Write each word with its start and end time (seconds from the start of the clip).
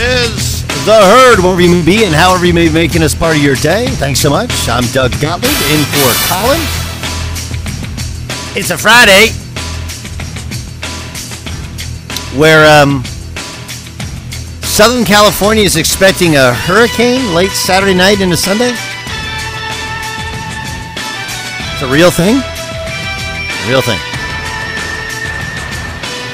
is 0.00 0.62
The 0.86 0.96
Herd, 0.96 1.40
wherever 1.40 1.60
you 1.60 1.70
may 1.70 1.84
be 1.84 2.04
and 2.04 2.14
however 2.14 2.46
you 2.46 2.54
may 2.54 2.68
be 2.68 2.74
making 2.74 3.02
us 3.02 3.14
part 3.14 3.36
of 3.36 3.42
your 3.42 3.56
day. 3.56 3.86
Thanks 4.00 4.20
so 4.20 4.30
much. 4.30 4.50
I'm 4.68 4.84
Doug 4.92 5.12
Gottlieb 5.20 5.52
in 5.68 5.84
for 5.92 6.10
Colin. 6.32 6.60
It's 8.56 8.70
a 8.70 8.78
Friday 8.78 9.28
where 12.38 12.64
um, 12.82 13.04
Southern 14.62 15.04
California 15.04 15.64
is 15.64 15.76
expecting 15.76 16.36
a 16.36 16.54
hurricane 16.54 17.34
late 17.34 17.50
Saturday 17.50 17.94
night 17.94 18.20
into 18.20 18.36
Sunday. 18.36 18.72
It's 21.72 21.82
a 21.82 21.92
real 21.92 22.10
thing. 22.10 22.40
Real 23.68 23.82
thing. 23.82 24.00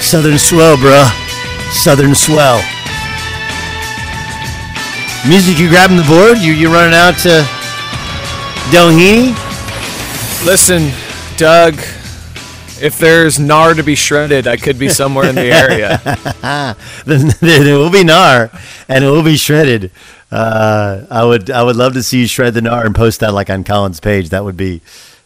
Southern 0.01 0.39
swell, 0.39 0.77
bruh. 0.77 1.11
Southern 1.73 2.15
swell. 2.15 2.63
Music, 5.29 5.59
you 5.59 5.69
grabbing 5.69 5.97
the 5.97 6.05
board? 6.05 6.39
You 6.39 6.53
you 6.53 6.73
running 6.73 6.95
out 6.95 7.19
to 7.23 7.43
Doheny? 8.71 9.35
Listen, 10.47 10.93
Doug, 11.37 11.75
if 12.81 12.97
there's 13.01 13.37
gnar 13.37 13.75
to 13.75 13.83
be 13.83 13.97
shredded, 13.97 14.47
I 14.47 14.57
could 14.57 14.79
be 14.79 14.89
somewhere 14.89 15.29
in 15.29 15.35
the 15.35 15.51
area. 15.51 16.01
then, 17.07 17.33
then 17.41 17.67
it 17.67 17.77
will 17.77 17.91
be 17.91 18.05
gnar, 18.05 18.57
and 18.89 19.05
it 19.05 19.11
will 19.11 19.25
be 19.25 19.37
shredded. 19.37 19.91
Uh, 20.31 21.05
I 21.11 21.25
would 21.25 21.51
I 21.51 21.65
would 21.65 21.75
love 21.75 21.95
to 21.95 22.05
see 22.05 22.21
you 22.21 22.29
shred 22.29 22.55
the 22.55 22.61
gnar 22.61 22.87
and 22.87 22.95
post 22.95 23.19
that 23.19 23.35
like 23.35 23.51
on 23.51 23.65
Colin's 23.65 23.99
page. 23.99 24.29
That 24.29 24.45
would 24.45 24.57
be 24.57 24.81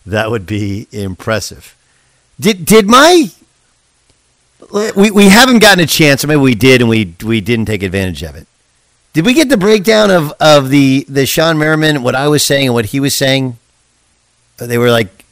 that 0.07 0.31
would 0.31 0.47
be 0.47 0.87
impressive. 0.93 1.77
Did 2.41 2.65
did 2.65 2.89
my 2.89 3.31
we, 4.97 5.11
we 5.11 5.29
haven't 5.29 5.59
gotten 5.59 5.85
a 5.85 5.87
chance, 5.87 6.25
or 6.25 6.29
maybe 6.29 6.41
we 6.41 6.55
did 6.55 6.81
and 6.81 6.89
we 6.89 7.15
we 7.23 7.43
didn't 7.43 7.67
take 7.67 7.83
advantage 7.83 8.23
of 8.23 8.35
it. 8.35 8.47
Did 9.13 9.27
we 9.27 9.35
get 9.35 9.49
the 9.49 9.57
breakdown 9.57 10.11
of, 10.11 10.33
of 10.41 10.71
the, 10.71 11.05
the 11.09 11.23
Shawne 11.23 11.59
Merriman, 11.59 12.03
what 12.03 12.15
I 12.15 12.29
was 12.29 12.45
saying 12.45 12.67
and 12.67 12.75
what 12.75 12.87
he 12.87 13.01
was 13.01 13.15
saying? 13.15 13.59
They 14.57 14.79
were 14.79 14.91
like, 14.91 15.25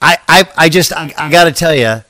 I, 0.00 0.16
I, 0.28 0.48
I 0.56 0.68
just, 0.68 0.92
I, 0.92 1.12
I 1.18 1.30
got 1.30 1.44
to 1.44 1.52
tell 1.52 1.74
you, 1.74 2.04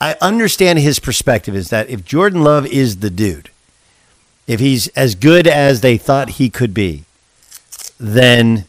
I 0.00 0.16
understand 0.22 0.78
his 0.78 0.98
perspective 0.98 1.54
is 1.54 1.68
that 1.68 1.90
if 1.90 2.04
Jordan 2.04 2.42
Love 2.42 2.66
is 2.66 2.98
the 2.98 3.10
dude, 3.10 3.50
if 4.46 4.60
he's 4.60 4.88
as 4.88 5.14
good 5.14 5.46
as 5.46 5.82
they 5.82 5.98
thought 5.98 6.30
he 6.30 6.48
could 6.48 6.72
be, 6.72 7.04
then 7.98 8.64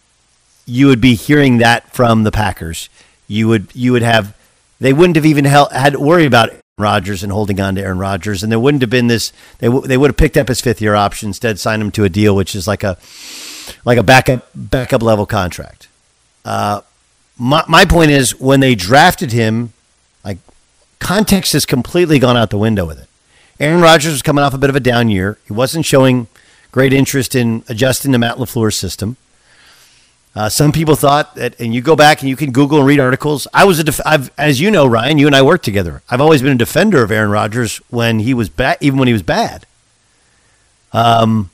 you 0.65 0.87
would 0.87 0.99
be 0.99 1.15
hearing 1.15 1.57
that 1.59 1.91
from 1.93 2.23
the 2.23 2.31
Packers. 2.31 2.89
You 3.27 3.47
would, 3.47 3.73
you 3.73 3.93
would 3.93 4.01
have, 4.01 4.35
they 4.79 4.91
wouldn't 4.91 5.15
have 5.15 5.25
even 5.25 5.45
had 5.45 5.93
to 5.93 5.99
worry 5.99 6.25
about 6.25 6.49
Rodgers 6.81 7.23
and 7.23 7.31
holding 7.31 7.59
on 7.59 7.75
to 7.75 7.81
Aaron 7.81 7.97
Rodgers, 7.99 8.43
and 8.43 8.51
there 8.51 8.59
wouldn't 8.59 8.81
have 8.81 8.89
been 8.89 9.07
this. 9.07 9.31
They 9.59 9.67
w- 9.67 9.87
they 9.87 9.97
would 9.97 10.09
have 10.09 10.17
picked 10.17 10.37
up 10.37 10.47
his 10.47 10.61
fifth 10.61 10.81
year 10.81 10.95
option 10.95 11.29
instead, 11.29 11.59
signed 11.59 11.81
him 11.81 11.91
to 11.91 12.03
a 12.03 12.09
deal 12.09 12.35
which 12.35 12.55
is 12.55 12.67
like 12.67 12.83
a 12.83 12.97
like 13.85 13.97
a 13.97 14.03
backup 14.03 14.47
backup 14.55 15.01
level 15.01 15.25
contract. 15.25 15.87
Uh, 16.43 16.81
my 17.37 17.63
my 17.67 17.85
point 17.85 18.11
is 18.11 18.39
when 18.39 18.59
they 18.59 18.75
drafted 18.75 19.31
him, 19.31 19.73
like 20.25 20.37
context 20.99 21.53
has 21.53 21.65
completely 21.65 22.19
gone 22.19 22.37
out 22.37 22.49
the 22.49 22.57
window 22.57 22.85
with 22.85 22.99
it. 22.99 23.07
Aaron 23.59 23.81
Rodgers 23.81 24.11
was 24.11 24.21
coming 24.21 24.43
off 24.43 24.53
a 24.53 24.57
bit 24.57 24.69
of 24.69 24.75
a 24.75 24.79
down 24.79 25.09
year. 25.09 25.37
He 25.45 25.53
wasn't 25.53 25.85
showing 25.85 26.27
great 26.71 26.93
interest 26.93 27.35
in 27.35 27.63
adjusting 27.69 28.11
to 28.11 28.17
Matt 28.17 28.37
LaFleur's 28.37 28.75
system. 28.75 29.17
Uh, 30.33 30.47
some 30.47 30.71
people 30.71 30.95
thought 30.95 31.35
that, 31.35 31.59
and 31.59 31.75
you 31.75 31.81
go 31.81 31.95
back 31.95 32.21
and 32.21 32.29
you 32.29 32.37
can 32.37 32.51
Google 32.51 32.77
and 32.77 32.87
read 32.87 33.01
articles. 33.01 33.47
I 33.53 33.65
was 33.65 33.79
a, 33.79 33.83
def- 33.83 33.99
I've, 34.05 34.31
as 34.37 34.61
you 34.61 34.71
know, 34.71 34.85
Ryan, 34.85 35.17
you 35.17 35.27
and 35.27 35.35
I 35.35 35.41
worked 35.41 35.65
together. 35.65 36.01
I've 36.09 36.21
always 36.21 36.41
been 36.41 36.53
a 36.53 36.57
defender 36.57 37.03
of 37.03 37.11
Aaron 37.11 37.31
Rodgers 37.31 37.77
when 37.89 38.19
he 38.19 38.33
was 38.33 38.47
bad, 38.47 38.77
even 38.79 38.97
when 38.97 39.07
he 39.07 39.13
was 39.13 39.23
bad. 39.23 39.65
Um, 40.93 41.49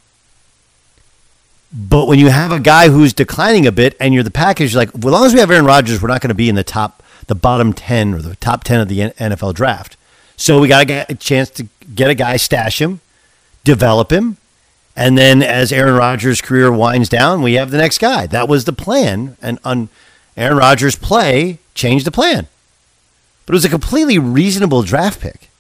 but 1.74 2.08
when 2.08 2.20
you 2.20 2.30
have 2.30 2.52
a 2.52 2.60
guy 2.60 2.90
who's 2.90 3.14
declining 3.14 3.66
a 3.66 3.72
bit, 3.72 3.98
and 4.00 4.14
you're 4.14 4.24
the 4.24 4.32
package, 4.32 4.74
you're 4.74 4.82
like, 4.82 4.92
well, 4.94 5.08
as 5.08 5.20
long 5.20 5.26
as 5.26 5.34
we 5.34 5.40
have 5.40 5.50
Aaron 5.50 5.66
Rodgers, 5.66 6.02
we're 6.02 6.08
not 6.08 6.22
going 6.22 6.30
to 6.30 6.36
be 6.36 6.48
in 6.48 6.56
the 6.56 6.64
top, 6.64 7.02
the 7.26 7.36
bottom 7.36 7.74
ten 7.74 8.14
or 8.14 8.22
the 8.22 8.36
top 8.36 8.64
ten 8.64 8.80
of 8.80 8.88
the 8.88 9.00
NFL 9.00 9.56
draft. 9.56 9.98
So 10.36 10.60
we 10.60 10.68
got 10.68 10.80
to 10.80 10.86
get 10.86 11.10
a 11.10 11.16
chance 11.16 11.50
to 11.52 11.68
get 11.94 12.12
a 12.12 12.16
guy, 12.16 12.38
stash 12.38 12.80
him, 12.80 13.02
develop 13.64 14.12
him, 14.12 14.38
and 14.98 15.16
then 15.16 15.44
as 15.44 15.72
Aaron 15.72 15.94
Rodgers' 15.94 16.42
career 16.42 16.72
winds 16.72 17.08
down, 17.08 17.44
we 17.44 17.54
have 17.54 17.70
the 17.70 17.78
next 17.78 18.00
guy. 18.00 18.26
That 18.26 18.50
was 18.50 18.66
the 18.66 18.74
plan. 18.74 19.38
And 19.44 19.60
on 19.64 19.90
Aaron 20.36 20.58
Rodgers' 20.58 20.96
play 20.96 21.60
changed 21.76 22.06
the 22.06 22.12
plan. 22.12 22.48
But 23.46 23.54
it 23.54 23.58
was 23.58 23.66
a 23.66 23.70
completely 23.70 24.18
reasonable 24.18 24.82
draft 24.82 25.22
pick. 25.22 25.52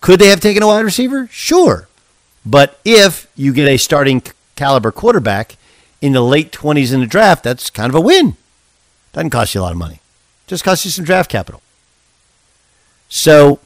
Could 0.00 0.20
they 0.20 0.28
have 0.28 0.38
taken 0.38 0.62
a 0.62 0.68
wide 0.68 0.84
receiver? 0.84 1.28
Sure. 1.32 1.88
But 2.46 2.78
if 2.84 3.28
you 3.34 3.52
get 3.52 3.66
a 3.66 3.76
starting 3.76 4.22
caliber 4.54 4.92
quarterback 4.92 5.56
in 6.00 6.12
the 6.12 6.22
late 6.22 6.52
20s 6.52 6.94
in 6.94 7.00
the 7.00 7.06
draft, 7.06 7.42
that's 7.42 7.70
kind 7.70 7.90
of 7.90 7.96
a 7.96 8.00
win. 8.00 8.36
Doesn't 9.12 9.30
cost 9.30 9.52
you 9.54 9.60
a 9.60 9.62
lot 9.62 9.72
of 9.72 9.78
money. 9.78 10.00
Just 10.46 10.62
costs 10.62 10.84
you 10.84 10.92
some 10.92 11.04
draft 11.04 11.28
capital. 11.28 11.60
So 13.08 13.58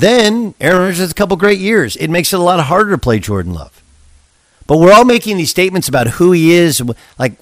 then 0.00 0.54
Aaron 0.60 0.82
Rodgers 0.82 0.98
has 0.98 1.10
a 1.10 1.14
couple 1.14 1.36
great 1.36 1.58
years. 1.58 1.96
It 1.96 2.08
makes 2.08 2.32
it 2.32 2.40
a 2.40 2.42
lot 2.42 2.60
harder 2.64 2.90
to 2.90 2.98
play 2.98 3.18
Jordan 3.18 3.54
Love. 3.54 3.82
But 4.66 4.78
we're 4.78 4.92
all 4.92 5.04
making 5.04 5.36
these 5.36 5.50
statements 5.50 5.88
about 5.88 6.08
who 6.08 6.32
he 6.32 6.52
is. 6.52 6.82
Like, 7.18 7.34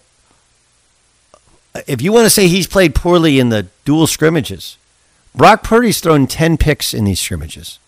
if 1.87 2.03
you 2.03 2.13
want 2.13 2.25
to 2.25 2.31
say 2.31 2.49
he's 2.49 2.67
played 2.67 2.95
poorly 2.95 3.39
in 3.39 3.49
the 3.49 3.67
dual 3.85 4.07
scrimmages, 4.07 4.77
Brock 5.35 5.63
Purdy's 5.63 6.01
thrown 6.01 6.27
10 6.27 6.59
picks 6.59 6.95
in 6.95 7.05
these 7.05 7.21
scrimmages. 7.21 7.79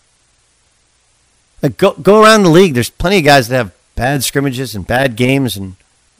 Like, 1.61 1.77
go, 1.77 1.93
go 1.93 2.23
around 2.23 2.43
the 2.43 2.49
league. 2.49 2.73
There's 2.73 2.89
plenty 2.89 3.19
of 3.19 3.25
guys 3.25 3.47
that 3.47 3.55
have 3.55 3.71
bad 3.95 4.23
scrimmages 4.23 4.75
and 4.75 4.85
bad 4.85 5.15
games. 5.15 5.55
And 5.55 5.75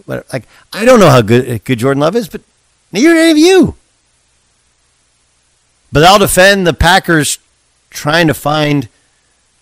like, 0.06 0.46
I 0.72 0.86
don't 0.86 1.00
know 1.00 1.10
how 1.10 1.22
good, 1.22 1.64
good 1.64 1.80
Jordan 1.80 2.02
Love 2.02 2.16
is, 2.16 2.30
but 2.30 2.42
neither 2.92 3.14
do 3.14 3.20
any 3.20 3.32
of 3.32 3.38
you. 3.38 3.76
But 5.92 6.04
I'll 6.04 6.20
defend 6.20 6.68
the 6.68 6.74
Packers 6.74 7.40
trying 7.90 8.28
to 8.28 8.34
find 8.34 8.90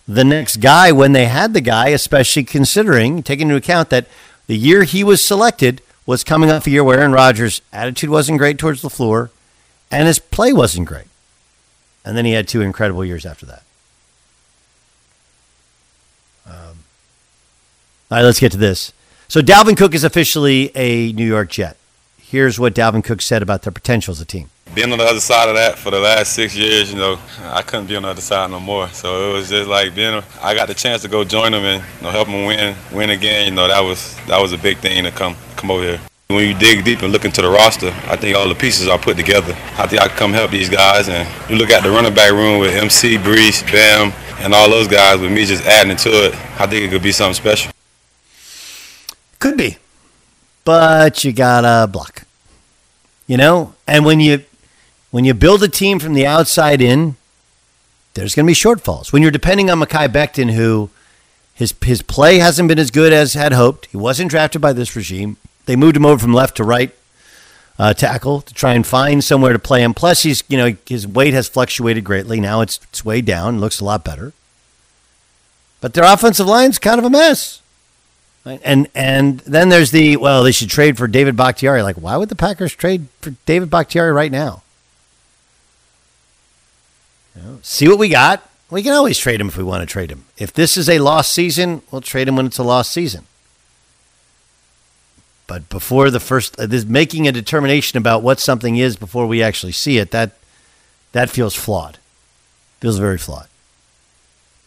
the 0.06 0.24
next 0.24 0.58
guy 0.58 0.92
when 0.92 1.12
they 1.12 1.26
had 1.26 1.52
the 1.52 1.60
guy, 1.60 1.88
especially 1.88 2.44
considering, 2.44 3.22
taking 3.22 3.48
into 3.48 3.56
account 3.56 3.90
that 3.90 4.06
the 4.46 4.56
year 4.56 4.84
he 4.84 5.02
was 5.02 5.24
selected 5.24 5.82
was 6.04 6.22
coming 6.22 6.50
off 6.50 6.66
a 6.66 6.70
year 6.70 6.84
where 6.84 7.00
Aaron 7.00 7.12
Rodgers' 7.12 7.60
attitude 7.72 8.10
wasn't 8.10 8.38
great 8.38 8.58
towards 8.58 8.82
LaFleur 8.82 9.30
and 9.90 10.06
his 10.06 10.18
play 10.18 10.52
wasn't 10.52 10.86
great. 10.86 11.06
And 12.04 12.16
then 12.16 12.24
he 12.24 12.32
had 12.32 12.46
two 12.46 12.60
incredible 12.60 13.04
years 13.04 13.26
after 13.26 13.46
that. 13.46 13.62
Um, 16.46 16.78
all 18.10 18.18
right, 18.18 18.22
let's 18.22 18.38
get 18.38 18.52
to 18.52 18.58
this. 18.58 18.92
So 19.26 19.40
Dalvin 19.40 19.76
Cook 19.76 19.94
is 19.94 20.04
officially 20.04 20.70
a 20.76 21.12
New 21.12 21.26
York 21.26 21.50
Jet. 21.50 21.76
Here's 22.18 22.60
what 22.60 22.74
Dalvin 22.74 23.02
Cook 23.02 23.20
said 23.20 23.42
about 23.42 23.62
their 23.62 23.72
potential 23.72 24.12
as 24.12 24.20
a 24.20 24.24
team. 24.24 24.50
Being 24.74 24.92
on 24.92 24.98
the 24.98 25.04
other 25.04 25.20
side 25.20 25.48
of 25.48 25.54
that 25.54 25.78
for 25.78 25.90
the 25.90 25.98
last 25.98 26.32
six 26.32 26.54
years, 26.54 26.92
you 26.92 26.98
know, 26.98 27.18
I 27.42 27.62
couldn't 27.62 27.86
be 27.86 27.96
on 27.96 28.02
the 28.02 28.08
other 28.08 28.20
side 28.20 28.50
no 28.50 28.60
more. 28.60 28.88
So 28.88 29.30
it 29.30 29.32
was 29.32 29.48
just 29.48 29.68
like 29.68 29.94
being. 29.94 30.22
I 30.42 30.54
got 30.54 30.68
the 30.68 30.74
chance 30.74 31.02
to 31.02 31.08
go 31.08 31.24
join 31.24 31.52
them 31.52 31.64
and 31.64 31.82
you 31.98 32.02
know, 32.02 32.10
help 32.10 32.28
them 32.28 32.44
win, 32.44 32.76
win 32.92 33.10
again. 33.10 33.46
You 33.46 33.52
know, 33.52 33.68
that 33.68 33.80
was 33.80 34.16
that 34.26 34.40
was 34.40 34.52
a 34.52 34.58
big 34.58 34.78
thing 34.78 35.04
to 35.04 35.10
come 35.10 35.34
come 35.56 35.70
over 35.70 35.82
here. 35.82 36.00
When 36.28 36.46
you 36.46 36.54
dig 36.54 36.84
deep 36.84 37.02
and 37.02 37.12
look 37.12 37.24
into 37.24 37.40
the 37.40 37.48
roster, 37.48 37.88
I 38.08 38.16
think 38.16 38.36
all 38.36 38.48
the 38.48 38.54
pieces 38.54 38.88
are 38.88 38.98
put 38.98 39.16
together. 39.16 39.52
I 39.78 39.86
think 39.86 40.02
I 40.02 40.08
can 40.08 40.16
come 40.16 40.32
help 40.32 40.50
these 40.50 40.68
guys. 40.68 41.08
And 41.08 41.26
you 41.48 41.56
look 41.56 41.70
at 41.70 41.84
the 41.84 41.90
running 41.90 42.14
back 42.14 42.32
room 42.32 42.58
with 42.58 42.74
MC, 42.74 43.16
Breece, 43.16 43.62
Bam, 43.70 44.12
and 44.40 44.52
all 44.52 44.68
those 44.68 44.88
guys. 44.88 45.20
With 45.20 45.30
me 45.30 45.44
just 45.44 45.64
adding 45.64 45.96
to 45.96 46.08
it, 46.26 46.34
I 46.60 46.66
think 46.66 46.84
it 46.84 46.90
could 46.90 47.02
be 47.02 47.12
something 47.12 47.34
special. 47.34 47.72
Could 49.38 49.56
be, 49.56 49.76
but 50.64 51.22
you 51.24 51.32
gotta 51.32 51.86
block. 51.86 52.24
You 53.28 53.36
know, 53.36 53.74
and 53.86 54.04
when 54.04 54.18
you 54.18 54.44
when 55.16 55.24
you 55.24 55.32
build 55.32 55.62
a 55.62 55.68
team 55.68 55.98
from 55.98 56.12
the 56.12 56.26
outside 56.26 56.82
in, 56.82 57.16
there's 58.12 58.34
going 58.34 58.44
to 58.44 58.50
be 58.50 58.54
shortfalls. 58.54 59.14
When 59.14 59.22
you're 59.22 59.30
depending 59.30 59.70
on 59.70 59.80
Mekhi 59.80 60.08
Becton, 60.08 60.52
who 60.52 60.90
his 61.54 61.74
his 61.82 62.02
play 62.02 62.36
hasn't 62.36 62.68
been 62.68 62.78
as 62.78 62.90
good 62.90 63.14
as 63.14 63.32
had 63.32 63.54
hoped. 63.54 63.86
He 63.86 63.96
wasn't 63.96 64.28
drafted 64.28 64.60
by 64.60 64.74
this 64.74 64.94
regime. 64.94 65.38
They 65.64 65.74
moved 65.74 65.96
him 65.96 66.04
over 66.04 66.20
from 66.20 66.34
left 66.34 66.58
to 66.58 66.64
right 66.64 66.94
uh, 67.78 67.94
tackle 67.94 68.42
to 68.42 68.52
try 68.52 68.74
and 68.74 68.86
find 68.86 69.24
somewhere 69.24 69.54
to 69.54 69.58
play 69.58 69.82
him. 69.82 69.94
Plus, 69.94 70.22
he's 70.22 70.44
you 70.48 70.58
know 70.58 70.76
his 70.84 71.06
weight 71.06 71.32
has 71.32 71.48
fluctuated 71.48 72.04
greatly. 72.04 72.38
Now 72.38 72.60
it's 72.60 72.78
it's 72.90 73.02
way 73.02 73.22
down. 73.22 73.58
Looks 73.58 73.80
a 73.80 73.86
lot 73.86 74.04
better. 74.04 74.34
But 75.80 75.94
their 75.94 76.04
offensive 76.04 76.46
line's 76.46 76.78
kind 76.78 76.98
of 76.98 77.06
a 77.06 77.10
mess. 77.10 77.62
And 78.44 78.86
and 78.94 79.38
then 79.46 79.70
there's 79.70 79.92
the 79.92 80.18
well, 80.18 80.42
they 80.42 80.52
should 80.52 80.68
trade 80.68 80.98
for 80.98 81.08
David 81.08 81.38
Bakhtiari. 81.38 81.80
Like, 81.82 81.96
why 81.96 82.18
would 82.18 82.28
the 82.28 82.36
Packers 82.36 82.74
trade 82.74 83.06
for 83.22 83.30
David 83.46 83.70
Bakhtiari 83.70 84.12
right 84.12 84.30
now? 84.30 84.62
See 87.62 87.88
what 87.88 87.98
we 87.98 88.08
got. 88.08 88.48
We 88.70 88.82
can 88.82 88.92
always 88.92 89.18
trade 89.18 89.40
him 89.40 89.48
if 89.48 89.56
we 89.56 89.64
want 89.64 89.82
to 89.82 89.92
trade 89.92 90.10
him. 90.10 90.24
If 90.36 90.52
this 90.52 90.76
is 90.76 90.88
a 90.88 90.98
lost 90.98 91.32
season, 91.32 91.82
we'll 91.90 92.00
trade 92.00 92.28
him 92.28 92.36
when 92.36 92.46
it's 92.46 92.58
a 92.58 92.64
lost 92.64 92.92
season. 92.92 93.26
But 95.46 95.68
before 95.68 96.10
the 96.10 96.18
first, 96.18 96.58
uh, 96.58 96.66
this 96.66 96.84
making 96.84 97.28
a 97.28 97.32
determination 97.32 97.96
about 97.96 98.22
what 98.22 98.40
something 98.40 98.76
is 98.76 98.96
before 98.96 99.26
we 99.26 99.42
actually 99.42 99.72
see 99.72 99.98
it, 99.98 100.10
that 100.10 100.32
that 101.12 101.30
feels 101.30 101.54
flawed. 101.54 101.98
Feels 102.80 102.98
very 102.98 103.18
flawed. 103.18 103.46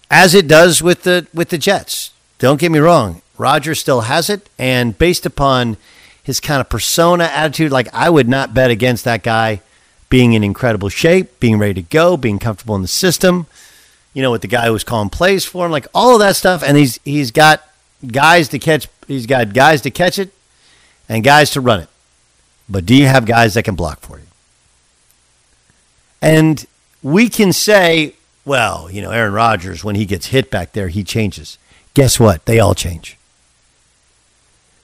As 0.10 0.33
it 0.33 0.48
does 0.48 0.81
with 0.81 1.04
the 1.04 1.27
with 1.33 1.50
the 1.50 1.57
Jets. 1.57 2.12
Don't 2.38 2.60
get 2.60 2.71
me 2.71 2.80
wrong. 2.80 3.21
Roger 3.38 3.75
still 3.75 4.01
has 4.01 4.30
it, 4.30 4.50
and 4.57 4.98
based 4.98 5.25
upon 5.25 5.75
his 6.24 6.39
kind 6.39 6.62
of 6.62 6.69
persona, 6.69 7.25
attitude, 7.25 7.71
like 7.71 7.89
I 7.94 8.10
would 8.10 8.30
not 8.30 8.54
bet 8.54 8.71
against 8.71 9.04
that 9.04 9.24
guy 9.24 9.62
being 10.09 10.33
in 10.33 10.44
incredible 10.44 10.89
shape, 10.89 11.39
being 11.39 11.57
ready 11.57 11.75
to 11.75 11.81
go, 11.81 12.17
being 12.17 12.39
comfortable 12.39 12.75
in 12.75 12.81
the 12.81 12.88
system. 12.88 13.47
You 14.13 14.23
know, 14.23 14.31
with 14.31 14.41
the 14.41 14.47
guy 14.47 14.65
who 14.65 14.73
was 14.73 14.83
calling 14.83 15.09
plays 15.09 15.45
for 15.45 15.65
him, 15.65 15.71
like 15.71 15.88
all 15.94 16.13
of 16.13 16.19
that 16.19 16.35
stuff, 16.35 16.63
and 16.63 16.75
he's 16.77 17.00
he's 17.06 17.31
got 17.31 17.63
guys 18.06 18.50
to 18.50 18.59
catch. 18.59 18.88
He's 19.07 19.25
got 19.25 19.53
guys 19.53 19.81
to 19.81 19.91
catch 19.91 20.17
it, 20.19 20.31
and 21.07 21.23
guys 21.23 21.51
to 21.51 21.61
run 21.61 21.81
it. 21.81 21.89
But 22.67 22.85
do 22.85 22.95
you 22.95 23.06
have 23.06 23.25
guys 23.25 23.53
that 23.53 23.63
can 23.63 23.75
block 23.75 24.00
for 24.01 24.17
you? 24.17 24.25
And 26.21 26.65
we 27.01 27.29
can 27.29 27.53
say, 27.53 28.15
well, 28.45 28.89
you 28.91 29.01
know, 29.01 29.11
Aaron 29.11 29.33
Rodgers, 29.33 29.83
when 29.83 29.95
he 29.95 30.06
gets 30.06 30.27
hit 30.27 30.51
back 30.51 30.73
there, 30.73 30.89
he 30.89 31.03
changes. 31.03 31.57
Guess 31.94 32.19
what? 32.19 32.45
They 32.45 32.59
all 32.59 32.75
change. 32.75 33.17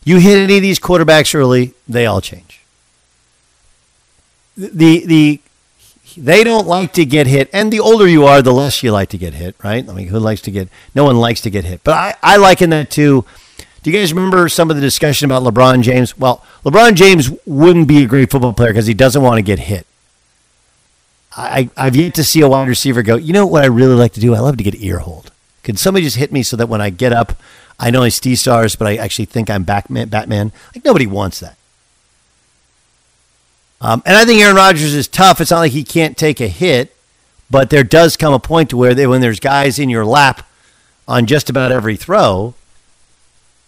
You 0.03 0.19
hit 0.19 0.37
any 0.37 0.57
of 0.57 0.61
these 0.61 0.79
quarterbacks 0.79 1.33
early, 1.33 1.73
they 1.87 2.05
all 2.05 2.21
change. 2.21 2.61
The 4.57 5.05
the 5.05 5.41
they 6.17 6.43
don't 6.43 6.67
like 6.67 6.93
to 6.93 7.05
get 7.05 7.27
hit, 7.27 7.49
and 7.51 7.73
the 7.73 7.79
older 7.79 8.07
you 8.07 8.25
are, 8.25 8.41
the 8.41 8.53
less 8.53 8.81
you 8.83 8.91
like 8.91 9.09
to 9.09 9.17
get 9.17 9.33
hit, 9.33 9.55
right? 9.63 9.87
I 9.87 9.93
mean, 9.93 10.07
who 10.07 10.19
likes 10.19 10.41
to 10.41 10.51
get? 10.51 10.69
No 10.93 11.03
one 11.03 11.17
likes 11.17 11.41
to 11.41 11.49
get 11.49 11.65
hit, 11.65 11.81
but 11.83 11.93
I 11.93 12.15
I 12.23 12.37
liken 12.37 12.69
that 12.69 12.89
to. 12.91 13.25
Do 13.83 13.91
you 13.91 13.99
guys 13.99 14.13
remember 14.13 14.49
some 14.49 14.71
of 14.71 14.77
the 14.77 14.81
discussion 14.81 15.29
about 15.29 15.43
LeBron 15.43 15.83
James? 15.83 16.17
Well, 16.17 16.43
LeBron 16.63 16.95
James 16.95 17.29
wouldn't 17.45 17.87
be 17.87 18.03
a 18.03 18.07
great 18.07 18.31
football 18.31 18.53
player 18.53 18.71
because 18.71 18.87
he 18.87 18.95
doesn't 18.95 19.21
want 19.21 19.37
to 19.37 19.43
get 19.43 19.59
hit. 19.59 19.85
I, 21.37 21.69
I've 21.75 21.95
yet 21.95 22.15
to 22.15 22.23
see 22.23 22.41
a 22.41 22.47
wide 22.47 22.67
receiver 22.67 23.03
go, 23.03 23.15
you 23.15 23.33
know 23.33 23.45
what 23.45 23.63
I 23.63 23.67
really 23.67 23.93
like 23.93 24.13
to 24.13 24.19
do? 24.19 24.33
I 24.33 24.39
love 24.39 24.57
to 24.57 24.63
get 24.63 24.73
earholed. 24.75 25.31
Can 25.63 25.75
somebody 25.75 26.05
just 26.05 26.15
hit 26.15 26.31
me 26.31 26.43
so 26.43 26.55
that 26.57 26.69
when 26.69 26.81
I 26.81 26.89
get 26.89 27.11
up, 27.11 27.33
I 27.79 27.91
know 27.91 28.03
it's 28.03 28.19
D 28.19 28.35
stars, 28.35 28.75
but 28.75 28.87
I 28.87 28.95
actually 28.95 29.25
think 29.25 29.49
I'm 29.49 29.63
Batman. 29.63 30.07
Batman. 30.07 30.51
Like 30.73 30.85
nobody 30.85 31.05
wants 31.05 31.39
that. 31.41 31.57
Um, 33.81 34.01
and 34.05 34.15
I 34.15 34.25
think 34.25 34.41
Aaron 34.41 34.55
Rodgers 34.55 34.93
is 34.93 35.07
tough. 35.07 35.41
It's 35.41 35.51
not 35.51 35.59
like 35.59 35.71
he 35.71 35.83
can't 35.83 36.17
take 36.17 36.39
a 36.39 36.47
hit, 36.47 36.95
but 37.49 37.69
there 37.69 37.83
does 37.83 38.17
come 38.17 38.33
a 38.33 38.39
point 38.39 38.69
to 38.71 38.77
where 38.77 38.93
they, 38.93 39.05
when 39.05 39.21
there's 39.21 39.39
guys 39.39 39.77
in 39.77 39.89
your 39.89 40.05
lap 40.05 40.47
on 41.07 41.25
just 41.25 41.49
about 41.49 41.71
every 41.71 41.95
throw, 41.95 42.55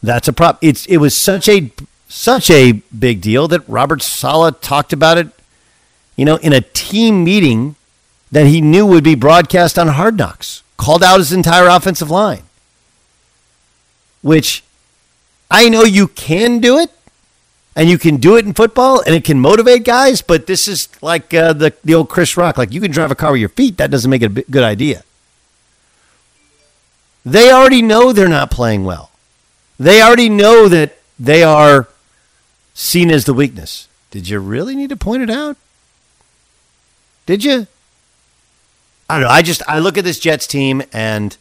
that's 0.01 0.27
a 0.27 0.33
prop. 0.33 0.57
It's 0.61 0.85
it 0.85 0.97
was 0.97 1.15
such 1.15 1.49
a 1.49 1.71
such 2.07 2.49
a 2.49 2.73
big 2.97 3.21
deal 3.21 3.47
that 3.49 3.67
Robert 3.67 4.01
Saleh 4.01 4.59
talked 4.61 4.93
about 4.93 5.17
it, 5.17 5.27
you 6.15 6.25
know, 6.25 6.37
in 6.37 6.53
a 6.53 6.61
team 6.61 7.23
meeting 7.23 7.75
that 8.31 8.47
he 8.47 8.61
knew 8.61 8.85
would 8.85 9.03
be 9.03 9.15
broadcast 9.15 9.77
on 9.77 9.87
Hard 9.89 10.17
Knocks. 10.17 10.63
Called 10.77 11.03
out 11.03 11.17
his 11.17 11.33
entire 11.33 11.67
offensive 11.67 12.11
line, 12.11 12.43
which 14.21 14.63
I 15.49 15.69
know 15.69 15.83
you 15.83 16.07
can 16.07 16.59
do 16.59 16.77
it, 16.77 16.91
and 17.77 17.87
you 17.87 17.99
can 17.99 18.17
do 18.17 18.35
it 18.35 18.45
in 18.45 18.53
football, 18.53 19.01
and 19.01 19.13
it 19.13 19.23
can 19.23 19.39
motivate 19.39 19.85
guys. 19.85 20.23
But 20.23 20.47
this 20.47 20.67
is 20.67 20.89
like 21.03 21.31
uh, 21.31 21.53
the 21.53 21.73
the 21.83 21.93
old 21.93 22.09
Chris 22.09 22.35
Rock, 22.35 22.57
like 22.57 22.73
you 22.73 22.81
can 22.81 22.89
drive 22.89 23.11
a 23.11 23.15
car 23.15 23.31
with 23.31 23.39
your 23.39 23.49
feet. 23.49 23.77
That 23.77 23.91
doesn't 23.91 24.09
make 24.09 24.23
it 24.23 24.35
a 24.35 24.41
good 24.41 24.63
idea. 24.63 25.03
They 27.23 27.51
already 27.51 27.83
know 27.83 28.11
they're 28.11 28.27
not 28.27 28.49
playing 28.49 28.83
well. 28.83 29.11
They 29.79 30.01
already 30.01 30.27
know 30.27 30.67
that 30.67 30.97
they 31.19 31.43
are 31.43 31.87
seen 32.73 33.11
as 33.11 33.25
the 33.25 33.33
weakness. 33.33 33.87
Did 34.09 34.27
you 34.27 34.39
really 34.39 34.75
need 34.75 34.89
to 34.89 34.97
point 34.97 35.21
it 35.21 35.29
out? 35.29 35.55
Did 37.27 37.43
you? 37.43 37.67
I 39.07 39.19
don't 39.19 39.27
know. 39.27 39.29
I 39.29 39.43
just 39.43 39.61
I 39.67 39.77
look 39.77 39.99
at 39.99 40.03
this 40.03 40.19
Jets 40.19 40.47
team 40.47 40.81
and 40.91 41.37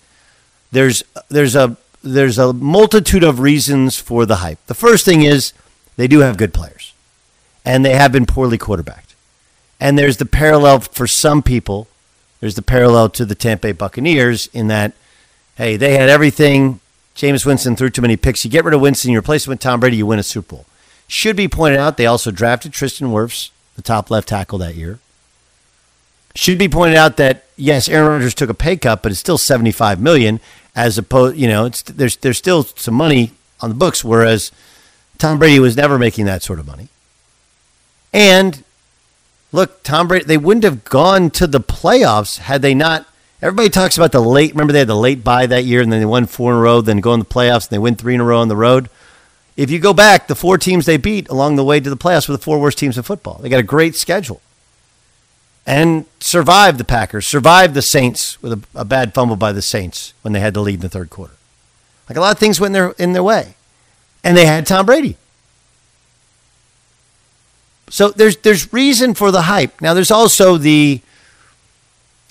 there's 0.70 1.02
there's 1.30 1.56
a 1.56 1.78
there's 2.02 2.38
a 2.38 2.52
multitude 2.52 3.24
of 3.24 3.40
reasons 3.40 3.98
for 3.98 4.26
the 4.26 4.36
hype. 4.36 4.58
The 4.66 4.74
first 4.74 5.06
thing 5.06 5.22
is 5.22 5.54
they 5.96 6.08
do 6.08 6.20
have 6.20 6.36
good 6.36 6.54
players. 6.54 6.92
And 7.64 7.84
they 7.84 7.94
have 7.94 8.12
been 8.12 8.26
poorly 8.26 8.58
quarterbacked. 8.58 9.14
And 9.80 9.98
there's 9.98 10.16
the 10.18 10.26
parallel 10.26 10.80
for 10.80 11.06
some 11.06 11.42
people. 11.42 11.88
There's 12.40 12.54
the 12.54 12.62
parallel 12.62 13.08
to 13.10 13.24
the 13.24 13.34
Tampa 13.34 13.68
Bay 13.68 13.72
Buccaneers 13.72 14.48
in 14.52 14.68
that, 14.68 14.92
hey, 15.56 15.76
they 15.76 15.96
had 15.96 16.08
everything. 16.08 16.80
Jameis 17.14 17.46
Winston 17.46 17.76
threw 17.76 17.90
too 17.90 18.02
many 18.02 18.16
picks. 18.16 18.44
You 18.44 18.50
get 18.50 18.64
rid 18.64 18.74
of 18.74 18.80
Winston, 18.80 19.10
you 19.10 19.18
replace 19.18 19.46
him 19.46 19.50
with 19.50 19.60
Tom 19.60 19.80
Brady, 19.80 19.96
you 19.96 20.06
win 20.06 20.18
a 20.18 20.22
Super 20.22 20.56
Bowl. 20.56 20.66
Should 21.08 21.36
be 21.36 21.48
pointed 21.48 21.78
out, 21.78 21.96
they 21.96 22.06
also 22.06 22.30
drafted 22.30 22.72
Tristan 22.72 23.08
Wirfs, 23.08 23.50
the 23.74 23.82
top 23.82 24.10
left 24.10 24.28
tackle 24.28 24.58
that 24.58 24.74
year. 24.74 24.98
Should 26.34 26.58
be 26.58 26.68
pointed 26.68 26.96
out 26.96 27.16
that 27.16 27.44
yes, 27.56 27.88
Aaron 27.88 28.08
Rodgers 28.08 28.34
took 28.34 28.50
a 28.50 28.54
pay 28.54 28.76
cut, 28.76 29.02
but 29.02 29.10
it's 29.10 29.20
still 29.20 29.38
seventy 29.38 29.72
five 29.72 30.00
million. 30.00 30.40
As 30.74 30.98
opposed, 30.98 31.38
you 31.38 31.48
know, 31.48 31.64
it's 31.64 31.80
there's 31.82 32.16
there's 32.16 32.36
still 32.36 32.64
some 32.64 32.92
money 32.92 33.32
on 33.60 33.70
the 33.70 33.74
books, 33.74 34.04
whereas 34.04 34.52
Tom 35.18 35.38
Brady 35.38 35.58
was 35.58 35.76
never 35.76 35.98
making 35.98 36.26
that 36.26 36.42
sort 36.42 36.58
of 36.58 36.66
money. 36.66 36.88
And 38.12 38.62
look, 39.52 39.82
Tom 39.82 40.08
Brady, 40.08 40.24
they 40.24 40.38
wouldn't 40.38 40.64
have 40.64 40.84
gone 40.84 41.30
to 41.30 41.46
the 41.46 41.60
playoffs 41.60 42.38
had 42.38 42.62
they 42.62 42.74
not. 42.74 43.06
Everybody 43.42 43.68
talks 43.68 43.96
about 43.96 44.12
the 44.12 44.20
late. 44.20 44.52
Remember, 44.52 44.72
they 44.72 44.80
had 44.80 44.88
the 44.88 44.96
late 44.96 45.22
bye 45.22 45.46
that 45.46 45.64
year, 45.64 45.82
and 45.82 45.92
then 45.92 46.00
they 46.00 46.06
won 46.06 46.26
four 46.26 46.52
in 46.52 46.58
a 46.58 46.60
row. 46.60 46.80
Then 46.80 47.00
go 47.00 47.12
in 47.12 47.20
the 47.20 47.26
playoffs, 47.26 47.68
and 47.68 47.70
they 47.70 47.78
win 47.78 47.94
three 47.94 48.14
in 48.14 48.20
a 48.20 48.24
row 48.24 48.40
on 48.40 48.48
the 48.48 48.56
road. 48.56 48.88
If 49.56 49.70
you 49.70 49.78
go 49.78 49.92
back, 49.92 50.26
the 50.26 50.34
four 50.34 50.58
teams 50.58 50.86
they 50.86 50.96
beat 50.96 51.28
along 51.28 51.56
the 51.56 51.64
way 51.64 51.80
to 51.80 51.90
the 51.90 51.96
playoffs 51.96 52.28
were 52.28 52.36
the 52.36 52.42
four 52.42 52.58
worst 52.58 52.78
teams 52.78 52.96
in 52.96 53.02
football. 53.02 53.38
They 53.40 53.48
got 53.48 53.60
a 53.60 53.64
great 53.64 53.94
schedule 53.94 54.40
and 55.66 56.06
survived 56.20 56.78
the 56.78 56.84
Packers, 56.84 57.26
survived 57.26 57.74
the 57.74 57.82
Saints 57.82 58.40
with 58.40 58.52
a, 58.52 58.80
a, 58.80 58.84
bad 58.84 59.12
fumble 59.12 59.36
by 59.36 59.52
the 59.52 59.60
Saints 59.60 60.14
when 60.22 60.32
they 60.32 60.40
had 60.40 60.54
to 60.54 60.60
lead 60.60 60.76
in 60.76 60.80
the 60.80 60.88
third 60.88 61.10
quarter. 61.10 61.34
Like 62.08 62.16
a 62.16 62.20
lot 62.20 62.32
of 62.32 62.38
things 62.38 62.60
went 62.60 62.70
in 62.70 62.72
their, 62.72 62.90
in 62.92 63.12
their 63.12 63.22
way. 63.22 63.56
And 64.26 64.36
they 64.36 64.44
had 64.44 64.66
Tom 64.66 64.86
Brady. 64.86 65.16
So 67.88 68.08
there's 68.08 68.36
there's 68.38 68.72
reason 68.72 69.14
for 69.14 69.30
the 69.30 69.42
hype. 69.42 69.80
Now 69.80 69.94
there's 69.94 70.10
also 70.10 70.56
the 70.56 71.00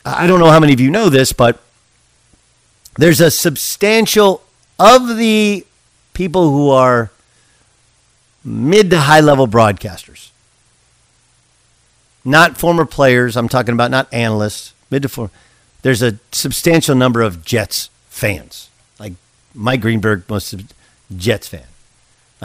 I 0.04 0.28
don't 0.28 0.40
know 0.42 0.50
how 0.50 0.60
many 0.60 0.74
of 0.74 0.82
you 0.82 0.92
know 0.92 1.08
this, 1.08 1.32
but 1.32 1.62
there's 2.98 3.22
a 3.22 3.32
substantial 3.32 4.44
of 4.78 5.16
the 5.16 5.66
people 6.14 6.52
who 6.52 6.70
are 6.70 7.12
mid 8.44 8.90
to 8.90 9.00
high 9.00 9.22
level 9.22 9.48
broadcasters, 9.48 10.32
not 12.26 12.58
former 12.58 12.86
players. 12.86 13.38
I'm 13.38 13.48
talking 13.48 13.74
about 13.74 13.90
not 13.90 14.14
analysts, 14.14 14.74
mid 14.92 15.04
to. 15.04 15.30
There's 15.82 16.02
a 16.02 16.20
substantial 16.34 16.96
number 16.96 17.22
of 17.22 17.46
Jets 17.46 17.90
fans. 18.10 18.70
Like 19.00 19.14
Mike 19.54 19.80
Greenberg, 19.80 20.30
most 20.30 20.54
Jets 21.16 21.48
fan. 21.48 21.68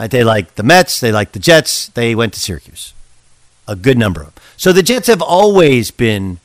They 0.09 0.23
like 0.23 0.55
the 0.55 0.63
Mets. 0.63 0.99
They 0.99 1.11
like 1.11 1.33
the 1.33 1.39
Jets. 1.39 1.89
They 1.89 2.15
went 2.15 2.33
to 2.33 2.39
Syracuse. 2.39 2.93
A 3.67 3.75
good 3.75 3.97
number 3.97 4.21
of 4.21 4.33
them. 4.33 4.43
So 4.57 4.73
the 4.73 4.83
Jets 4.83 5.07
have 5.07 5.21
always 5.21 5.91
been 5.91 6.39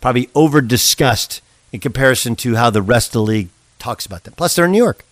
probably 0.00 0.28
over 0.34 0.60
discussed 0.60 1.40
in 1.72 1.80
comparison 1.80 2.36
to 2.36 2.56
how 2.56 2.70
the 2.70 2.82
rest 2.82 3.08
of 3.08 3.12
the 3.12 3.22
league 3.22 3.48
talks 3.78 4.06
about 4.06 4.24
them. 4.24 4.34
Plus, 4.36 4.54
they're 4.54 4.64
in 4.64 4.72
New 4.72 4.78
York. 4.78 5.04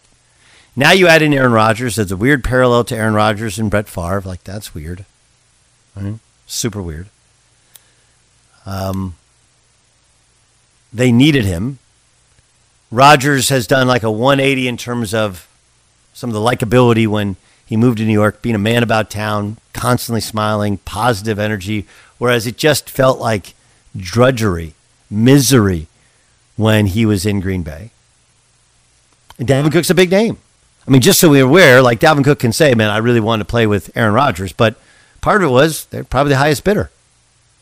Now 0.74 0.92
you 0.92 1.06
add 1.06 1.22
in 1.22 1.32
Aaron 1.32 1.52
Rodgers. 1.52 1.96
There's 1.96 2.12
a 2.12 2.16
weird 2.16 2.44
parallel 2.44 2.84
to 2.84 2.96
Aaron 2.96 3.14
Rodgers 3.14 3.58
and 3.58 3.70
Brett 3.70 3.88
Favre. 3.88 4.22
Like, 4.24 4.44
that's 4.44 4.74
weird. 4.74 5.04
Right? 5.94 6.18
Super 6.46 6.82
weird. 6.82 7.08
Um, 8.66 9.14
they 10.92 11.12
needed 11.12 11.44
him. 11.44 11.78
Rodgers 12.90 13.48
has 13.48 13.66
done 13.66 13.86
like 13.86 14.02
a 14.02 14.10
180 14.10 14.68
in 14.68 14.76
terms 14.76 15.14
of 15.14 15.48
some 16.12 16.30
of 16.30 16.34
the 16.34 16.40
likability 16.40 17.06
when 17.06 17.36
he 17.66 17.76
moved 17.76 17.98
to 17.98 18.04
New 18.04 18.12
York, 18.12 18.40
being 18.42 18.54
a 18.54 18.58
man 18.58 18.82
about 18.84 19.10
town, 19.10 19.58
constantly 19.72 20.20
smiling, 20.20 20.78
positive 20.78 21.38
energy, 21.38 21.84
whereas 22.16 22.46
it 22.46 22.56
just 22.56 22.88
felt 22.88 23.18
like 23.18 23.54
drudgery, 23.96 24.74
misery 25.10 25.88
when 26.56 26.86
he 26.86 27.04
was 27.04 27.26
in 27.26 27.40
Green 27.40 27.62
Bay. 27.62 27.90
And 29.38 29.48
Dalvin 29.48 29.72
Cook's 29.72 29.90
a 29.90 29.94
big 29.94 30.10
name. 30.10 30.38
I 30.86 30.90
mean, 30.90 31.00
just 31.00 31.18
so 31.18 31.28
we're 31.28 31.44
aware, 31.44 31.82
like 31.82 31.98
Dalvin 31.98 32.24
Cook 32.24 32.38
can 32.38 32.52
say, 32.52 32.72
man, 32.74 32.88
I 32.88 32.98
really 32.98 33.20
wanted 33.20 33.44
to 33.44 33.50
play 33.50 33.66
with 33.66 33.90
Aaron 33.96 34.14
Rodgers, 34.14 34.52
but 34.52 34.76
part 35.20 35.42
of 35.42 35.48
it 35.48 35.52
was 35.52 35.86
they're 35.86 36.04
probably 36.04 36.30
the 36.30 36.38
highest 36.38 36.62
bidder. 36.62 36.90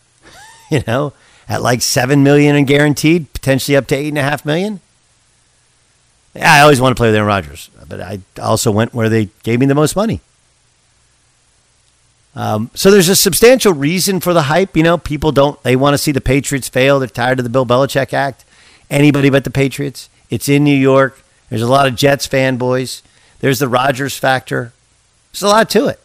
you 0.71 0.83
know, 0.87 1.15
at 1.49 1.63
like 1.63 1.81
seven 1.81 2.23
million 2.23 2.55
and 2.55 2.67
guaranteed, 2.67 3.33
potentially 3.33 3.77
up 3.77 3.87
to 3.87 3.97
eight 3.97 4.09
and 4.09 4.19
a 4.19 4.23
half 4.23 4.45
million. 4.45 4.81
Yeah, 6.35 6.53
I 6.53 6.61
always 6.61 6.81
want 6.81 6.95
to 6.95 7.01
play 7.01 7.09
with 7.09 7.15
Aaron 7.15 7.29
Rodgers, 7.29 7.71
but 7.89 8.01
I 8.01 8.21
also 8.41 8.71
went 8.71 8.95
where 8.95 9.09
they 9.09 9.29
gave 9.43 9.61
me 9.61 9.67
the 9.67 9.75
most 9.75 9.97
money. 9.97 10.21
Um, 12.37 12.71
so 12.75 12.91
there's 12.91 13.09
a 13.09 13.17
substantial 13.17 13.73
reason 13.73 14.21
for 14.21 14.35
the 14.35 14.43
hype. 14.43 14.77
You 14.77 14.83
know, 14.83 14.99
people 14.99 15.31
don't 15.31 15.63
they 15.63 15.77
want 15.77 15.95
to 15.95 15.99
see 15.99 16.13
the 16.13 16.21
Patriots 16.21 16.69
fail. 16.69 16.99
They're 16.99 17.09
tired 17.09 17.39
of 17.39 17.45
the 17.45 17.51
Bill 17.51 17.67
Belichick 17.67 18.13
act. 18.13 18.45
Anybody 18.91 19.31
but 19.31 19.45
the 19.45 19.51
Patriots. 19.51 20.09
It's 20.31 20.49
in 20.49 20.65
New 20.65 20.77
York. 20.77 21.23
There's 21.49 21.63
a 21.63 21.69
lot 21.69 21.87
of 21.87 21.95
Jets 21.95 22.27
fanboys. 22.27 23.03
There's 23.41 23.59
the 23.59 23.69
Rodgers 23.69 24.17
factor. 24.19 24.73
There's 25.33 25.43
a 25.43 25.49
lot 25.49 25.71
to 25.71 25.87
it. 25.87 26.01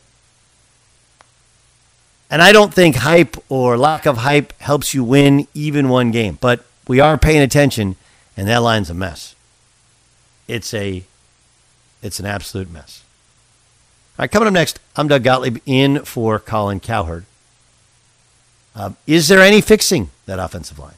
And 2.29 2.41
I 2.41 2.51
don't 2.51 2.73
think 2.73 2.97
hype 2.97 3.37
or 3.49 3.77
lack 3.77 4.05
of 4.05 4.17
hype 4.17 4.53
helps 4.61 4.93
you 4.93 5.03
win 5.03 5.47
even 5.53 5.89
one 5.89 6.11
game, 6.11 6.37
but 6.39 6.63
we 6.87 6.99
are 6.99 7.17
paying 7.17 7.41
attention, 7.41 7.95
and 8.37 8.47
that 8.47 8.57
line's 8.57 8.89
a 8.89 8.93
mess. 8.93 9.35
It's 10.47 10.73
a, 10.73 11.03
it's 12.01 12.19
an 12.19 12.25
absolute 12.25 12.71
mess. 12.71 13.03
All 14.17 14.23
right, 14.23 14.31
coming 14.31 14.47
up 14.47 14.53
next, 14.53 14.79
I'm 14.95 15.07
Doug 15.07 15.23
Gottlieb 15.23 15.59
in 15.65 16.03
for 16.03 16.39
Colin 16.39 16.79
Cowherd. 16.79 17.25
Um, 18.75 18.97
is 19.07 19.27
there 19.27 19.41
any 19.41 19.61
fixing 19.61 20.09
that 20.25 20.39
offensive 20.39 20.79
line? 20.79 20.95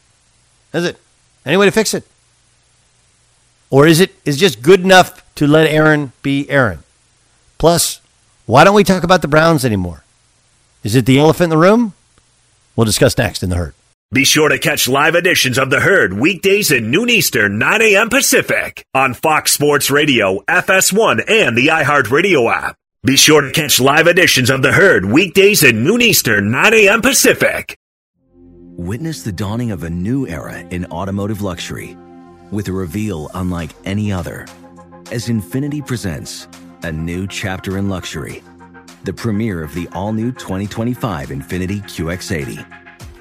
Is 0.73 0.85
it 0.85 0.97
any 1.45 1.57
way 1.57 1.65
to 1.65 1.71
fix 1.71 1.93
it, 1.93 2.03
or 3.69 3.87
is 3.87 3.99
it 3.99 4.13
is 4.25 4.37
just 4.37 4.61
good 4.61 4.81
enough 4.81 5.23
to 5.35 5.47
let 5.47 5.67
Aaron 5.67 6.13
be 6.21 6.49
Aaron? 6.49 6.79
Plus, 7.57 8.01
why 8.45 8.63
don't 8.63 8.75
we 8.75 8.83
talk 8.83 9.03
about 9.03 9.21
the 9.21 9.27
Browns 9.27 9.65
anymore? 9.65 10.03
Is 10.83 10.95
it 10.95 11.05
the 11.05 11.19
elephant 11.19 11.45
in 11.45 11.49
the 11.49 11.57
room? 11.57 11.93
We'll 12.75 12.85
discuss 12.85 13.17
next 13.17 13.43
in 13.43 13.49
the 13.49 13.55
herd. 13.55 13.73
Be 14.13 14.25
sure 14.25 14.49
to 14.49 14.59
catch 14.59 14.89
live 14.89 15.15
editions 15.15 15.57
of 15.57 15.69
The 15.69 15.79
Herd 15.79 16.11
weekdays 16.11 16.69
at 16.69 16.83
noon 16.83 17.09
Eastern, 17.09 17.57
9 17.57 17.81
a.m. 17.81 18.09
Pacific 18.09 18.85
on 18.93 19.13
Fox 19.13 19.53
Sports 19.53 19.89
Radio, 19.89 20.41
FS1, 20.49 21.29
and 21.29 21.57
the 21.57 21.67
iHeartRadio 21.67 22.51
app. 22.53 22.75
Be 23.05 23.15
sure 23.15 23.39
to 23.39 23.51
catch 23.51 23.79
live 23.79 24.07
editions 24.07 24.49
of 24.49 24.63
The 24.63 24.73
Herd 24.73 25.05
weekdays 25.05 25.63
at 25.63 25.75
noon 25.75 26.01
Eastern, 26.01 26.51
9 26.51 26.73
a.m. 26.73 27.01
Pacific. 27.01 27.77
Witness 28.75 29.23
the 29.23 29.31
dawning 29.31 29.71
of 29.71 29.83
a 29.83 29.89
new 29.89 30.27
era 30.27 30.59
in 30.59 30.85
automotive 30.87 31.41
luxury 31.41 31.95
with 32.51 32.67
a 32.67 32.73
reveal 32.73 33.31
unlike 33.33 33.71
any 33.85 34.11
other 34.11 34.45
as 35.09 35.29
Infiniti 35.29 35.87
presents 35.87 36.49
a 36.83 36.91
new 36.91 37.27
chapter 37.27 37.77
in 37.77 37.87
luxury 37.87 38.43
the 39.03 39.13
premiere 39.13 39.63
of 39.63 39.73
the 39.73 39.87
all 39.93 40.13
new 40.13 40.31
2025 40.31 41.29
Infiniti 41.29 41.81
QX80. 41.81 42.80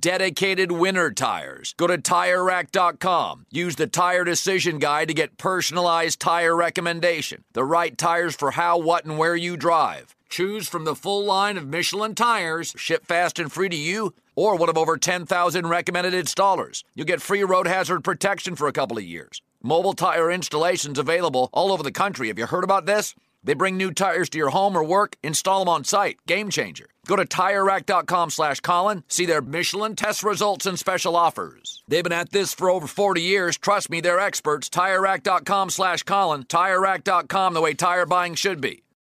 dedicated 0.00 0.72
winter 0.72 1.10
tires. 1.10 1.74
Go 1.76 1.86
to 1.86 1.98
TireRack.com. 1.98 3.46
Use 3.50 3.76
the 3.76 3.86
Tire 3.86 4.24
Decision 4.24 4.78
Guide 4.78 5.08
to 5.08 5.14
get 5.14 5.38
personalized 5.38 6.20
tire 6.20 6.56
recommendation. 6.56 7.44
The 7.52 7.64
right 7.64 7.96
tires 7.96 8.34
for 8.34 8.52
how, 8.52 8.78
what, 8.78 9.04
and 9.04 9.18
where 9.18 9.36
you 9.36 9.56
drive. 9.56 10.14
Choose 10.28 10.68
from 10.68 10.84
the 10.84 10.94
full 10.94 11.24
line 11.24 11.56
of 11.56 11.66
Michelin 11.66 12.14
tires, 12.14 12.72
ship 12.76 13.04
fast 13.04 13.38
and 13.38 13.50
free 13.50 13.68
to 13.68 13.76
you, 13.76 14.14
or 14.36 14.56
one 14.56 14.68
of 14.68 14.78
over 14.78 14.96
10,000 14.96 15.66
recommended 15.66 16.14
installers. 16.14 16.84
You'll 16.94 17.06
get 17.06 17.20
free 17.20 17.42
road 17.42 17.66
hazard 17.66 18.04
protection 18.04 18.54
for 18.54 18.68
a 18.68 18.72
couple 18.72 18.96
of 18.96 19.04
years. 19.04 19.42
Mobile 19.62 19.94
tire 19.94 20.30
installations 20.30 20.98
available 20.98 21.50
all 21.52 21.72
over 21.72 21.82
the 21.82 21.92
country. 21.92 22.28
Have 22.28 22.38
you 22.38 22.46
heard 22.46 22.64
about 22.64 22.86
this? 22.86 23.14
They 23.42 23.54
bring 23.54 23.76
new 23.76 23.90
tires 23.90 24.28
to 24.30 24.38
your 24.38 24.50
home 24.50 24.76
or 24.76 24.84
work, 24.84 25.16
install 25.22 25.60
them 25.60 25.68
on 25.68 25.84
site. 25.84 26.18
Game 26.26 26.50
changer. 26.50 26.89
Go 27.06 27.16
to 27.16 27.24
TireRack.com 27.24 28.30
slash 28.30 28.60
Colin. 28.60 29.04
See 29.08 29.26
their 29.26 29.40
Michelin 29.40 29.96
test 29.96 30.22
results 30.22 30.66
and 30.66 30.78
special 30.78 31.16
offers. 31.16 31.82
They've 31.88 32.04
been 32.04 32.12
at 32.12 32.30
this 32.30 32.54
for 32.54 32.70
over 32.70 32.86
40 32.86 33.22
years. 33.22 33.56
Trust 33.58 33.90
me, 33.90 34.00
they're 34.00 34.20
experts. 34.20 34.68
TireRack.com 34.68 35.70
slash 35.70 36.02
Colin. 36.02 36.44
TireRack.com, 36.44 37.54
the 37.54 37.60
way 37.60 37.74
tire 37.74 38.06
buying 38.06 38.34
should 38.34 38.60
be. 38.60 38.82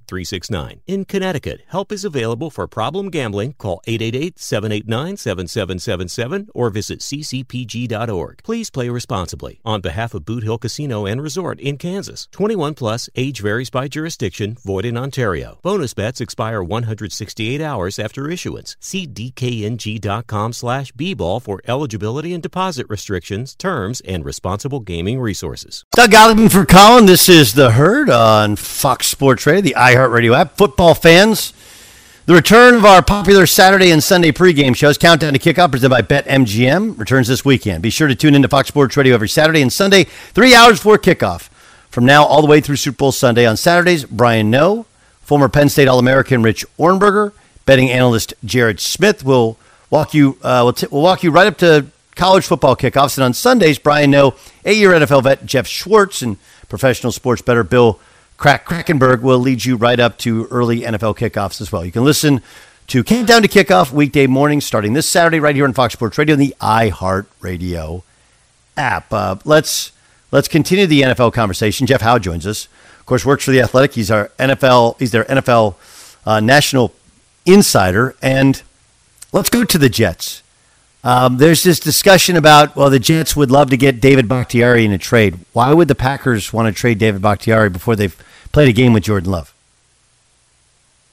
7369. 0.00 0.80
In 0.86 1.04
Connecticut, 1.04 1.60
help 1.68 1.92
is 1.92 2.04
available 2.04 2.50
for 2.50 2.66
problem 2.66 3.10
gambling. 3.10 3.54
Call 3.54 3.80
888 3.86 4.38
789 4.38 5.16
7777 5.16 6.48
or 6.54 6.70
visit 6.70 7.00
ccpg.org. 7.00 8.42
Please 8.42 8.70
play 8.70 8.88
responsibly. 8.88 9.60
On 9.64 9.80
behalf 9.80 10.14
of 10.14 10.24
Boot 10.24 10.42
Hill 10.42 10.58
Casino 10.58 11.06
and 11.06 11.22
Resort 11.22 11.60
in 11.60 11.76
Kansas, 11.78 12.28
21 12.32 12.74
plus, 12.74 13.08
age 13.14 13.40
varies 13.40 13.70
by 13.70 13.88
jurisdiction, 13.88 14.56
void 14.64 14.84
in 14.84 14.96
Ontario. 14.96 15.58
Bonus 15.62 15.94
bets 15.94 16.20
expire 16.20 16.62
168 16.62 17.60
hours 17.60 17.98
after 17.98 18.28
issuance. 18.28 18.76
See 18.80 19.06
dkng.com 19.06 20.52
slash 20.52 20.92
bball 20.92 21.42
for 21.42 21.60
eligibility 21.66 22.32
and 22.32 22.42
deposit 22.42 22.86
restrictions, 22.88 23.54
terms, 23.54 24.00
and 24.02 24.24
responsible 24.24 24.80
gaming 24.80 25.20
resources. 25.20 25.84
Doug 25.94 26.10
Gottlieb 26.10 26.50
for 26.50 26.64
Colin. 26.64 27.06
This 27.06 27.28
is 27.28 27.54
The 27.54 27.72
Herd 27.72 28.10
on 28.10 28.56
Fox 28.56 29.06
Sports 29.06 29.46
Radio, 29.46 29.60
the 29.60 29.74
iHeartRadio 29.84 30.34
app. 30.34 30.56
Football 30.56 30.94
fans, 30.94 31.52
the 32.24 32.32
return 32.32 32.74
of 32.74 32.86
our 32.86 33.02
popular 33.02 33.46
Saturday 33.46 33.90
and 33.90 34.02
Sunday 34.02 34.32
pregame 34.32 34.74
shows, 34.74 34.96
Countdown 34.96 35.34
to 35.34 35.38
Kickoff, 35.38 35.70
presented 35.70 35.90
by 35.90 36.00
BetMGM, 36.00 36.98
returns 36.98 37.28
this 37.28 37.44
weekend. 37.44 37.82
Be 37.82 37.90
sure 37.90 38.08
to 38.08 38.14
tune 38.14 38.34
into 38.34 38.48
Fox 38.48 38.68
Sports 38.68 38.96
Radio 38.96 39.14
every 39.14 39.28
Saturday 39.28 39.60
and 39.60 39.70
Sunday, 39.70 40.04
three 40.04 40.54
hours 40.54 40.78
before 40.78 40.96
kickoff. 40.96 41.50
From 41.90 42.06
now 42.06 42.24
all 42.24 42.40
the 42.40 42.48
way 42.48 42.62
through 42.62 42.76
Super 42.76 42.96
Bowl 42.96 43.12
Sunday. 43.12 43.44
On 43.44 43.58
Saturdays, 43.58 44.04
Brian 44.06 44.50
Noe, 44.50 44.86
former 45.20 45.50
Penn 45.50 45.68
State 45.68 45.86
All 45.86 45.98
American 45.98 46.42
Rich 46.42 46.64
Ohrnberger, 46.78 47.32
betting 47.66 47.90
analyst 47.90 48.32
Jared 48.42 48.80
Smith 48.80 49.22
will 49.22 49.58
walk 49.90 50.14
you 50.14 50.38
uh, 50.42 50.62
will, 50.64 50.72
t- 50.72 50.86
will 50.90 51.02
walk 51.02 51.22
you 51.22 51.30
right 51.30 51.46
up 51.46 51.58
to 51.58 51.86
college 52.16 52.46
football 52.46 52.74
kickoffs. 52.74 53.18
And 53.18 53.24
on 53.24 53.34
Sundays, 53.34 53.78
Brian 53.78 54.10
Noe, 54.10 54.34
eight-year 54.64 54.92
NFL 54.92 55.24
vet 55.24 55.44
Geoff 55.44 55.66
Schwartz, 55.66 56.22
and 56.22 56.38
professional 56.68 57.12
sports 57.12 57.42
bettor 57.42 57.62
Bill 57.62 58.00
Crack 58.36 58.66
Krackomberg 58.66 59.20
will 59.22 59.38
lead 59.38 59.64
you 59.64 59.76
right 59.76 59.98
up 59.98 60.18
to 60.18 60.46
early 60.46 60.80
NFL 60.80 61.16
kickoffs 61.16 61.60
as 61.60 61.70
well. 61.70 61.84
You 61.84 61.92
can 61.92 62.04
listen 62.04 62.42
to 62.88 63.02
Countdown 63.02 63.42
to 63.42 63.48
Kickoff 63.48 63.92
weekday 63.92 64.26
mornings 64.26 64.64
starting 64.64 64.92
this 64.92 65.08
Saturday 65.08 65.40
right 65.40 65.54
here 65.54 65.64
on 65.64 65.72
Fox 65.72 65.94
Sports 65.94 66.18
Radio 66.18 66.34
and 66.34 66.42
the 66.42 66.54
iHeart 66.60 67.26
Radio 67.40 68.02
app. 68.76 69.12
Uh, 69.12 69.36
let's 69.44 69.92
let's 70.30 70.48
continue 70.48 70.86
the 70.86 71.02
NFL 71.02 71.32
conversation. 71.32 71.86
Jeff 71.86 72.02
Howe 72.02 72.18
joins 72.18 72.46
us. 72.46 72.68
Of 73.00 73.06
course, 73.06 73.24
works 73.24 73.44
for 73.44 73.50
the 73.50 73.60
Athletic. 73.60 73.94
He's 73.94 74.10
our 74.10 74.28
NFL. 74.38 74.98
He's 74.98 75.12
their 75.12 75.24
NFL 75.24 75.76
uh, 76.26 76.40
national 76.40 76.92
insider. 77.46 78.14
And 78.20 78.62
let's 79.32 79.50
go 79.50 79.64
to 79.64 79.78
the 79.78 79.88
Jets. 79.88 80.42
Um, 81.04 81.36
there's 81.36 81.62
this 81.62 81.78
discussion 81.78 82.34
about 82.34 82.74
well, 82.74 82.88
the 82.88 82.98
Jets 82.98 83.36
would 83.36 83.50
love 83.50 83.68
to 83.70 83.76
get 83.76 84.00
David 84.00 84.26
Bakhtiari 84.26 84.86
in 84.86 84.92
a 84.92 84.98
trade. 84.98 85.38
Why 85.52 85.74
would 85.74 85.86
the 85.86 85.94
Packers 85.94 86.50
want 86.50 86.74
to 86.74 86.78
trade 86.78 86.98
David 86.98 87.20
Bakhtiari 87.20 87.68
before 87.68 87.94
they've 87.94 88.16
played 88.52 88.70
a 88.70 88.72
game 88.72 88.94
with 88.94 89.04
Jordan 89.04 89.30
Love? 89.30 89.54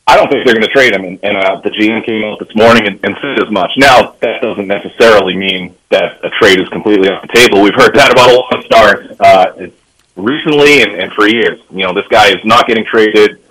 I 0.07 0.15
don't 0.15 0.31
think 0.31 0.45
they're 0.45 0.55
going 0.55 0.67
to 0.67 0.73
trade 0.73 0.93
him, 0.93 1.03
and, 1.03 1.19
and 1.23 1.37
uh, 1.37 1.61
the 1.61 1.69
GM 1.69 2.05
came 2.05 2.23
out 2.23 2.39
this 2.39 2.53
morning 2.55 2.87
and, 2.87 2.99
and 3.03 3.15
said 3.21 3.43
as 3.45 3.51
much. 3.51 3.71
Now, 3.77 4.15
that 4.21 4.41
doesn't 4.41 4.67
necessarily 4.67 5.35
mean 5.35 5.75
that 5.89 6.23
a 6.23 6.29
trade 6.29 6.59
is 6.59 6.67
completely 6.69 7.09
off 7.09 7.21
the 7.21 7.33
table. 7.33 7.61
We've 7.61 7.75
heard 7.75 7.93
that 7.95 8.11
about 8.11 8.29
a 8.29 8.33
lot 8.33 8.57
of 8.57 8.65
stars 8.65 9.19
uh, 9.19 9.67
recently 10.15 10.81
and, 10.81 10.93
and 10.93 11.13
for 11.13 11.27
years. 11.27 11.61
You 11.69 11.83
know, 11.83 11.93
this 11.93 12.07
guy 12.07 12.29
is 12.29 12.43
not 12.43 12.67
getting 12.67 12.83
traded 12.83 13.41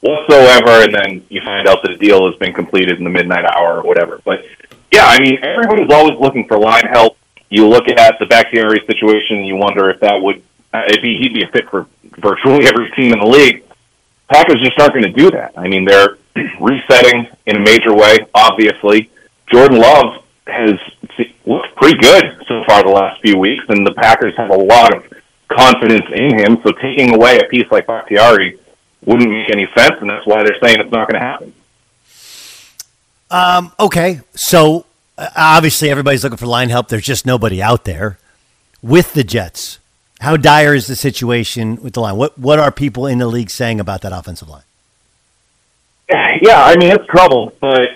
whatsoever, 0.00 0.82
and 0.82 0.94
then 0.94 1.24
you 1.28 1.40
find 1.42 1.68
out 1.68 1.82
that 1.82 1.92
a 1.92 1.96
deal 1.96 2.26
has 2.30 2.38
been 2.38 2.52
completed 2.52 2.98
in 2.98 3.04
the 3.04 3.10
midnight 3.10 3.44
hour 3.44 3.78
or 3.78 3.82
whatever. 3.82 4.20
But 4.24 4.44
yeah, 4.92 5.04
I 5.06 5.20
mean, 5.20 5.38
everybody's 5.42 5.92
always 5.92 6.18
looking 6.18 6.46
for 6.46 6.58
line 6.58 6.86
help. 6.90 7.16
You 7.50 7.66
look 7.66 7.88
at 7.88 8.18
the 8.18 8.26
Bakhtiari 8.26 8.84
situation, 8.86 9.44
you 9.44 9.56
wonder 9.56 9.90
if 9.90 10.00
that 10.00 10.20
would 10.20 10.42
uh, 10.72 10.82
it'd 10.88 11.02
be 11.02 11.16
he'd 11.18 11.34
be 11.34 11.42
a 11.42 11.48
fit 11.48 11.68
for 11.70 11.86
virtually 12.18 12.66
every 12.66 12.90
team 12.92 13.12
in 13.12 13.20
the 13.20 13.26
league. 13.26 13.64
Packers 14.28 14.60
just 14.62 14.78
aren't 14.78 14.92
going 14.92 15.04
to 15.04 15.12
do 15.12 15.30
that. 15.30 15.52
I 15.56 15.68
mean, 15.68 15.84
they're 15.84 16.18
resetting 16.60 17.28
in 17.46 17.56
a 17.56 17.60
major 17.60 17.94
way. 17.94 18.18
Obviously, 18.34 19.10
Jordan 19.46 19.78
Love 19.78 20.22
has 20.46 20.74
looked 21.46 21.74
pretty 21.76 21.98
good 21.98 22.44
so 22.46 22.62
far 22.66 22.82
the 22.82 22.90
last 22.90 23.20
few 23.22 23.38
weeks, 23.38 23.64
and 23.68 23.86
the 23.86 23.92
Packers 23.92 24.36
have 24.36 24.50
a 24.50 24.56
lot 24.56 24.94
of 24.94 25.04
confidence 25.48 26.06
in 26.14 26.38
him. 26.38 26.58
So 26.62 26.72
taking 26.72 27.14
away 27.14 27.38
a 27.38 27.44
piece 27.44 27.70
like 27.70 27.86
Bakhtiari 27.86 28.58
wouldn't 29.04 29.30
make 29.30 29.50
any 29.50 29.66
sense, 29.74 29.94
and 30.00 30.10
that's 30.10 30.26
why 30.26 30.42
they're 30.42 30.58
saying 30.62 30.80
it's 30.80 30.92
not 30.92 31.08
going 31.08 31.20
to 31.20 31.26
happen. 31.26 31.54
Um, 33.30 33.72
okay, 33.78 34.20
so 34.34 34.86
uh, 35.16 35.28
obviously 35.36 35.90
everybody's 35.90 36.24
looking 36.24 36.38
for 36.38 36.46
line 36.46 36.70
help. 36.70 36.88
There's 36.88 37.04
just 37.04 37.26
nobody 37.26 37.62
out 37.62 37.84
there 37.84 38.18
with 38.82 39.14
the 39.14 39.24
Jets. 39.24 39.78
How 40.20 40.36
dire 40.36 40.74
is 40.74 40.86
the 40.86 40.96
situation 40.96 41.76
with 41.76 41.94
the 41.94 42.00
line? 42.00 42.16
What 42.16 42.38
what 42.38 42.58
are 42.58 42.72
people 42.72 43.06
in 43.06 43.18
the 43.18 43.26
league 43.26 43.50
saying 43.50 43.80
about 43.80 44.02
that 44.02 44.12
offensive 44.12 44.48
line? 44.48 44.62
Yeah, 46.40 46.62
I 46.62 46.76
mean 46.76 46.92
it's 46.92 47.04
trouble, 47.06 47.52
but 47.60 47.88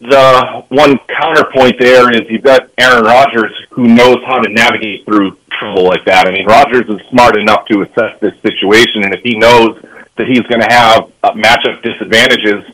the 0.00 0.64
one 0.68 0.98
counterpoint 1.08 1.78
there 1.78 2.10
is 2.10 2.28
you've 2.28 2.42
got 2.42 2.68
Aaron 2.76 3.04
Rodgers 3.04 3.52
who 3.70 3.86
knows 3.88 4.18
how 4.26 4.38
to 4.38 4.50
navigate 4.50 5.06
through 5.06 5.38
trouble 5.50 5.84
like 5.84 6.04
that. 6.04 6.26
I 6.26 6.30
mean, 6.30 6.46
Rodgers 6.46 6.88
is 6.88 7.00
smart 7.08 7.38
enough 7.38 7.66
to 7.66 7.82
assess 7.82 8.18
this 8.20 8.34
situation, 8.42 9.04
and 9.04 9.14
if 9.14 9.22
he 9.22 9.38
knows 9.38 9.80
that 10.16 10.26
he's 10.26 10.42
going 10.42 10.60
to 10.60 10.68
have 10.70 11.10
uh, 11.22 11.32
matchup 11.32 11.82
disadvantages 11.82 12.64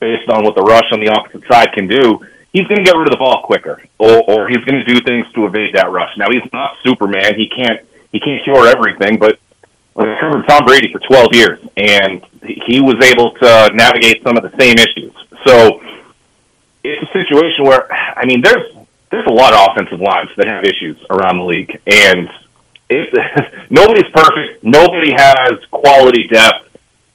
based 0.00 0.28
on 0.28 0.44
what 0.44 0.54
the 0.54 0.62
rush 0.62 0.90
on 0.92 1.00
the 1.00 1.08
opposite 1.08 1.46
side 1.48 1.72
can 1.72 1.86
do, 1.86 2.20
he's 2.52 2.66
going 2.66 2.78
to 2.78 2.84
get 2.84 2.96
rid 2.96 3.08
of 3.08 3.12
the 3.12 3.18
ball 3.18 3.42
quicker, 3.42 3.82
or, 3.98 4.22
or 4.28 4.48
he's 4.48 4.64
going 4.64 4.84
to 4.84 4.84
do 4.84 5.00
things 5.00 5.26
to 5.34 5.46
evade 5.46 5.74
that 5.74 5.90
rush. 5.90 6.16
Now, 6.16 6.26
he's 6.30 6.50
not 6.52 6.76
Superman; 6.84 7.34
he 7.36 7.48
can't 7.48 7.80
he 8.12 8.20
can't 8.20 8.42
cure 8.44 8.66
everything, 8.66 9.18
but 9.18 9.38
I've 9.96 10.18
covered 10.20 10.46
Tom 10.46 10.64
Brady 10.64 10.92
for 10.92 10.98
12 11.00 11.28
years, 11.32 11.60
and 11.76 12.24
he 12.42 12.80
was 12.80 12.96
able 13.02 13.32
to 13.32 13.70
navigate 13.74 14.22
some 14.22 14.36
of 14.36 14.42
the 14.42 14.56
same 14.58 14.74
issues. 14.76 15.12
So 15.46 15.82
it's 16.84 17.02
a 17.02 17.12
situation 17.12 17.64
where, 17.64 17.90
I 17.92 18.26
mean, 18.26 18.42
there's 18.42 18.74
there's 19.10 19.26
a 19.26 19.32
lot 19.32 19.54
of 19.54 19.70
offensive 19.70 20.00
lines 20.00 20.30
that 20.36 20.48
have 20.48 20.64
issues 20.64 20.98
around 21.10 21.38
the 21.38 21.44
league, 21.44 21.80
and 21.86 22.28
it, 22.90 23.66
nobody's 23.70 24.10
perfect. 24.12 24.62
Nobody 24.62 25.12
has 25.12 25.52
quality 25.70 26.26
depth. 26.26 26.65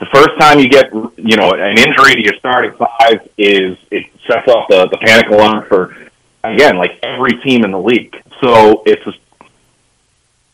The 0.01 0.07
first 0.07 0.39
time 0.39 0.59
you 0.59 0.67
get, 0.67 0.91
you 0.91 1.37
know, 1.37 1.51
an 1.51 1.77
injury 1.77 2.15
to 2.15 2.23
your 2.23 2.33
starting 2.39 2.73
five 2.73 3.29
is 3.37 3.77
it 3.91 4.07
sets 4.27 4.47
off 4.47 4.67
the, 4.67 4.87
the 4.87 4.97
panic 4.97 5.27
alarm 5.27 5.65
for, 5.67 5.95
again, 6.43 6.75
like 6.77 6.97
every 7.03 7.39
team 7.43 7.63
in 7.63 7.69
the 7.69 7.79
league. 7.79 8.19
So 8.41 8.81
it's 8.87 9.05
a 9.05 9.13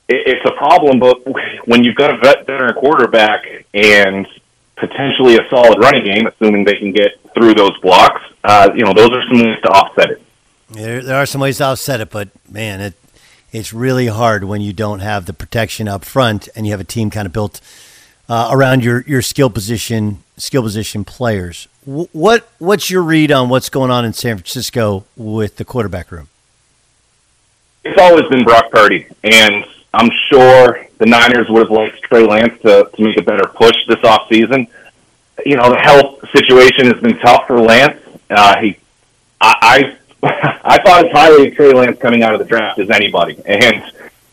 it's 0.10 0.46
a 0.46 0.52
problem, 0.52 1.00
but 1.00 1.26
when 1.66 1.84
you've 1.86 1.96
got 1.96 2.14
a 2.14 2.18
vet, 2.18 2.46
veteran 2.46 2.74
quarterback 2.76 3.46
and 3.74 4.28
potentially 4.76 5.38
a 5.38 5.48
solid 5.50 5.80
running 5.80 6.04
game, 6.04 6.28
assuming 6.28 6.66
they 6.66 6.76
can 6.76 6.92
get 6.92 7.20
through 7.34 7.54
those 7.54 7.78
blocks, 7.80 8.22
uh, 8.44 8.70
you 8.76 8.84
know, 8.84 8.94
those 8.94 9.12
are 9.12 9.24
some 9.28 9.44
ways 9.44 9.62
to 9.64 9.70
offset 9.70 10.12
it. 10.12 10.22
There, 10.70 11.02
there 11.02 11.16
are 11.16 11.26
some 11.26 11.42
ways 11.42 11.58
to 11.58 11.66
offset 11.66 12.02
it, 12.02 12.10
but 12.10 12.30
man, 12.50 12.82
it 12.82 12.94
it's 13.54 13.74
really 13.74 14.08
hard 14.08 14.44
when 14.44 14.60
you 14.60 14.74
don't 14.74 15.00
have 15.00 15.26
the 15.26 15.34
protection 15.34 15.88
up 15.88 16.04
front 16.04 16.50
and 16.54 16.66
you 16.66 16.74
have 16.74 16.82
a 16.82 16.86
team 16.86 17.10
kind 17.10 17.26
of 17.26 17.32
built 17.32 17.62
uh, 18.30 18.50
around 18.52 18.84
your 18.84 19.02
your 19.02 19.22
skill 19.22 19.50
position 19.50 20.24
skill 20.38 20.64
position 20.64 21.04
players. 21.04 21.68
W- 21.86 22.08
what 22.12 22.50
what's 22.60 22.90
your 22.90 23.02
read 23.04 23.32
on 23.32 23.50
what's 23.50 23.70
going 23.70 23.92
on 23.92 24.06
in 24.06 24.14
San 24.14 24.38
Francisco 24.38 25.06
with 25.16 25.58
the 25.58 25.66
quarterback 25.66 26.12
room? 26.12 26.28
It's 27.84 28.00
always 28.00 28.26
been 28.30 28.44
Brock 28.44 28.70
Purdy, 28.70 29.08
and 29.24 29.66
I'm 29.94 30.10
sure 30.30 30.86
the 30.98 31.06
Niners 31.06 31.48
would 31.50 31.60
have 31.60 31.72
liked 31.72 32.02
Trey 32.02 32.26
Lance 32.26 32.60
to, 32.62 32.90
to 32.94 33.02
make 33.02 33.18
a 33.18 33.22
better 33.22 33.48
push 33.48 33.76
this 33.88 34.00
offseason. 34.00 34.68
You 35.46 35.56
know, 35.56 35.70
the 35.70 35.80
health 35.80 36.30
situation 36.32 36.88
has 36.88 37.02
been 37.02 37.18
tough 37.20 37.48
for 37.48 37.62
Lance. 37.62 38.02
Uh, 38.30 38.58
he, 38.60 38.78
I, 39.40 39.96
I, 40.24 40.60
I 40.64 40.78
thought 40.84 41.06
as 41.06 41.12
highly 41.12 41.48
of 41.48 41.56
Trey 41.56 41.72
Lance 41.72 41.98
coming 42.00 42.24
out 42.24 42.34
of 42.34 42.40
the 42.40 42.46
draft 42.46 42.80
as 42.80 42.90
anybody, 42.90 43.40
and 43.46 43.84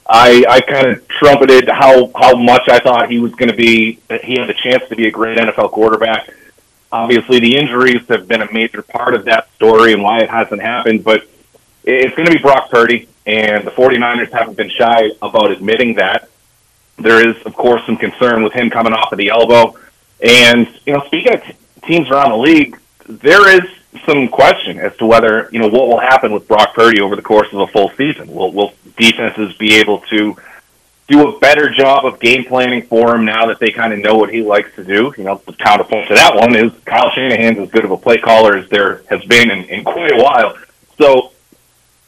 I, 0.07 0.45
I 0.49 0.61
kind 0.61 0.89
of 0.89 1.09
trumpeted 1.09 1.69
how 1.69 2.11
how 2.15 2.35
much 2.35 2.69
I 2.69 2.79
thought 2.79 3.11
he 3.11 3.19
was 3.19 3.35
going 3.35 3.51
to 3.51 3.57
be. 3.57 3.99
He 4.23 4.39
had 4.39 4.49
the 4.49 4.55
chance 4.55 4.87
to 4.91 4.97
be 4.97 5.07
a 5.07 5.11
great 5.11 5.39
NFL 5.39 5.71
quarterback. 5.71 6.29
Obviously, 6.93 7.41
the 7.41 7.57
injuries 7.57 8.07
have 8.09 8.29
been 8.29 8.43
a 8.43 8.53
major 8.53 8.83
part 8.83 9.15
of 9.15 9.25
that 9.25 9.53
story 9.55 9.93
and 9.93 10.03
why 10.03 10.21
it 10.21 10.31
hasn't 10.31 10.61
happened. 10.61 11.05
But 11.05 11.27
it's 11.85 12.15
going 12.15 12.27
to 12.27 12.33
be 12.33 12.39
Brock 12.39 12.71
Purdy 12.71 13.09
and 13.27 13.67
the 13.67 13.71
49ers 13.71 14.31
haven't 14.31 14.57
been 14.57 14.71
shy 14.71 15.11
about 15.23 15.51
admitting 15.51 15.95
that. 15.95 16.29
There 16.99 17.27
is, 17.29 17.43
of 17.45 17.55
course, 17.55 17.85
some 17.87 17.97
concern 17.97 18.43
with 18.43 18.53
him 18.53 18.71
coming 18.71 18.93
off 18.93 19.11
of 19.11 19.19
the 19.19 19.31
elbow. 19.31 19.77
And, 20.23 20.69
you 20.87 20.93
know, 20.93 21.03
speaking 21.07 21.35
of 21.35 21.43
t- 21.43 21.55
teams 21.87 22.09
around 22.11 22.31
the 22.31 22.37
league, 22.37 22.79
there 23.07 23.49
is 23.57 23.69
some 24.07 24.29
question 24.29 24.79
as 24.79 24.97
to 24.99 25.07
whether, 25.07 25.49
you 25.53 25.59
know, 25.59 25.69
what 25.69 25.89
will 25.89 25.99
happen 25.99 26.33
with 26.33 26.47
Brock 26.47 26.75
Purdy 26.75 27.01
over 27.01 27.17
the 27.17 27.23
course 27.23 27.49
of 27.53 27.61
a 27.61 27.67
full 27.67 27.91
season. 27.91 28.29
Will, 28.29 28.53
will 28.53 28.73
defenses 28.97 29.55
be 29.57 29.75
able 29.77 30.01
to 30.01 30.37
do 31.07 31.29
a 31.29 31.39
better 31.39 31.71
job 31.71 32.07
of 32.07 32.19
game 32.19 32.45
planning 32.45 32.83
for 32.83 33.15
him 33.15 33.25
now 33.25 33.47
that 33.47 33.59
they 33.59 33.71
kind 33.71 33.93
of 33.93 33.99
know 33.99 34.15
what 34.15 34.31
he 34.31 34.43
likes 34.43 34.75
to 34.77 34.85
do? 34.85 35.13
You 35.19 35.25
know, 35.25 35.41
the 35.47 35.53
counterpoint 35.53 36.09
to 36.09 36.15
that 36.15 36.35
one 36.35 36.57
is 36.57 36.73
Kyle 36.87 37.11
Shanahan's 37.11 37.59
as 37.59 37.71
good 37.71 37.85
of 37.85 37.91
a 37.91 37.97
play 37.97 38.17
caller 38.19 38.57
as 38.57 38.69
there 38.71 39.03
has 39.11 39.23
been 39.25 39.51
in, 39.51 39.65
in 39.65 39.85
quite 39.85 40.13
a 40.13 40.23
while. 40.23 40.57
So 40.99 41.33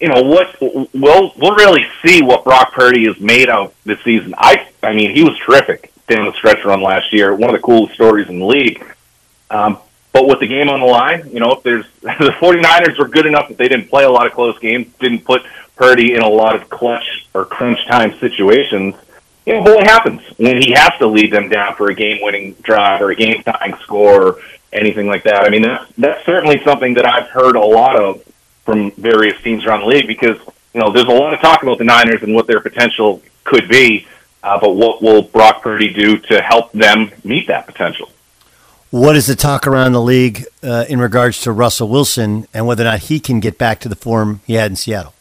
you 0.00 0.08
know 0.08 0.22
what 0.22 0.56
we'll 0.60 1.32
we'll 1.36 1.56
really 1.56 1.86
see 2.04 2.22
what 2.22 2.44
Brock 2.44 2.72
Purdy 2.72 3.06
is 3.06 3.18
made 3.20 3.48
of 3.48 3.74
this 3.84 4.02
season. 4.02 4.34
I 4.36 4.68
I 4.82 4.92
mean 4.92 5.14
he 5.14 5.22
was 5.22 5.38
terrific 5.38 5.92
down 6.06 6.26
the 6.26 6.32
stretch 6.32 6.64
run 6.64 6.82
last 6.82 7.12
year. 7.12 7.34
One 7.34 7.50
of 7.50 7.60
the 7.60 7.62
coolest 7.62 7.94
stories 7.94 8.28
in 8.28 8.38
the 8.38 8.46
league. 8.46 8.84
Um, 9.50 9.78
but 10.16 10.28
with 10.28 10.40
the 10.40 10.46
game 10.46 10.70
on 10.70 10.80
the 10.80 10.86
line, 10.86 11.28
you 11.30 11.40
know, 11.40 11.52
if 11.52 11.62
there's 11.62 11.84
the 12.00 12.34
49ers 12.40 12.98
were 12.98 13.06
good 13.06 13.26
enough 13.26 13.48
that 13.48 13.58
they 13.58 13.68
didn't 13.68 13.90
play 13.90 14.04
a 14.04 14.10
lot 14.10 14.26
of 14.26 14.32
close 14.32 14.58
games, 14.60 14.86
didn't 14.98 15.26
put 15.26 15.42
Purdy 15.76 16.14
in 16.14 16.22
a 16.22 16.28
lot 16.28 16.56
of 16.56 16.70
clutch 16.70 17.26
or 17.34 17.44
crunch 17.44 17.86
time 17.86 18.18
situations. 18.18 18.94
You 19.44 19.54
know, 19.54 19.60
what 19.60 19.86
happens 19.86 20.22
when 20.38 20.56
he 20.56 20.72
has 20.72 20.92
to 21.00 21.06
lead 21.06 21.34
them 21.34 21.50
down 21.50 21.74
for 21.74 21.90
a 21.90 21.94
game-winning 21.94 22.54
drive 22.62 23.02
or 23.02 23.10
a 23.10 23.14
game-tying 23.14 23.76
score 23.82 24.22
or 24.22 24.38
anything 24.72 25.06
like 25.06 25.24
that. 25.24 25.44
I 25.44 25.50
mean, 25.50 25.62
that's 25.62 25.84
that's 25.98 26.24
certainly 26.24 26.64
something 26.64 26.94
that 26.94 27.04
I've 27.04 27.28
heard 27.28 27.54
a 27.54 27.60
lot 27.60 28.00
of 28.00 28.24
from 28.64 28.92
various 28.92 29.38
teams 29.42 29.66
around 29.66 29.80
the 29.80 29.86
league 29.86 30.06
because 30.06 30.38
you 30.72 30.80
know 30.80 30.92
there's 30.92 31.06
a 31.06 31.10
lot 31.10 31.34
of 31.34 31.40
talk 31.40 31.62
about 31.62 31.76
the 31.76 31.84
Niners 31.84 32.22
and 32.22 32.34
what 32.34 32.46
their 32.46 32.60
potential 32.60 33.20
could 33.44 33.68
be, 33.68 34.06
uh, 34.42 34.58
but 34.58 34.74
what 34.74 35.02
will 35.02 35.20
Brock 35.20 35.60
Purdy 35.60 35.92
do 35.92 36.16
to 36.16 36.40
help 36.40 36.72
them 36.72 37.12
meet 37.22 37.48
that 37.48 37.66
potential? 37.66 38.08
What 38.96 39.14
is 39.14 39.26
the 39.26 39.36
talk 39.36 39.66
around 39.66 39.92
the 39.92 40.00
league 40.00 40.46
uh, 40.62 40.86
in 40.88 40.98
regards 41.00 41.42
to 41.42 41.52
Russell 41.52 41.86
Wilson 41.86 42.48
and 42.54 42.66
whether 42.66 42.82
or 42.82 42.86
not 42.86 43.00
he 43.00 43.20
can 43.20 43.40
get 43.40 43.58
back 43.58 43.78
to 43.80 43.90
the 43.90 43.94
form 43.94 44.40
he 44.46 44.54
had 44.54 44.70
in 44.70 44.76
Seattle? 44.76 45.12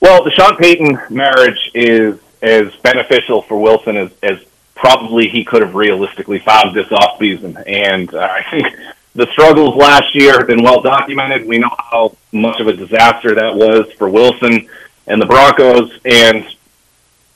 Well, 0.00 0.24
the 0.24 0.30
Sean 0.30 0.56
Payton 0.56 0.98
marriage 1.10 1.70
is 1.74 2.18
as 2.40 2.74
beneficial 2.76 3.42
for 3.42 3.60
Wilson 3.60 3.98
as, 3.98 4.10
as 4.22 4.42
probably 4.74 5.28
he 5.28 5.44
could 5.44 5.60
have 5.60 5.74
realistically 5.74 6.38
found 6.38 6.74
this 6.74 6.86
offseason. 6.86 7.62
And 7.66 8.14
uh, 8.14 8.20
I 8.20 8.42
think 8.50 8.74
the 9.14 9.26
struggles 9.32 9.76
last 9.76 10.14
year 10.14 10.38
have 10.38 10.46
been 10.46 10.62
well 10.62 10.80
documented. 10.80 11.46
We 11.46 11.58
know 11.58 11.76
how 11.76 12.16
much 12.32 12.58
of 12.58 12.68
a 12.68 12.72
disaster 12.72 13.34
that 13.34 13.54
was 13.54 13.92
for 13.98 14.08
Wilson 14.08 14.66
and 15.06 15.20
the 15.20 15.26
Broncos. 15.26 15.92
And, 16.06 16.46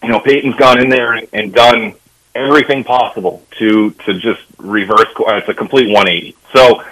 you 0.03 0.09
know, 0.09 0.21
Payton's 0.21 0.57
gone 0.57 0.81
in 0.81 0.89
there 0.89 1.13
and, 1.13 1.29
and 1.35 1.53
done 1.53 1.95
everything 2.35 2.85
possible 2.85 3.43
to, 3.59 3.91
to 3.91 4.15
just 4.19 4.43
reverse. 4.59 5.07
It's 5.19 5.49
uh, 5.49 5.53
a 5.53 5.55
complete 5.55 5.87
180. 5.87 6.37
So 6.53 6.83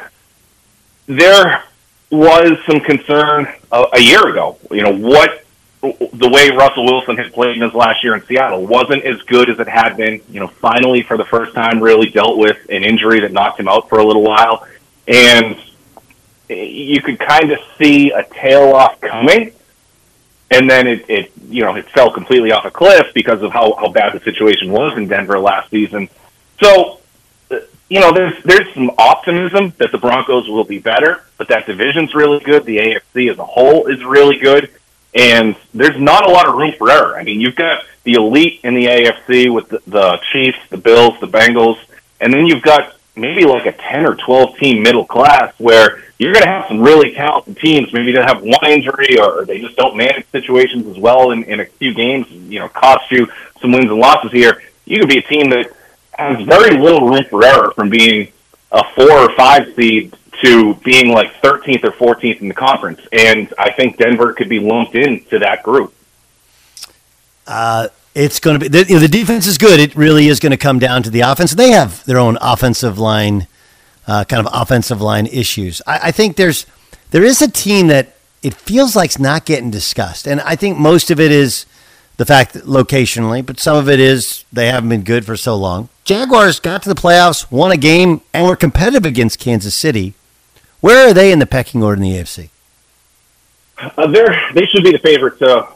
there 1.07 1.65
was 2.11 2.59
some 2.67 2.81
concern 2.81 3.53
a, 3.71 3.87
a 3.95 4.01
year 4.01 4.29
ago. 4.29 4.59
You 4.71 4.83
know, 4.83 4.93
what 4.93 5.43
the 5.83 6.29
way 6.29 6.51
Russell 6.51 6.85
Wilson 6.85 7.17
had 7.17 7.33
played 7.33 7.57
in 7.57 7.63
his 7.63 7.75
last 7.75 8.05
year 8.05 8.15
in 8.15 8.25
Seattle 8.27 8.65
wasn't 8.65 9.05
as 9.05 9.21
good 9.23 9.51
as 9.51 9.59
it 9.59 9.69
had 9.69 9.97
been. 9.97 10.21
You 10.29 10.41
know, 10.41 10.47
finally 10.47 11.03
for 11.03 11.17
the 11.17 11.25
first 11.25 11.55
time, 11.55 11.83
really 11.83 12.09
dealt 12.09 12.39
with 12.39 12.59
an 12.71 12.85
injury 12.85 13.21
that 13.21 13.33
knocked 13.33 13.59
him 13.59 13.67
out 13.67 13.89
for 13.89 13.99
a 13.99 14.05
little 14.05 14.23
while, 14.23 14.67
and 15.09 15.57
eh, 16.49 16.55
you 16.55 17.03
could 17.03 17.19
kind 17.19 17.51
of 17.51 17.59
see 17.79 18.13
a 18.13 18.23
tail 18.23 18.73
off 18.75 19.01
coming, 19.01 19.53
and 20.53 20.69
then 20.69 20.87
it, 20.87 21.05
it 21.09 21.33
you 21.49 21.62
know 21.62 21.75
it 21.77 21.88
fell 21.91 22.12
completely 22.12 22.53
off 22.53 22.65
a 22.65 22.71
cliff 22.71 23.07
because 23.15 23.43
of 23.43 23.53
how 23.53 23.75
how 23.75 23.91
bad 23.91 24.12
the 24.12 24.21
situation 24.21 24.71
was 24.71 24.97
in 24.97 25.09
Denver 25.09 25.38
last 25.38 25.71
season. 25.71 26.09
So. 26.62 26.99
Uh, 27.51 27.59
you 27.88 28.01
know, 28.01 28.11
there's 28.11 28.43
there's 28.45 28.73
some 28.73 28.91
optimism 28.97 29.75
that 29.77 29.93
the 29.93 29.99
Broncos 29.99 30.49
will 30.49 30.65
be 30.65 30.79
better, 30.79 31.25
but 31.37 31.49
that 31.49 31.67
division's 31.67 32.15
really 32.15 32.41
good. 32.41 32.65
The 32.65 32.79
AFC 32.79 33.31
as 33.31 33.38
a 33.38 33.45
whole 33.45 33.87
is 33.87 34.03
really 34.03 34.38
good 34.38 34.71
and 35.15 35.57
there's 35.75 36.01
not 36.01 36.29
a 36.29 36.33
lot 36.33 36.49
of 36.49 36.55
room 36.55 36.73
for 36.79 36.91
error. 36.91 37.17
I 37.17 37.23
mean, 37.23 37.41
you've 37.41 37.57
got 37.57 37.85
the 38.05 38.12
elite 38.12 38.61
in 38.65 38.75
the 38.75 38.87
AFC 38.87 39.53
with 39.53 39.69
the, 39.69 39.83
the 39.87 40.19
Chiefs, 40.33 40.59
the 40.71 40.79
Bills, 40.79 41.19
the 41.21 41.29
Bengals, 41.29 41.79
and 42.21 42.33
then 42.33 42.47
you've 42.47 42.62
got 42.62 42.97
maybe 43.14 43.44
like 43.44 43.66
a 43.66 43.72
10 43.72 44.07
or 44.07 44.14
12 44.14 44.57
team 44.57 44.83
middle 44.83 45.05
class 45.05 45.53
where 45.59 46.03
you're 46.18 46.33
going 46.33 46.44
to 46.44 46.48
have 46.48 46.66
some 46.68 46.81
really 46.81 47.12
talented 47.14 47.57
teams. 47.59 47.92
Maybe 47.92 48.12
they 48.12 48.22
have 48.22 48.42
one 48.42 48.64
injury 48.70 49.18
or 49.18 49.44
they 49.44 49.61
just 49.61 49.77
don't 49.77 49.96
manage 49.96 50.27
situations 50.31 50.87
as 50.87 50.98
well 50.98 51.33
in, 51.33 51.44
in 51.44 51.61
a 51.61 51.66
few 51.66 51.94
games, 51.94 52.31
you 52.31 52.61
know, 52.61 52.68
cost 52.68 53.11
you 53.11 53.29
some 53.61 53.72
wins 53.72 53.90
and 53.90 53.98
losses 53.98 54.33
here. 54.33 54.62
You 54.85 55.01
could 55.01 55.09
be 55.09 55.18
a 55.18 55.22
team 55.22 55.51
that 55.51 55.70
has 56.12 56.44
very 56.46 56.79
little 56.79 57.09
room 57.09 57.25
for 57.29 57.44
error 57.44 57.72
from 57.72 57.90
being 57.90 58.33
a 58.70 58.85
four 58.94 59.11
or 59.11 59.35
five 59.35 59.75
seed 59.75 60.16
to 60.42 60.75
being 60.77 61.12
like 61.12 61.33
13th 61.42 61.85
or 61.85 62.14
14th 62.14 62.40
in 62.40 62.48
the 62.48 62.55
conference. 62.55 63.01
And 63.12 63.53
I 63.59 63.70
think 63.70 63.98
Denver 63.98 64.33
could 64.33 64.48
be 64.48 64.61
lumped 64.61 64.94
into 64.94 65.38
that 65.38 65.62
group. 65.62 65.94
Uh, 67.46 67.88
it's 68.14 68.40
going 68.40 68.59
to 68.59 68.61
be 68.61 68.68
the, 68.68 68.87
you 68.88 68.94
know, 68.94 69.01
the 69.01 69.09
defense 69.09 69.46
is 69.46 69.59
good. 69.59 69.81
It 69.81 69.96
really 69.96 70.29
is 70.29 70.40
going 70.40 70.51
to 70.51 70.57
come 70.57 70.79
down 70.79 71.03
to 71.05 71.11
the 71.11 71.20
offense. 71.20 71.53
They 71.53 71.70
have 71.70 72.05
their 72.05 72.18
own 72.18 72.38
offensive 72.40 72.98
line, 72.98 73.46
uh, 74.07 74.25
kind 74.25 74.46
of 74.46 74.53
offensive 74.53 75.01
line 75.01 75.27
issues. 75.27 75.81
I, 75.87 76.01
I 76.05 76.11
think 76.11 76.37
there's 76.37 76.66
there 77.11 77.25
is 77.25 77.40
a 77.42 77.51
team 77.51 77.88
that 77.88 78.16
it 78.42 78.55
feels 78.55 78.96
like 78.96 79.11
it's 79.11 79.18
not 79.18 79.44
getting 79.44 79.70
discussed, 79.70 80.27
and 80.27 80.40
I 80.40 80.57
think 80.57 80.79
most 80.79 81.11
of 81.11 81.20
it 81.20 81.31
is 81.31 81.66
the 82.16 82.27
fact 82.27 82.53
that 82.53 82.64
locationally, 82.64 83.44
but 83.44 83.59
some 83.59 83.77
of 83.77 83.88
it 83.88 83.98
is 83.98 84.44
they 84.53 84.66
haven't 84.66 84.90
been 84.90 85.03
good 85.03 85.25
for 85.25 85.37
so 85.37 85.57
long. 85.57 85.88
Jaguars 86.05 86.61
got 86.61 86.83
to 86.83 86.88
the 86.88 87.01
playoffs, 87.01 87.51
won 87.51 87.72
a 87.72 87.77
game, 87.77 88.20
and 88.35 88.46
were 88.46 88.57
competitive 88.57 89.07
against 89.07 89.38
Kansas 89.38 89.75
City. 89.75 90.14
Where 90.81 91.09
are 91.09 91.14
they 91.14 91.33
in 91.33 91.38
the 91.38 91.46
pecking 91.46 91.83
order 91.83 92.03
in 92.03 92.03
the 92.03 92.16
AFC? 92.16 92.51
Uh, 93.79 94.07
they're, 94.09 94.51
they 94.55 94.66
should 94.66 94.85
be 94.85 94.90
the 94.90 94.98
favorite 94.98 95.38
to 95.38 95.66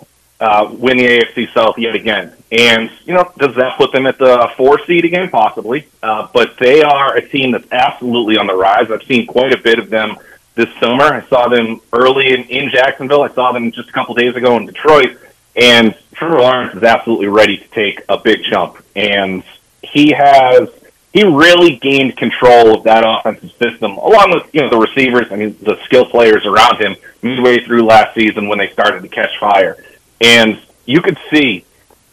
uh, 0.41 0.69
win 0.73 0.99
the 0.99 1.07
AFC 1.07 1.53
South 1.53 1.79
yet 1.79 1.95
again. 1.95 2.33
And, 2.53 2.91
you 3.05 3.15
know, 3.15 3.31
does 3.39 3.55
that 3.57 3.77
put 3.77 3.93
them 3.93 4.07
at 4.07 4.19
the 4.19 4.51
four 4.57 4.85
seed 4.87 5.05
again? 5.05 5.31
Possibly. 5.31 5.89
Uh, 6.03 6.29
but 6.33 6.57
they 6.59 6.83
are 6.83 7.17
a 7.17 7.27
team 7.27 7.53
that's 7.53 7.71
absolutely 7.73 8.37
on 8.37 8.47
the 8.47 8.55
rise. 8.55 8.91
I've 8.91 9.03
seen 9.05 9.27
quite 9.27 9.53
a 9.53 9.59
bit 9.59 9.79
of 9.79 9.91
them 9.91 10.17
this 10.55 10.73
summer. 10.79 11.05
I 11.05 11.27
saw 11.29 11.49
them 11.49 11.81
early 11.93 12.33
in, 12.33 12.45
in 12.45 12.71
Jacksonville. 12.71 13.23
I 13.23 13.31
saw 13.31 13.53
them 13.53 13.73
just 13.73 13.89
a 13.89 13.93
couple 13.93 14.15
days 14.15 14.37
ago 14.37 14.57
in 14.57 14.67
Detroit. 14.67 15.19
And 15.57 15.95
Trevor 16.13 16.41
Lawrence 16.41 16.75
is 16.75 16.83
absolutely 16.83 17.29
ready 17.29 17.57
to 17.57 17.69
take 17.69 18.03
a 18.09 18.19
big 18.19 18.45
jump. 18.45 18.77
And 18.95 19.43
he 19.83 20.13
has 20.13 20.69
he 21.17 21.25
really 21.25 21.77
gained 21.77 22.15
control 22.19 22.75
of 22.75 22.85
that 22.85 23.03
offensive 23.07 23.51
system, 23.53 23.93
along 23.93 24.33
with 24.33 24.55
you 24.55 24.61
know 24.61 24.69
the 24.69 24.77
receivers. 24.77 25.29
I 25.31 25.37
mean, 25.37 25.57
the 25.63 25.83
skill 25.85 26.05
players 26.05 26.45
around 26.45 26.79
him 26.79 26.95
midway 27.23 27.65
through 27.65 27.87
last 27.87 28.15
season 28.15 28.49
when 28.49 28.59
they 28.59 28.69
started 28.69 29.01
to 29.01 29.09
catch 29.09 29.39
fire, 29.41 29.83
and 30.21 30.61
you 30.85 31.03
could 31.03 31.19
see 31.31 31.65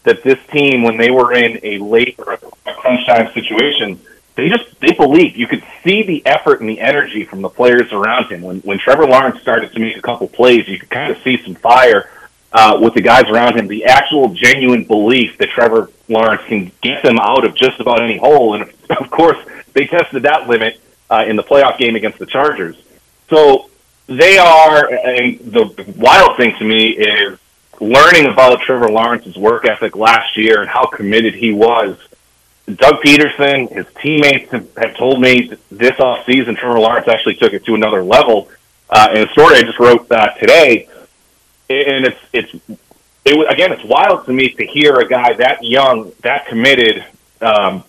that 0.03 0.23
this 0.23 0.39
team, 0.51 0.83
when 0.83 0.97
they 0.97 1.11
were 1.11 1.33
in 1.33 1.59
a 1.63 1.77
late 1.79 2.15
or 2.17 2.33
a 2.33 2.37
crunch 2.73 3.05
time 3.05 3.31
situation, 3.33 3.99
they 4.35 4.49
just 4.49 4.79
they 4.79 4.91
believed. 4.91 5.37
You 5.37 5.47
could 5.47 5.63
see 5.83 6.03
the 6.03 6.25
effort 6.25 6.59
and 6.59 6.69
the 6.69 6.79
energy 6.79 7.23
from 7.23 7.41
the 7.41 7.49
players 7.49 7.91
around 7.91 8.31
him. 8.31 8.41
When 8.41 8.59
when 8.61 8.79
Trevor 8.79 9.05
Lawrence 9.05 9.41
started 9.41 9.71
to 9.73 9.79
make 9.79 9.95
a 9.95 10.01
couple 10.01 10.27
plays, 10.27 10.67
you 10.67 10.79
could 10.79 10.89
kind 10.89 11.11
of 11.11 11.21
see 11.23 11.41
some 11.43 11.55
fire 11.55 12.09
uh, 12.53 12.77
with 12.81 12.93
the 12.93 13.01
guys 13.01 13.25
around 13.29 13.57
him, 13.57 13.67
the 13.67 13.85
actual 13.85 14.29
genuine 14.29 14.83
belief 14.83 15.37
that 15.39 15.49
Trevor 15.49 15.89
Lawrence 16.07 16.43
can 16.47 16.71
get 16.81 17.03
them 17.03 17.19
out 17.19 17.45
of 17.45 17.55
just 17.55 17.79
about 17.79 18.01
any 18.01 18.17
hole. 18.17 18.53
And 18.55 18.63
of 18.89 19.09
course, 19.09 19.37
they 19.73 19.85
tested 19.87 20.23
that 20.23 20.47
limit 20.47 20.79
uh, 21.09 21.25
in 21.27 21.35
the 21.35 21.43
playoff 21.43 21.77
game 21.77 21.95
against 21.95 22.19
the 22.19 22.25
Chargers. 22.25 22.75
So 23.29 23.69
they 24.07 24.37
are, 24.37 24.91
and 24.91 25.39
the 25.39 25.93
wild 25.97 26.37
thing 26.37 26.55
to 26.59 26.65
me 26.65 26.89
is 26.89 27.39
learning 27.79 28.27
about 28.27 28.61
Trevor 28.61 28.89
Lawrence's 28.89 29.37
work 29.37 29.65
ethic 29.65 29.95
last 29.95 30.37
year 30.37 30.61
and 30.61 30.69
how 30.69 30.85
committed 30.85 31.33
he 31.33 31.53
was. 31.53 31.97
Doug 32.65 33.01
Pederson, 33.01 33.69
his 33.69 33.85
teammates 34.01 34.51
have, 34.51 34.95
told 34.95 35.19
me 35.19 35.51
this 35.69 35.99
off 35.99 36.25
season, 36.25 36.55
Trevor 36.55 36.79
Lawrence 36.79 37.07
actually 37.07 37.35
took 37.35 37.53
it 37.53 37.65
to 37.65 37.75
another 37.75 38.03
level. 38.03 38.49
Uh, 38.89 39.09
in 39.13 39.27
a 39.27 39.31
story 39.31 39.57
I 39.57 39.63
just 39.63 39.79
wrote 39.79 40.09
uh, 40.11 40.33
today, 40.35 40.87
and 41.69 42.05
it's 42.05 42.19
it's 42.31 42.53
it 43.25 43.37
was, 43.37 43.47
again 43.49 43.71
it's 43.71 43.83
wild 43.83 44.25
to 44.25 44.33
me 44.33 44.49
to 44.49 44.65
hear 44.65 44.95
a 44.95 45.07
guy 45.07 45.33
that 45.33 45.63
young, 45.63 46.11
that 46.21 46.47
committed, 46.47 47.03
um, 47.41 47.83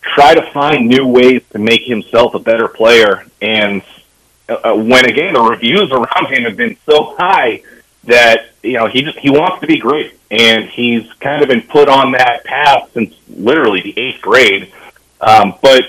try 0.00 0.34
to 0.34 0.42
find 0.52 0.88
new 0.88 1.06
ways 1.06 1.42
to 1.50 1.58
make 1.58 1.82
himself 1.82 2.34
a 2.34 2.38
better 2.38 2.68
player. 2.68 3.26
And 3.40 3.82
uh, 4.48 4.74
when 4.74 5.06
again 5.06 5.34
the 5.34 5.40
reviews 5.40 5.90
around 5.92 6.26
him 6.26 6.44
have 6.44 6.56
been 6.56 6.76
so 6.86 7.16
high 7.18 7.62
that 8.08 8.50
you 8.62 8.74
know 8.74 8.86
he 8.86 9.02
just 9.02 9.18
he 9.18 9.30
wants 9.30 9.60
to 9.60 9.66
be 9.66 9.78
great, 9.78 10.18
and 10.30 10.64
he's 10.64 11.10
kind 11.14 11.42
of 11.42 11.48
been 11.48 11.62
put 11.62 11.88
on 11.88 12.12
that 12.12 12.44
path 12.44 12.90
since 12.92 13.14
literally 13.28 13.80
the 13.80 13.98
eighth 13.98 14.20
grade. 14.20 14.72
Um, 15.20 15.54
but 15.62 15.84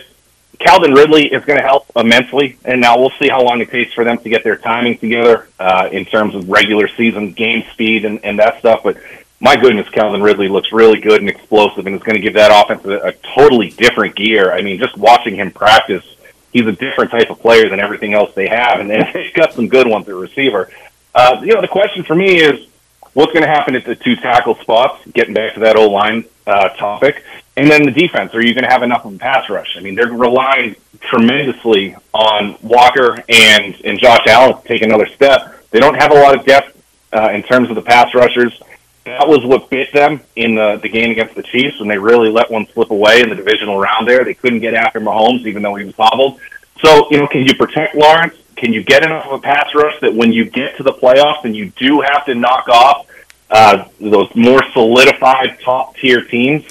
Calvin 0.59 0.93
Ridley 0.93 1.27
is 1.27 1.43
going 1.45 1.59
to 1.59 1.65
help 1.65 1.85
immensely, 1.95 2.57
and 2.65 2.81
now 2.81 2.99
we'll 2.99 3.13
see 3.19 3.29
how 3.29 3.43
long 3.43 3.61
it 3.61 3.69
takes 3.69 3.93
for 3.93 4.03
them 4.03 4.17
to 4.19 4.29
get 4.29 4.43
their 4.43 4.57
timing 4.57 4.97
together 4.97 5.47
uh, 5.57 5.89
in 5.91 6.05
terms 6.05 6.35
of 6.35 6.49
regular 6.49 6.87
season 6.89 7.31
game 7.31 7.63
speed 7.71 8.05
and, 8.05 8.23
and 8.25 8.39
that 8.39 8.59
stuff. 8.59 8.81
But 8.83 8.97
my 9.39 9.55
goodness, 9.55 9.87
Calvin 9.89 10.21
Ridley 10.21 10.49
looks 10.49 10.73
really 10.73 10.99
good 10.99 11.21
and 11.21 11.29
explosive, 11.29 11.87
and 11.87 11.95
is 11.95 12.03
going 12.03 12.15
to 12.15 12.21
give 12.21 12.33
that 12.33 12.51
offense 12.51 12.83
a, 12.85 13.07
a 13.07 13.13
totally 13.33 13.69
different 13.69 14.15
gear. 14.15 14.51
I 14.51 14.61
mean, 14.61 14.79
just 14.79 14.97
watching 14.97 15.35
him 15.35 15.51
practice, 15.51 16.03
he's 16.51 16.67
a 16.67 16.73
different 16.73 17.11
type 17.11 17.29
of 17.29 17.39
player 17.39 17.69
than 17.69 17.79
everything 17.79 18.13
else 18.13 18.33
they 18.35 18.47
have, 18.47 18.81
and 18.81 18.89
they've 19.13 19.33
got 19.33 19.53
some 19.53 19.69
good 19.69 19.87
ones 19.87 20.09
at 20.09 20.15
receiver. 20.15 20.69
Uh, 21.13 21.41
you 21.41 21.53
know, 21.53 21.61
the 21.61 21.67
question 21.67 22.03
for 22.03 22.15
me 22.15 22.39
is, 22.39 22.67
what's 23.13 23.33
going 23.33 23.43
to 23.43 23.49
happen 23.49 23.75
at 23.75 23.85
the 23.85 23.95
two 23.95 24.15
tackle 24.15 24.55
spots? 24.55 25.01
Getting 25.13 25.33
back 25.33 25.55
to 25.55 25.61
that 25.61 25.75
O 25.75 25.89
line 25.89 26.25
uh, 26.45 26.69
topic. 26.69 27.23
And 27.57 27.69
then 27.69 27.83
the 27.83 27.91
defense, 27.91 28.33
are 28.33 28.41
you 28.41 28.53
going 28.53 28.63
to 28.63 28.69
have 28.69 28.83
enough 28.83 29.05
of 29.05 29.15
a 29.15 29.17
pass 29.17 29.49
rush? 29.49 29.75
I 29.77 29.81
mean, 29.81 29.95
they're 29.95 30.07
relying 30.07 30.75
tremendously 31.01 31.95
on 32.13 32.57
Walker 32.61 33.21
and, 33.27 33.75
and 33.83 33.99
Josh 33.99 34.25
Allen 34.27 34.61
to 34.61 34.67
take 34.67 34.81
another 34.81 35.07
step. 35.07 35.55
They 35.71 35.79
don't 35.79 35.95
have 35.95 36.11
a 36.11 36.15
lot 36.15 36.37
of 36.37 36.45
depth 36.45 36.81
uh, 37.11 37.31
in 37.31 37.43
terms 37.43 37.69
of 37.69 37.75
the 37.75 37.81
pass 37.81 38.13
rushers. 38.13 38.61
that 39.03 39.27
was 39.27 39.43
what 39.45 39.69
bit 39.69 39.91
them 39.91 40.21
in 40.35 40.55
the, 40.55 40.79
the 40.81 40.89
game 40.89 41.11
against 41.11 41.35
the 41.35 41.43
Chiefs 41.43 41.79
when 41.79 41.89
they 41.89 41.97
really 41.97 42.29
let 42.29 42.49
one 42.49 42.65
slip 42.67 42.91
away 42.91 43.21
in 43.21 43.29
the 43.29 43.35
divisional 43.35 43.79
round 43.79 44.07
there. 44.07 44.23
They 44.23 44.35
couldn't 44.35 44.59
get 44.59 44.73
after 44.73 44.99
Mahomes 44.99 45.45
even 45.45 45.61
though 45.61 45.75
he 45.75 45.85
was 45.85 45.95
hobbled. 45.95 46.39
So, 46.79 47.07
you 47.11 47.17
know, 47.17 47.27
can 47.27 47.45
you 47.45 47.55
protect 47.55 47.95
Lawrence? 47.95 48.35
Can 48.59 48.73
you 48.73 48.83
get 48.83 49.03
enough 49.03 49.25
of 49.25 49.31
a 49.31 49.39
pass 49.39 49.73
rush 49.73 49.99
that 50.01 50.13
when 50.13 50.33
you 50.33 50.45
get 50.45 50.75
to 50.77 50.83
the 50.83 50.91
playoffs 50.91 51.45
and 51.45 51.55
you 51.55 51.71
do 51.77 52.01
have 52.01 52.25
to 52.25 52.35
knock 52.35 52.67
off 52.67 53.07
uh, 53.49 53.87
those 53.99 54.29
more 54.35 54.61
solidified 54.73 55.59
top 55.61 55.95
tier 55.95 56.21
teams, 56.21 56.65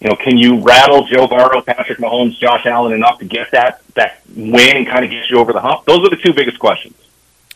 you 0.00 0.08
know, 0.08 0.16
can 0.16 0.38
you 0.38 0.60
rattle 0.60 1.04
Joe 1.06 1.26
Burrow, 1.26 1.60
Patrick 1.60 1.98
Mahomes, 1.98 2.38
Josh 2.38 2.64
Allen 2.64 2.92
enough 2.92 3.18
to 3.18 3.24
get 3.24 3.50
that 3.50 3.82
that 3.94 4.20
win 4.34 4.76
and 4.76 4.86
kind 4.86 5.04
of 5.04 5.10
get 5.10 5.28
you 5.28 5.38
over 5.38 5.52
the 5.52 5.60
hump? 5.60 5.84
Those 5.84 6.06
are 6.06 6.10
the 6.10 6.16
two 6.16 6.32
biggest 6.32 6.58
questions. 6.58 6.94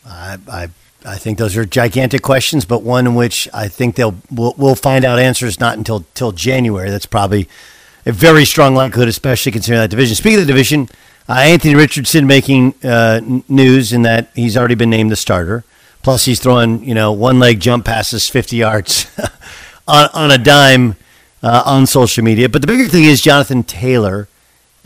I, 0.05 0.37
I 0.49 0.69
I 1.05 1.17
think 1.17 1.37
those 1.37 1.55
are 1.55 1.65
gigantic 1.65 2.21
questions, 2.21 2.65
but 2.65 2.83
one 2.83 3.07
in 3.07 3.15
which 3.15 3.47
I 3.53 3.69
think 3.69 3.95
they'll 3.95 4.15
we'll, 4.29 4.53
we'll 4.57 4.75
find 4.75 5.05
out 5.05 5.19
answers 5.19 5.59
not 5.59 5.77
until 5.77 6.05
till 6.13 6.33
January. 6.33 6.89
That's 6.89 7.05
probably 7.05 7.47
a 8.05 8.11
very 8.11 8.45
strong 8.45 8.75
likelihood, 8.75 9.07
especially 9.07 9.51
considering 9.51 9.81
that 9.81 9.89
division. 9.89 10.15
Speaking 10.15 10.39
of 10.39 10.47
the 10.47 10.51
division, 10.51 10.89
uh, 11.29 11.33
Anthony 11.33 11.75
Richardson 11.75 12.27
making 12.27 12.73
uh, 12.83 13.21
news 13.49 13.93
in 13.93 14.03
that 14.03 14.29
he's 14.35 14.55
already 14.57 14.75
been 14.75 14.89
named 14.89 15.11
the 15.11 15.15
starter. 15.15 15.63
Plus, 16.03 16.25
he's 16.25 16.39
throwing 16.39 16.83
you 16.83 16.93
know 16.93 17.11
one 17.11 17.39
leg 17.39 17.59
jump 17.59 17.85
passes 17.85 18.29
fifty 18.29 18.57
yards 18.57 19.07
on 19.87 20.09
on 20.13 20.31
a 20.31 20.37
dime 20.37 20.95
uh, 21.43 21.63
on 21.65 21.85
social 21.85 22.23
media. 22.23 22.47
But 22.49 22.61
the 22.61 22.67
bigger 22.67 22.87
thing 22.87 23.03
is 23.03 23.21
Jonathan 23.21 23.63
Taylor 23.63 24.27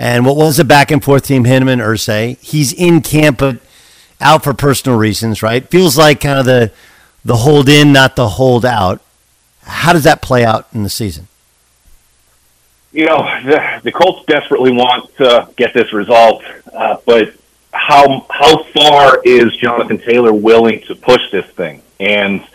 and 0.02 0.26
what 0.26 0.36
was 0.36 0.58
a 0.58 0.66
back 0.66 0.90
and 0.90 1.04
forth 1.04 1.28
team, 1.28 1.44
him 1.44 1.68
and 1.68 1.80
Irsay. 1.80 2.40
He's 2.40 2.74
in 2.74 3.02
camp, 3.02 3.38
but 3.38 3.60
out 4.20 4.44
for 4.44 4.54
personal 4.54 4.98
reasons, 4.98 5.44
right? 5.44 5.68
Feels 5.70 5.96
like 5.96 6.22
kind 6.22 6.40
of 6.40 6.46
the 6.46 6.72
the 7.24 7.38
hold 7.38 7.70
in, 7.70 7.94
not 7.94 8.16
the 8.16 8.30
hold 8.30 8.66
out. 8.66 9.00
How 9.62 9.94
does 9.94 10.06
that 10.06 10.24
play 10.24 10.44
out 10.44 10.68
in 10.74 10.82
the 10.82 10.90
season? 10.90 11.28
You 12.92 13.06
know, 13.06 13.20
the, 13.46 13.82
the 13.84 13.92
Colts 13.92 14.26
desperately 14.26 14.72
want 14.72 15.16
to 15.16 15.50
get 15.56 15.74
this 15.74 15.94
resolved, 15.94 16.46
uh, 16.74 16.98
but 17.06 17.34
how 17.72 18.26
how 18.30 18.64
far 18.64 19.22
is 19.24 19.56
Jonathan 19.56 19.98
Taylor 19.98 20.34
willing 20.34 20.82
to 20.88 20.96
push 20.96 21.22
this 21.32 21.46
thing? 21.46 21.82
And 22.00 22.46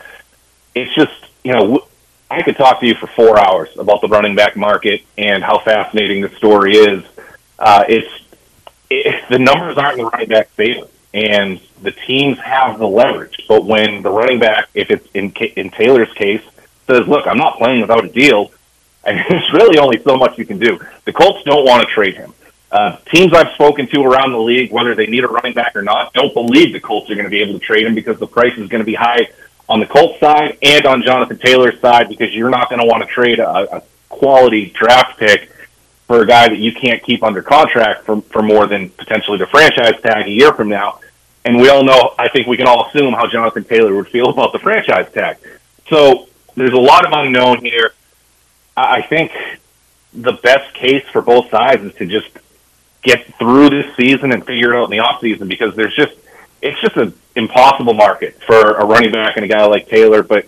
it's 0.74 0.94
just, 0.94 1.14
you 1.42 1.52
know, 1.54 1.86
I 2.30 2.42
could 2.42 2.56
talk 2.56 2.80
to 2.80 2.86
you 2.86 2.94
for 2.94 3.06
four 3.06 3.38
hours 3.38 3.70
about 3.78 4.00
the 4.02 4.08
running 4.08 4.34
back 4.34 4.56
market 4.56 5.02
and 5.16 5.42
how 5.42 5.58
fascinating 5.58 6.20
the 6.20 6.28
story 6.30 6.76
is. 6.76 7.04
Uh, 7.58 7.84
it's 7.88 8.24
it, 8.90 9.24
the 9.30 9.38
numbers 9.38 9.78
aren't 9.78 9.98
in 9.98 10.04
the 10.04 10.10
running 10.10 10.28
back 10.28 10.48
favor, 10.50 10.86
and 11.14 11.60
the 11.82 11.92
teams 11.92 12.38
have 12.40 12.78
the 12.78 12.86
leverage. 12.86 13.44
But 13.48 13.64
when 13.64 14.02
the 14.02 14.10
running 14.10 14.38
back, 14.38 14.68
if 14.74 14.90
it's 14.90 15.08
in 15.14 15.30
in 15.56 15.70
Taylor's 15.70 16.12
case, 16.12 16.42
says, 16.86 17.06
"Look, 17.08 17.26
I'm 17.26 17.38
not 17.38 17.58
playing 17.58 17.80
without 17.80 18.04
a 18.04 18.08
deal," 18.08 18.50
and 19.18 19.18
there's 19.28 19.52
really 19.52 19.78
only 19.78 20.02
so 20.02 20.16
much 20.16 20.36
you 20.38 20.44
can 20.44 20.58
do. 20.58 20.78
The 21.04 21.12
Colts 21.12 21.42
don't 21.44 21.64
want 21.64 21.86
to 21.86 21.94
trade 21.94 22.16
him. 22.16 22.32
Uh, 22.72 22.96
teams 23.06 23.32
I've 23.32 23.52
spoken 23.54 23.86
to 23.88 24.02
around 24.02 24.32
the 24.32 24.40
league, 24.40 24.72
whether 24.72 24.94
they 24.94 25.06
need 25.06 25.22
a 25.22 25.28
running 25.28 25.54
back 25.54 25.76
or 25.76 25.82
not, 25.82 26.12
don't 26.12 26.34
believe 26.34 26.72
the 26.72 26.80
Colts 26.80 27.08
are 27.10 27.14
going 27.14 27.24
to 27.24 27.30
be 27.30 27.40
able 27.40 27.58
to 27.58 27.64
trade 27.64 27.86
him 27.86 27.94
because 27.94 28.18
the 28.18 28.26
price 28.26 28.58
is 28.58 28.68
going 28.68 28.80
to 28.80 28.84
be 28.84 28.94
high 28.94 29.28
on 29.68 29.80
the 29.80 29.86
Colts 29.86 30.18
side 30.18 30.58
and 30.62 30.84
on 30.86 31.02
Jonathan 31.02 31.38
Taylor's 31.38 31.80
side 31.80 32.08
because 32.08 32.34
you're 32.34 32.50
not 32.50 32.68
going 32.68 32.80
to 32.80 32.86
want 32.86 33.02
to 33.02 33.08
trade 33.08 33.38
a, 33.38 33.76
a 33.76 33.82
quality 34.08 34.70
draft 34.70 35.18
pick 35.18 35.50
for 36.06 36.22
a 36.22 36.26
guy 36.26 36.48
that 36.48 36.58
you 36.58 36.72
can't 36.72 37.02
keep 37.02 37.22
under 37.22 37.42
contract 37.42 38.04
for, 38.04 38.20
for 38.22 38.42
more 38.42 38.66
than 38.66 38.90
potentially 38.90 39.38
the 39.38 39.46
franchise 39.46 40.00
tag 40.02 40.26
a 40.26 40.30
year 40.30 40.52
from 40.52 40.68
now. 40.68 41.00
And 41.44 41.60
we 41.60 41.68
all 41.68 41.84
know, 41.84 42.14
I 42.18 42.28
think 42.28 42.46
we 42.46 42.56
can 42.56 42.66
all 42.66 42.88
assume 42.88 43.14
how 43.14 43.28
Jonathan 43.28 43.64
Taylor 43.64 43.94
would 43.94 44.08
feel 44.08 44.28
about 44.30 44.52
the 44.52 44.58
franchise 44.58 45.12
tag. 45.12 45.38
So 45.88 46.28
there's 46.56 46.72
a 46.72 46.78
lot 46.78 47.06
of 47.06 47.12
unknown 47.12 47.64
here. 47.64 47.92
I 48.76 49.02
think 49.02 49.32
the 50.12 50.32
best 50.32 50.74
case 50.74 51.04
for 51.12 51.22
both 51.22 51.50
sides 51.50 51.82
is 51.82 51.94
to 51.94 52.06
just 52.06 52.28
get 53.02 53.24
through 53.38 53.70
this 53.70 53.94
season 53.96 54.32
and 54.32 54.44
figure 54.44 54.74
it 54.74 54.78
out 54.78 54.84
in 54.84 54.90
the 54.90 54.98
off 54.98 55.20
season 55.20 55.48
because 55.48 55.76
there's 55.76 55.94
just 55.94 56.14
it's 56.62 56.80
just 56.80 56.96
an 56.96 57.14
impossible 57.36 57.94
market 57.94 58.42
for 58.42 58.74
a 58.74 58.84
running 58.84 59.12
back 59.12 59.36
and 59.36 59.44
a 59.44 59.48
guy 59.48 59.64
like 59.66 59.88
Taylor. 59.88 60.22
But 60.22 60.46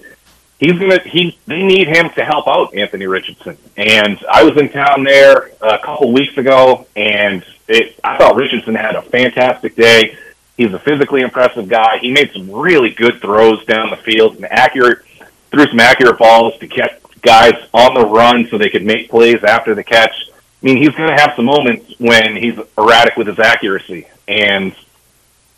he's 0.59 0.73
gonna 0.73 1.01
he 1.01 1.39
they 1.47 1.63
need 1.63 1.89
him 1.89 2.11
to 2.11 2.25
help 2.25 2.49
out 2.49 2.75
Anthony 2.75 3.07
Richardson. 3.07 3.57
And 3.77 4.19
I 4.31 4.43
was 4.43 4.57
in 4.57 4.71
town 4.71 5.05
there 5.05 5.51
a 5.61 5.79
couple 5.79 6.13
weeks 6.13 6.37
ago, 6.37 6.87
and 6.97 7.45
it 7.69 7.99
I 8.03 8.19
thought 8.19 8.37
Richardson 8.37 8.75
had 8.75 8.97
a 8.97 9.03
fantastic 9.03 9.77
day. 9.77 10.17
He's 10.57 10.73
a 10.73 10.79
physically 10.79 11.21
impressive 11.21 11.69
guy. 11.69 11.99
He 11.99 12.11
made 12.11 12.33
some 12.33 12.51
really 12.51 12.91
good 12.91 13.21
throws 13.21 13.65
down 13.65 13.91
the 13.91 13.97
field, 13.97 14.37
and 14.37 14.45
accurate 14.47 15.05
threw 15.51 15.67
some 15.67 15.81
accurate 15.81 16.19
balls 16.19 16.59
to 16.59 16.67
get 16.67 17.01
guys 17.23 17.55
on 17.73 17.95
the 17.95 18.07
run 18.07 18.49
so 18.49 18.59
they 18.59 18.71
could 18.71 18.85
make 18.85 19.11
plays 19.11 19.43
after 19.45 19.75
the 19.75 19.85
catch. 19.85 20.13
I 20.31 20.67
mean, 20.67 20.77
he's 20.77 20.91
going 20.91 21.09
to 21.09 21.21
have 21.21 21.35
some 21.37 21.45
moments 21.45 21.95
when 21.99 22.37
he's 22.37 22.59
erratic 22.77 23.17
with 23.17 23.29
his 23.29 23.39
accuracy, 23.39 24.09
and 24.27 24.75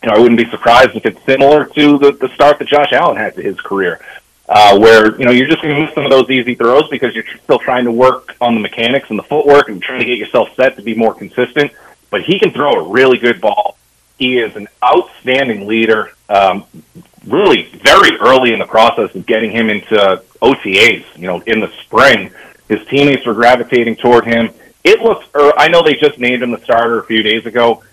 you 0.01 0.09
know, 0.09 0.15
I 0.15 0.19
wouldn't 0.19 0.39
be 0.39 0.49
surprised 0.49 0.95
if 0.95 1.05
it's 1.05 1.23
similar 1.25 1.65
to 1.65 1.97
the, 1.97 2.11
the 2.13 2.29
start 2.33 2.59
that 2.59 2.67
Josh 2.67 2.91
Allen 2.91 3.17
had 3.17 3.35
to 3.35 3.41
his 3.41 3.59
career, 3.61 3.99
uh, 4.49 4.77
where, 4.79 5.17
you 5.17 5.25
know, 5.25 5.31
you're 5.31 5.47
just 5.47 5.61
going 5.61 5.75
to 5.75 5.81
miss 5.81 5.93
some 5.93 6.05
of 6.05 6.11
those 6.11 6.29
easy 6.29 6.55
throws 6.55 6.87
because 6.89 7.13
you're 7.13 7.25
still 7.43 7.59
trying 7.59 7.85
to 7.85 7.91
work 7.91 8.35
on 8.41 8.55
the 8.55 8.59
mechanics 8.59 9.09
and 9.09 9.19
the 9.19 9.23
footwork 9.23 9.69
and 9.69 9.81
trying 9.81 9.99
to 9.99 10.05
get 10.05 10.17
yourself 10.17 10.49
set 10.55 10.75
to 10.75 10.81
be 10.81 10.95
more 10.95 11.13
consistent. 11.13 11.71
But 12.09 12.23
he 12.23 12.39
can 12.39 12.51
throw 12.51 12.73
a 12.73 12.89
really 12.89 13.17
good 13.17 13.39
ball. 13.39 13.77
He 14.17 14.39
is 14.39 14.55
an 14.55 14.67
outstanding 14.83 15.67
leader. 15.67 16.11
Um, 16.27 16.65
really, 17.25 17.63
very 17.83 18.17
early 18.17 18.53
in 18.53 18.59
the 18.59 18.65
process 18.65 19.13
of 19.15 19.25
getting 19.25 19.51
him 19.51 19.69
into 19.69 20.23
OTAs, 20.41 21.05
you 21.17 21.27
know, 21.27 21.41
in 21.41 21.59
the 21.59 21.71
spring, 21.83 22.31
his 22.67 22.85
teammates 22.87 23.25
were 23.25 23.33
gravitating 23.33 23.95
toward 23.97 24.25
him. 24.25 24.49
It 24.83 25.01
looks, 25.01 25.27
or 25.33 25.57
I 25.59 25.67
know 25.67 25.83
they 25.83 25.95
just 25.95 26.17
named 26.19 26.41
him 26.41 26.51
the 26.51 26.59
starter 26.59 26.99
a 26.99 27.03
few 27.03 27.21
days 27.21 27.45
ago. 27.45 27.83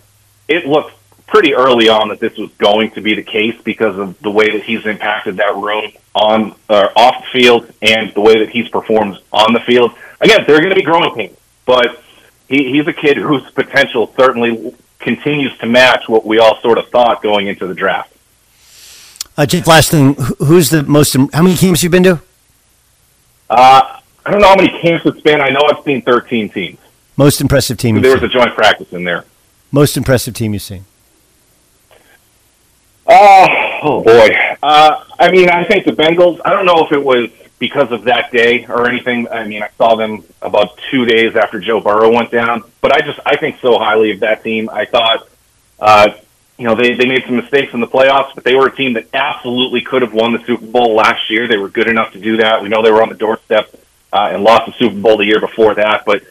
It 0.48 0.66
looks 0.66 0.92
pretty 1.26 1.54
early 1.54 1.88
on 1.88 2.08
that 2.08 2.20
this 2.20 2.37
was 2.38 2.50
going 2.52 2.90
to 2.92 3.02
be 3.02 3.14
the 3.14 3.22
case 3.22 3.61
because 3.62 3.98
of 3.98 4.18
the 4.20 4.30
way 4.30 4.50
that 4.50 4.62
he's 4.62 4.87
impacted 4.87 5.37
that 5.37 5.54
room 5.54 5.92
on 6.14 6.54
uh, 6.68 6.88
off 6.96 7.22
the 7.22 7.40
field 7.40 7.70
and 7.82 8.12
the 8.14 8.20
way 8.20 8.38
that 8.38 8.48
he's 8.48 8.68
performed 8.68 9.18
on 9.32 9.52
the 9.52 9.61
field. 9.61 9.92
Again, 10.20 10.44
there 10.46 10.56
are 10.56 10.61
going 10.61 10.70
to 10.70 10.76
be 10.76 10.82
growing 10.82 11.14
pains, 11.14 11.37
but 11.66 12.02
he, 12.48 12.70
he's 12.72 12.87
a 12.87 12.92
kid 12.92 13.18
whose 13.18 13.48
potential 13.50 14.12
certainly 14.16 14.74
continues 14.98 15.56
to 15.58 15.66
match 15.66 16.08
what 16.08 16.24
we 16.24 16.38
all 16.38 16.61
sort 16.61 16.78
of 16.78 16.88
thought 16.88 17.22
going 17.22 17.46
into 17.46 17.66
the 17.66 17.74
draft. 17.74 18.12
Uh, 19.37 19.46
last 19.66 19.90
thing, 19.90 20.14
who's 20.38 20.70
the 20.70 20.82
most? 20.82 21.14
How 21.32 21.42
many 21.42 21.56
camps 21.56 21.82
you 21.82 21.90
been 21.90 22.02
to? 22.04 22.20
Uh, 23.50 24.00
I 24.26 24.30
don't 24.30 24.40
know 24.40 24.48
how 24.48 24.56
many 24.56 24.68
camps 24.80 25.06
it's 25.06 25.20
been. 25.20 25.40
I 25.40 25.48
know 25.48 25.61
I've 25.68 25.82
seen 25.84 26.02
13 26.02 26.50
teams. 26.50 26.78
Most 27.16 27.40
impressive 27.40 27.78
team. 27.78 28.00
There 28.00 28.14
was 28.14 28.22
a 28.22 28.28
joint 28.28 28.54
practice 28.54 28.92
in 28.92 29.04
there. 29.04 29.24
Most 29.72 29.96
impressive 29.96 30.34
team 30.34 30.52
you've 30.52 30.62
seen. 30.62 30.84
Uh, 33.06 33.46
oh 33.82 34.02
boy. 34.04 34.28
Uh, 34.62 35.04
I 35.18 35.30
mean, 35.30 35.48
I 35.48 35.64
think 35.64 35.84
the 35.87 35.92
Bengals. 35.92 36.40
I 36.44 36.50
don't 36.50 36.66
know 36.66 36.84
if 36.84 36.92
it 36.92 37.02
was 37.02 37.30
because 37.58 37.90
of 37.90 38.04
that 38.04 38.30
day 38.30 38.66
or 38.66 38.88
anything. 38.88 39.28
I 39.28 39.44
mean, 39.46 39.62
I 39.62 39.70
saw 39.78 39.96
them 39.96 40.22
about 40.42 40.78
two 40.90 41.06
days 41.06 41.34
after 41.34 41.58
Joe 41.58 41.80
Burrow 41.80 42.12
went 42.12 42.30
down, 42.30 42.62
but 42.80 42.92
I 42.92 43.00
just 43.00 43.18
I 43.26 43.37
think 43.37 43.58
so 43.61 43.78
highly 43.78 44.12
of 44.12 44.20
that 44.20 44.44
team. 44.44 44.68
I 44.70 44.84
thought, 44.84 45.28
uh, 45.80 46.11
you 46.58 46.64
know, 46.64 46.74
they 46.74 46.94
they 46.94 47.06
made 47.06 47.24
some 47.24 47.36
mistakes 47.36 47.72
in 47.72 47.80
the 47.80 47.86
playoffs, 47.86 48.34
but 48.34 48.42
they 48.44 48.54
were 48.54 48.66
a 48.66 48.74
team 48.74 48.94
that 48.94 49.06
absolutely 49.14 49.80
could 49.80 50.02
have 50.02 50.12
won 50.12 50.32
the 50.32 50.44
Super 50.44 50.66
Bowl 50.66 50.94
last 50.94 51.30
year. 51.30 51.46
They 51.46 51.56
were 51.56 51.68
good 51.68 51.88
enough 51.88 52.12
to 52.12 52.20
do 52.20 52.38
that. 52.38 52.62
We 52.62 52.68
know 52.68 52.82
they 52.82 52.90
were 52.90 53.02
on 53.02 53.08
the 53.08 53.14
doorstep 53.14 53.72
uh, 54.12 54.30
and 54.32 54.42
lost 54.42 54.66
the 54.66 54.72
Super 54.72 55.00
Bowl 55.00 55.16
the 55.16 55.24
year 55.24 55.40
before 55.40 55.74
that, 55.76 56.04
but 56.04 56.22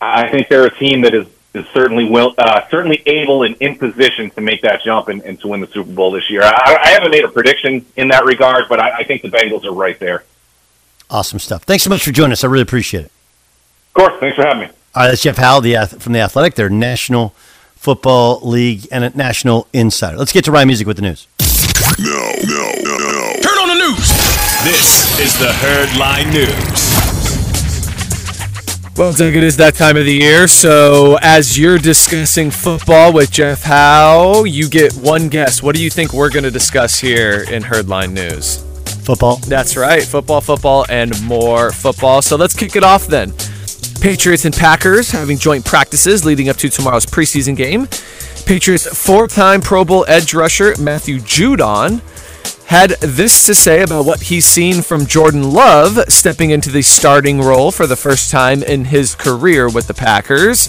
I 0.00 0.28
think 0.28 0.48
they're 0.48 0.66
a 0.66 0.74
team 0.74 1.02
that 1.02 1.14
is 1.14 1.26
is 1.54 1.66
certainly 1.68 2.08
will 2.08 2.34
uh, 2.38 2.68
certainly 2.68 3.02
able 3.06 3.42
and 3.42 3.56
in 3.56 3.76
position 3.76 4.30
to 4.30 4.40
make 4.40 4.62
that 4.62 4.82
jump 4.82 5.08
and, 5.08 5.22
and 5.22 5.40
to 5.40 5.48
win 5.48 5.60
the 5.60 5.66
Super 5.66 5.90
Bowl 5.90 6.10
this 6.10 6.30
year. 6.30 6.42
I, 6.42 6.78
I 6.82 6.88
haven't 6.90 7.10
made 7.10 7.24
a 7.24 7.28
prediction 7.28 7.84
in 7.96 8.08
that 8.08 8.24
regard, 8.24 8.66
but 8.68 8.78
I, 8.78 8.98
I 8.98 9.04
think 9.04 9.22
the 9.22 9.28
Bengals 9.28 9.64
are 9.64 9.72
right 9.72 9.98
there. 9.98 10.24
Awesome 11.08 11.40
stuff. 11.40 11.64
Thanks 11.64 11.82
so 11.82 11.90
much 11.90 12.04
for 12.04 12.12
joining 12.12 12.32
us. 12.32 12.44
I 12.44 12.46
really 12.46 12.62
appreciate 12.62 13.06
it. 13.06 13.12
Of 13.88 13.94
course. 13.94 14.20
Thanks 14.20 14.36
for 14.36 14.42
having 14.42 14.60
me. 14.60 14.66
All 14.94 15.02
right, 15.02 15.08
that's 15.08 15.22
Jeff 15.22 15.38
Howell 15.38 15.60
the, 15.62 15.86
from 15.98 16.12
the 16.12 16.20
Athletic, 16.20 16.54
their 16.54 16.68
National 16.68 17.34
Football 17.80 18.40
League 18.42 18.86
and 18.92 19.04
a 19.04 19.10
National 19.16 19.66
Insider. 19.72 20.18
Let's 20.18 20.32
get 20.32 20.44
to 20.44 20.52
Ryan 20.52 20.68
Music 20.68 20.86
with 20.86 20.96
the 20.96 21.02
news. 21.02 21.26
No, 21.98 22.34
no, 22.44 22.72
no, 22.84 22.98
no. 22.98 23.32
Turn 23.40 23.56
on 23.56 23.68
the 23.68 23.74
news. 23.74 24.06
This 24.62 25.18
is 25.18 25.38
the 25.38 25.50
Herd 25.50 25.98
Line 25.98 26.28
News. 26.30 27.00
Well, 28.98 29.14
Doug, 29.14 29.34
it 29.34 29.42
is 29.42 29.56
that 29.56 29.76
time 29.76 29.96
of 29.96 30.04
the 30.04 30.12
year. 30.12 30.46
So, 30.46 31.16
as 31.22 31.58
you're 31.58 31.78
discussing 31.78 32.50
football 32.50 33.14
with 33.14 33.30
Jeff 33.30 33.62
Howe, 33.62 34.44
you 34.44 34.68
get 34.68 34.92
one 34.92 35.30
guess. 35.30 35.62
What 35.62 35.74
do 35.74 35.82
you 35.82 35.88
think 35.88 36.12
we're 36.12 36.28
going 36.28 36.44
to 36.44 36.50
discuss 36.50 36.98
here 36.98 37.46
in 37.50 37.62
Herdline 37.62 38.12
News? 38.12 38.62
Football. 39.06 39.36
That's 39.36 39.78
right. 39.78 40.02
Football, 40.02 40.42
football, 40.42 40.84
and 40.90 41.18
more 41.22 41.72
football. 41.72 42.20
So, 42.20 42.36
let's 42.36 42.54
kick 42.54 42.76
it 42.76 42.84
off 42.84 43.06
then. 43.06 43.32
Patriots 44.00 44.46
and 44.46 44.54
Packers 44.54 45.10
having 45.10 45.36
joint 45.36 45.64
practices 45.64 46.24
leading 46.24 46.48
up 46.48 46.56
to 46.56 46.70
tomorrow's 46.70 47.04
preseason 47.04 47.54
game. 47.54 47.86
Patriots 48.46 48.86
four 48.86 49.28
time 49.28 49.60
Pro 49.60 49.84
Bowl 49.84 50.06
edge 50.08 50.32
rusher 50.32 50.74
Matthew 50.80 51.18
Judon 51.18 52.00
had 52.66 52.90
this 53.00 53.44
to 53.46 53.54
say 53.54 53.82
about 53.82 54.06
what 54.06 54.22
he's 54.22 54.46
seen 54.46 54.80
from 54.80 55.04
Jordan 55.04 55.52
Love 55.52 55.98
stepping 56.08 56.50
into 56.50 56.70
the 56.70 56.82
starting 56.82 57.40
role 57.40 57.70
for 57.70 57.86
the 57.86 57.96
first 57.96 58.30
time 58.30 58.62
in 58.62 58.86
his 58.86 59.14
career 59.14 59.68
with 59.68 59.86
the 59.86 59.94
Packers. 59.94 60.68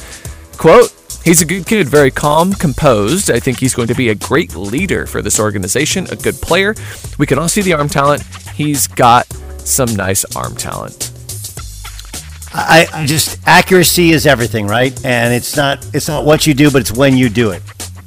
Quote, 0.58 0.94
He's 1.24 1.42
a 1.42 1.46
good 1.46 1.68
kid, 1.68 1.88
very 1.88 2.10
calm, 2.10 2.52
composed. 2.54 3.30
I 3.30 3.40
think 3.40 3.60
he's 3.60 3.76
going 3.76 3.88
to 3.90 3.96
be 3.96 4.10
a 4.10 4.16
great 4.16 4.56
leader 4.56 5.06
for 5.06 5.22
this 5.22 5.40
organization, 5.40 6.08
a 6.10 6.16
good 6.16 6.36
player. 6.36 6.74
We 7.20 7.28
can 7.28 7.38
all 7.38 7.48
see 7.48 7.62
the 7.62 7.74
arm 7.74 7.90
talent. 7.90 8.24
He's 8.56 8.88
got 8.88 9.32
some 9.60 9.96
nice 9.96 10.26
arm 10.36 10.56
talent. 10.56 11.11
I, 12.54 13.06
just 13.06 13.40
accuracy 13.48 14.12
is 14.12 14.28
everything, 14.28 14.68
right? 14.68 14.94
And 15.06 15.34
it's 15.34 15.56
not 15.56 15.86
it's 15.94 16.08
not 16.08 16.26
what 16.26 16.46
you 16.46 16.54
do, 16.54 16.70
but 16.72 16.82
it's 16.82 16.92
when 16.92 17.18
you 17.18 17.30
do 17.30 17.52
it. 17.52 17.64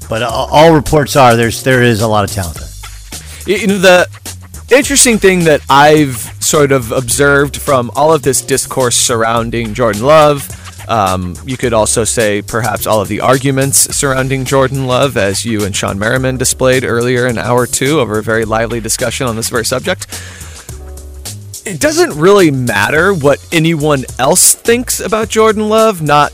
But 0.08 0.22
all, 0.22 0.48
all 0.50 0.74
reports 0.74 1.16
are 1.16 1.36
there's 1.36 1.62
there 1.62 1.82
is 1.82 2.02
a 2.02 2.08
lot 2.08 2.24
of 2.24 2.30
talent 2.30 2.58
there. 2.58 3.58
You 3.58 3.66
know 3.66 3.78
the 3.78 4.08
interesting 4.70 5.18
thing 5.18 5.44
that 5.44 5.60
I've 5.68 6.16
sort 6.42 6.72
of 6.72 6.92
observed 6.92 7.56
from 7.56 7.90
all 7.94 8.12
of 8.12 8.22
this 8.22 8.42
discourse 8.42 8.96
surrounding 8.96 9.74
Jordan 9.74 10.02
Love 10.02 10.48
um, 10.88 11.34
you 11.46 11.56
could 11.56 11.72
also 11.72 12.04
say 12.04 12.42
perhaps 12.42 12.86
all 12.86 13.00
of 13.00 13.08
the 13.08 13.20
arguments 13.20 13.94
surrounding 13.96 14.44
Jordan 14.44 14.86
Love, 14.86 15.16
as 15.16 15.44
you 15.44 15.64
and 15.64 15.74
Shawne 15.74 15.98
Merriman 15.98 16.36
displayed 16.36 16.84
earlier 16.84 17.26
in 17.26 17.38
hour 17.38 17.66
two 17.66 18.00
over 18.00 18.18
a 18.18 18.22
very 18.22 18.44
lively 18.44 18.80
discussion 18.80 19.26
on 19.26 19.36
this 19.36 19.48
very 19.48 19.64
subject. 19.64 20.06
It 21.66 21.80
doesn't 21.80 22.18
really 22.18 22.50
matter 22.50 23.14
what 23.14 23.46
anyone 23.52 24.04
else 24.18 24.54
thinks 24.54 25.00
about 25.00 25.28
Jordan 25.28 25.68
Love, 25.68 26.02
not 26.02 26.32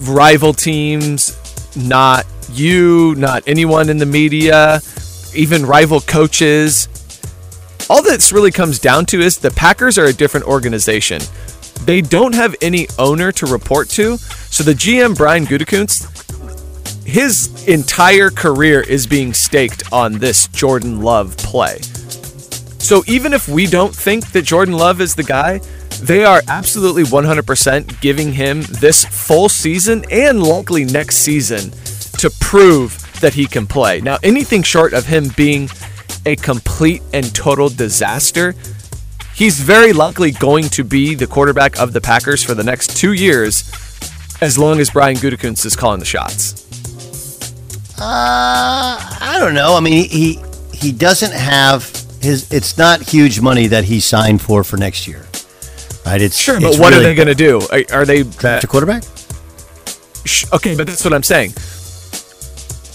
rival 0.00 0.52
teams, 0.52 1.36
not 1.76 2.26
you, 2.52 3.14
not 3.16 3.42
anyone 3.46 3.88
in 3.88 3.98
the 3.98 4.06
media, 4.06 4.80
even 5.34 5.64
rival 5.64 6.00
coaches. 6.00 6.88
All 7.88 8.02
this 8.02 8.32
really 8.32 8.50
comes 8.50 8.78
down 8.78 9.06
to 9.06 9.20
is 9.20 9.38
the 9.38 9.50
Packers 9.50 9.98
are 9.98 10.06
a 10.06 10.12
different 10.12 10.46
organization 10.46 11.20
they 11.84 12.00
don't 12.00 12.34
have 12.34 12.54
any 12.60 12.86
owner 12.98 13.32
to 13.32 13.46
report 13.46 13.88
to. 13.90 14.16
So 14.16 14.62
the 14.62 14.72
GM 14.72 15.16
Brian 15.16 15.46
Gutekunst, 15.46 16.06
his 17.06 17.66
entire 17.66 18.30
career 18.30 18.80
is 18.80 19.06
being 19.06 19.32
staked 19.32 19.92
on 19.92 20.18
this 20.18 20.46
Jordan 20.48 21.00
Love 21.00 21.36
play. 21.36 21.78
So 22.90 23.04
even 23.06 23.32
if 23.32 23.46
we 23.46 23.68
don't 23.68 23.94
think 23.94 24.32
that 24.32 24.42
Jordan 24.42 24.74
Love 24.74 25.00
is 25.00 25.14
the 25.14 25.22
guy, 25.22 25.60
they 26.02 26.24
are 26.24 26.42
absolutely 26.48 27.04
100% 27.04 28.00
giving 28.00 28.32
him 28.32 28.62
this 28.62 29.04
full 29.04 29.48
season 29.48 30.04
and 30.10 30.42
likely 30.42 30.84
next 30.84 31.18
season 31.18 31.70
to 32.18 32.28
prove 32.40 32.98
that 33.20 33.34
he 33.34 33.46
can 33.46 33.68
play. 33.68 34.00
Now, 34.00 34.18
anything 34.24 34.64
short 34.64 34.92
of 34.92 35.06
him 35.06 35.28
being 35.36 35.70
a 36.26 36.34
complete 36.34 37.00
and 37.12 37.32
total 37.32 37.68
disaster 37.68 38.56
he's 39.36 39.60
very 39.60 39.92
likely 39.92 40.32
going 40.32 40.64
to 40.70 40.82
be 40.82 41.14
the 41.14 41.28
quarterback 41.28 41.78
of 41.78 41.92
the 41.92 42.00
Packers 42.00 42.42
for 42.42 42.54
the 42.54 42.64
next 42.64 42.96
two 42.96 43.12
years, 43.12 43.70
as 44.40 44.58
long 44.58 44.80
as 44.80 44.90
Brian 44.90 45.16
Gutekunst 45.16 45.64
is 45.64 45.76
calling 45.76 46.00
the 46.00 46.04
shots. 46.04 46.66
Uh, 48.00 48.02
I 48.02 49.36
don't 49.38 49.54
know. 49.54 49.76
I 49.76 49.80
mean, 49.80 50.10
he 50.10 50.40
he 50.72 50.90
doesn't 50.90 51.32
have 51.32 51.99
his. 52.20 52.50
It's 52.52 52.76
not 52.78 53.00
huge 53.02 53.40
money 53.40 53.66
that 53.68 53.84
he 53.84 54.00
signed 54.00 54.40
for 54.40 54.62
for 54.64 54.76
next 54.76 55.06
year, 55.08 55.26
right? 56.06 56.20
It's 56.20 56.36
sure, 56.36 56.56
it's 56.56 56.64
but 56.64 56.78
what 56.78 56.92
really, 56.92 57.04
are 57.04 57.08
they 57.08 57.14
going 57.14 57.28
to 57.28 57.34
do? 57.34 57.60
Are, 57.72 58.00
are 58.00 58.04
they 58.04 58.22
draft 58.24 58.64
a 58.64 58.66
quarterback? 58.66 59.02
Okay, 60.52 60.76
but 60.76 60.86
that's 60.86 61.04
what 61.04 61.14
I'm 61.14 61.22
saying. 61.22 61.52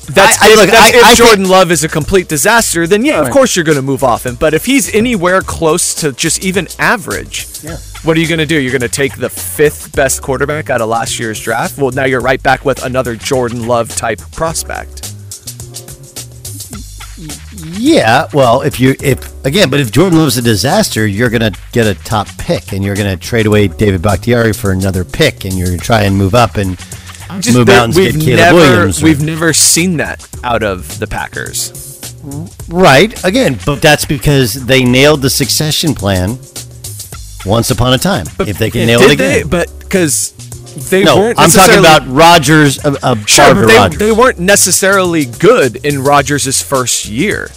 That's, 0.07 0.39
I, 0.39 0.49
I, 0.49 0.51
if, 0.51 0.57
look, 0.59 0.69
that's 0.69 1.03
I, 1.03 1.11
if 1.13 1.17
Jordan 1.17 1.49
Love 1.49 1.71
is 1.71 1.83
a 1.83 1.87
complete 1.89 2.27
disaster, 2.27 2.85
then 2.85 3.03
yeah, 3.03 3.17
Right. 3.19 3.27
of 3.27 3.33
course 3.33 3.55
you're 3.55 3.65
going 3.65 3.77
to 3.77 3.81
move 3.81 4.03
off 4.03 4.23
him. 4.27 4.35
But 4.35 4.53
if 4.53 4.63
he's 4.65 4.93
anywhere 4.93 5.41
close 5.41 5.95
to 5.95 6.11
just 6.11 6.45
even 6.45 6.67
average, 6.77 7.47
Yeah. 7.63 7.77
what 8.03 8.15
are 8.15 8.19
you 8.19 8.27
going 8.27 8.37
to 8.39 8.45
do? 8.45 8.59
You're 8.59 8.71
going 8.71 8.81
to 8.81 8.87
take 8.87 9.17
the 9.17 9.29
fifth 9.31 9.95
best 9.95 10.21
quarterback 10.21 10.69
out 10.69 10.79
of 10.79 10.89
last 10.89 11.17
year's 11.19 11.39
draft? 11.41 11.79
Well, 11.79 11.89
now 11.89 12.05
you're 12.05 12.21
right 12.21 12.41
back 12.41 12.63
with 12.63 12.83
another 12.85 13.15
Jordan 13.15 13.65
Love 13.65 13.89
type 13.95 14.19
prospect. 14.31 15.14
Yeah, 17.77 18.27
well, 18.33 18.61
if 18.61 18.79
you 18.79 18.95
if 19.01 19.45
again, 19.45 19.69
but 19.69 19.79
if 19.79 19.91
Jordan 19.91 20.17
Love's 20.19 20.37
a 20.37 20.41
disaster, 20.41 21.05
you're 21.05 21.29
going 21.29 21.51
to 21.53 21.59
get 21.71 21.85
a 21.87 21.95
top 22.03 22.27
pick, 22.37 22.71
and 22.73 22.83
you're 22.83 22.95
going 22.95 23.09
to 23.09 23.21
trade 23.21 23.45
away 23.45 23.67
David 23.67 24.01
Bakhtiari 24.01 24.53
for 24.53 24.71
another 24.71 25.03
pick, 25.03 25.45
and 25.45 25.53
you're 25.53 25.67
going 25.67 25.79
to 25.79 25.85
try 25.85 26.03
and 26.03 26.15
move 26.17 26.33
up 26.35 26.55
and 26.57 26.77
Just 27.41 27.53
move 27.53 27.69
out 27.69 27.85
and 27.85 27.93
get 27.95 28.13
Caleb 28.13 28.37
never 28.37 28.55
Williams. 28.55 29.03
we've 29.03 29.21
never 29.21 29.51
seen 29.53 29.97
that 29.97 30.27
out 30.43 30.63
of 30.63 30.99
the 30.99 31.07
Packers. 31.07 32.13
right 32.69 33.23
again, 33.25 33.59
but 33.65 33.81
that's 33.81 34.05
because 34.05 34.53
they 34.65 34.83
nailed 34.83 35.21
the 35.21 35.29
succession 35.29 35.93
plan 35.93 36.37
once 37.45 37.71
upon 37.71 37.93
a 37.93 37.97
time. 37.97 38.25
if 38.39 38.57
they 38.57 38.71
can 38.71 38.87
nail 38.87 39.01
it 39.01 39.07
they? 39.17 39.41
again, 39.41 39.47
But 39.49 39.71
because 39.79 40.31
they 40.89 41.03
no, 41.03 41.17
weren't. 41.17 41.39
I'm 41.39 41.49
talking 41.49 41.79
about 41.79 42.07
Rodgers. 42.07 42.83
Uh, 42.83 42.95
uh, 43.03 43.15
Sure, 43.25 43.53
but 43.53 43.67
they, 43.67 43.75
Rodgers. 43.77 43.99
they 43.99 44.11
weren't 44.11 44.39
necessarily 44.39 45.25
good 45.25 45.77
in 45.85 46.03
Rodgers' 46.03 46.61
first 46.61 47.05
year. 47.05 47.49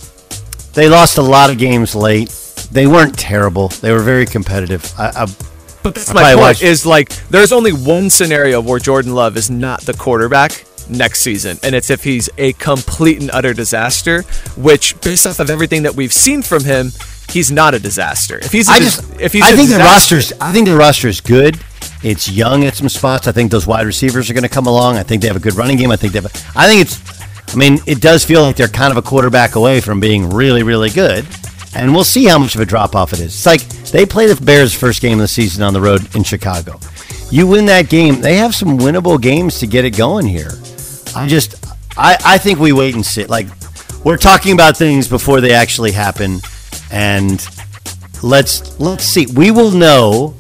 They 0.75 0.89
lost 0.89 1.19
a 1.19 1.23
lot 1.23 1.51
of 1.51 1.59
games 1.59 1.95
late. 1.95 2.31
They 2.71 2.87
weren't 2.87 3.19
terrible. 3.19 3.69
They 3.69 3.93
were 3.93 4.01
very 4.03 4.27
competitive. 4.27 4.93
I, 4.99 5.07
I, 5.09 5.27
But 5.83 5.95
that's 5.95 6.11
I 6.11 6.15
my 6.15 6.23
point. 6.35 6.39
watched- 6.39 6.63
Is 6.63 6.85
like 6.87 7.09
there's 7.29 7.53
only 7.53 7.73
one 7.73 8.11
scenario 8.11 8.61
where 8.61 8.79
Jordan 8.79 9.15
Love 9.15 9.37
is 9.37 9.51
not 9.51 9.81
the 9.83 9.95
quarterback 9.95 10.65
next 10.91 11.21
season, 11.21 11.59
and 11.63 11.75
it's 11.75 11.91
if 11.91 12.03
he's 12.05 12.29
a 12.39 12.53
complete 12.55 13.21
and 13.21 13.31
utter 13.33 13.53
disaster. 13.55 14.23
Which, 14.57 15.01
based 15.01 15.27
off 15.27 15.39
of 15.41 15.51
everything 15.51 15.83
that 15.85 15.95
we've 15.95 16.13
seen 16.13 16.43
from 16.43 16.65
him, 16.65 16.93
he's 17.31 17.51
not 17.51 17.75
a 17.75 17.79
disaster. 17.79 18.39
If 18.39 18.53
he's, 18.53 18.69
a 18.69 18.73
I 18.73 18.79
just, 18.81 19.21
if 19.21 19.33
he's, 19.33 19.43
I 19.43 19.53
think 19.53 19.69
the 19.71 19.79
roster's, 19.79 20.33
I 20.41 20.53
think 20.53 20.67
the 20.69 20.77
roster 20.77 21.09
is 21.09 21.21
good. 21.21 21.59
It's 22.03 22.31
young 22.31 22.65
at 22.65 22.77
some 22.77 22.89
spots. 22.89 23.27
I 23.27 23.33
think 23.33 23.51
those 23.51 23.67
wide 23.67 23.85
receivers 23.87 24.31
are 24.31 24.33
going 24.35 24.45
to 24.45 24.49
come 24.49 24.67
along. 24.67 24.97
I 24.97 25.03
think 25.03 25.21
they 25.23 25.29
have 25.29 25.37
a 25.37 25.41
good 25.41 25.55
running 25.57 25.77
game. 25.77 25.91
I 25.91 25.97
think 25.97 26.13
they 26.13 26.21
have. 26.21 26.27
A, 26.27 26.59
I 26.59 26.67
think 26.69 26.83
it's. 26.83 27.18
I 27.53 27.57
mean, 27.57 27.79
it 27.87 28.01
does 28.01 28.25
feel 28.25 28.43
like 28.43 28.57
they're 28.57 28.69
kind 28.69 28.91
of 28.91 28.97
a 28.97 29.03
quarterback 29.03 29.55
away 29.55 29.81
from 29.81 30.01
being 30.01 30.31
really, 30.31 30.63
really 30.63 30.91
good. 30.91 31.27
And 31.75 31.95
we'll 31.95 32.05
see 32.05 32.25
how 32.25 32.39
much 32.39 32.55
of 32.55 32.61
a 32.61 32.67
drop 32.67 32.97
off 32.97 33.13
it 33.13 33.21
is. 33.21 33.35
It's 33.35 33.47
like 33.47 33.61
they 33.91 34.07
play 34.07 34.27
the 34.27 34.41
Bears' 34.43 34.75
first 34.75 35.03
game 35.03 35.15
of 35.15 35.21
the 35.21 35.29
season 35.29 35.63
on 35.63 35.73
the 35.73 35.81
road 35.81 36.15
in 36.17 36.25
Chicago. 36.25 36.81
You 37.31 37.47
win 37.47 37.67
that 37.67 37.89
game, 37.91 38.21
they 38.21 38.37
have 38.37 38.55
some 38.55 38.79
winnable 38.79 39.21
games 39.21 39.59
to 39.61 39.67
get 39.67 39.85
it 39.85 39.97
going 39.97 40.27
here. 40.27 40.53
I 41.15 41.27
just, 41.27 41.65
I, 41.97 42.17
I 42.25 42.39
think 42.39 42.59
we 42.59 42.73
wait 42.73 42.95
and 42.95 43.05
see. 43.05 43.27
Like, 43.27 43.49
we're 44.05 44.17
talking 44.17 44.53
about 44.53 44.77
things 44.77 45.09
before 45.09 45.41
they 45.41 45.53
actually 45.53 45.93
happen, 45.93 46.41
and 46.91 47.47
let's 48.23 48.79
let's 48.81 49.05
see. 49.05 49.27
We 49.27 49.51
will 49.51 49.71
know, 49.71 50.35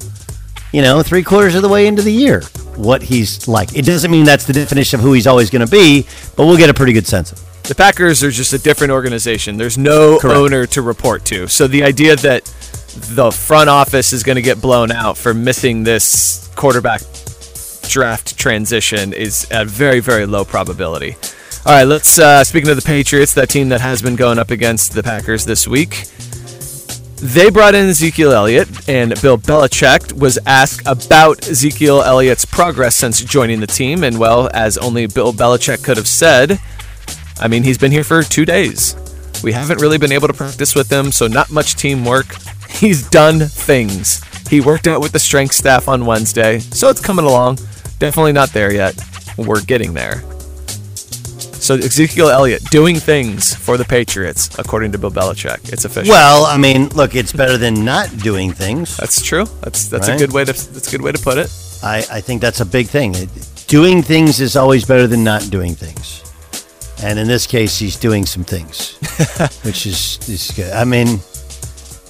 you 0.72 0.82
know, 0.82 1.02
three 1.02 1.22
quarters 1.22 1.54
of 1.54 1.62
the 1.62 1.68
way 1.68 1.86
into 1.86 2.02
the 2.02 2.12
year 2.12 2.42
what 2.76 3.02
he's 3.02 3.48
like. 3.48 3.76
It 3.76 3.84
doesn't 3.84 4.10
mean 4.10 4.24
that's 4.24 4.46
the 4.46 4.52
definition 4.52 5.00
of 5.00 5.04
who 5.04 5.12
he's 5.12 5.26
always 5.26 5.50
going 5.50 5.66
to 5.66 5.70
be, 5.70 6.06
but 6.36 6.46
we'll 6.46 6.56
get 6.56 6.70
a 6.70 6.74
pretty 6.74 6.92
good 6.92 7.06
sense 7.06 7.32
of 7.32 7.38
it. 7.38 7.62
The 7.64 7.74
Packers 7.74 8.22
are 8.24 8.30
just 8.30 8.52
a 8.52 8.58
different 8.58 8.92
organization. 8.92 9.58
There's 9.58 9.76
no 9.76 10.18
Correct. 10.18 10.36
owner 10.36 10.66
to 10.66 10.80
report 10.80 11.24
to. 11.26 11.48
So 11.48 11.66
the 11.66 11.82
idea 11.82 12.16
that 12.16 12.44
the 12.94 13.30
front 13.30 13.68
office 13.68 14.12
is 14.12 14.22
going 14.22 14.36
to 14.36 14.42
get 14.42 14.60
blown 14.62 14.90
out 14.90 15.18
for 15.18 15.34
missing 15.34 15.84
this 15.84 16.50
quarterback 16.56 17.02
draft 17.82 18.38
transition 18.38 19.12
is 19.12 19.46
a 19.50 19.64
very, 19.64 20.00
very 20.00 20.24
low 20.24 20.44
probability. 20.44 21.16
All 21.66 21.74
right, 21.74 21.84
let's. 21.84 22.18
Uh, 22.18 22.42
speaking 22.44 22.70
of 22.70 22.76
the 22.76 22.82
Patriots, 22.82 23.34
that 23.34 23.50
team 23.50 23.68
that 23.68 23.80
has 23.80 24.00
been 24.00 24.16
going 24.16 24.38
up 24.38 24.50
against 24.50 24.92
the 24.92 25.02
Packers 25.02 25.44
this 25.44 25.68
week, 25.68 26.04
they 27.20 27.50
brought 27.50 27.74
in 27.74 27.88
Ezekiel 27.88 28.32
Elliott, 28.32 28.88
and 28.88 29.20
Bill 29.20 29.38
Belichick 29.38 30.12
was 30.12 30.38
asked 30.46 30.86
about 30.86 31.48
Ezekiel 31.48 32.02
Elliott's 32.02 32.44
progress 32.44 32.94
since 32.94 33.20
joining 33.22 33.60
the 33.60 33.66
team. 33.66 34.04
And 34.04 34.18
well, 34.18 34.48
as 34.54 34.78
only 34.78 35.06
Bill 35.06 35.32
Belichick 35.32 35.82
could 35.82 35.96
have 35.96 36.08
said, 36.08 36.60
I 37.40 37.48
mean, 37.48 37.64
he's 37.64 37.78
been 37.78 37.92
here 37.92 38.04
for 38.04 38.22
two 38.22 38.44
days. 38.44 38.96
We 39.42 39.52
haven't 39.52 39.80
really 39.80 39.98
been 39.98 40.12
able 40.12 40.28
to 40.28 40.34
practice 40.34 40.74
with 40.74 40.90
him, 40.90 41.12
so 41.12 41.26
not 41.26 41.50
much 41.50 41.76
teamwork. 41.76 42.26
He's 42.68 43.08
done 43.08 43.40
things. 43.40 44.22
He 44.48 44.60
worked 44.60 44.86
out 44.86 45.00
with 45.00 45.12
the 45.12 45.18
strength 45.18 45.54
staff 45.54 45.88
on 45.88 46.06
Wednesday, 46.06 46.60
so 46.60 46.88
it's 46.88 47.00
coming 47.00 47.24
along. 47.24 47.56
Definitely 47.98 48.32
not 48.32 48.50
there 48.50 48.72
yet. 48.72 48.96
We're 49.36 49.60
getting 49.60 49.94
there. 49.94 50.22
So 51.68 51.74
Ezekiel 51.74 52.30
Elliott 52.30 52.64
doing 52.70 52.96
things 52.96 53.54
for 53.54 53.76
the 53.76 53.84
Patriots, 53.84 54.58
according 54.58 54.90
to 54.92 54.98
Bill 54.98 55.10
Belichick. 55.10 55.70
It's 55.70 55.84
official. 55.84 56.12
Well, 56.12 56.46
I 56.46 56.56
mean, 56.56 56.88
look, 56.96 57.14
it's 57.14 57.30
better 57.30 57.58
than 57.58 57.84
not 57.84 58.08
doing 58.22 58.52
things. 58.52 58.96
That's 58.96 59.20
true. 59.20 59.44
That's 59.60 59.86
that's 59.86 60.08
Right? 60.08 60.14
a 60.14 60.18
good 60.18 60.32
way 60.32 60.46
to 60.46 60.52
that's 60.54 60.88
a 60.88 60.90
good 60.90 61.02
way 61.02 61.12
to 61.12 61.18
put 61.18 61.36
it. 61.36 61.52
I, 61.82 61.98
I 62.10 62.22
think 62.22 62.40
that's 62.40 62.60
a 62.60 62.64
big 62.64 62.86
thing. 62.86 63.14
Doing 63.66 64.00
things 64.00 64.40
is 64.40 64.56
always 64.56 64.86
better 64.86 65.06
than 65.06 65.22
not 65.22 65.50
doing 65.50 65.74
things. 65.74 66.24
And 67.02 67.18
in 67.18 67.28
this 67.28 67.46
case, 67.46 67.78
he's 67.78 67.96
doing 67.96 68.24
some 68.24 68.44
things, 68.44 68.96
which 69.62 69.84
is, 69.84 70.26
is 70.26 70.50
good. 70.56 70.72
I 70.72 70.84
mean, 70.84 71.20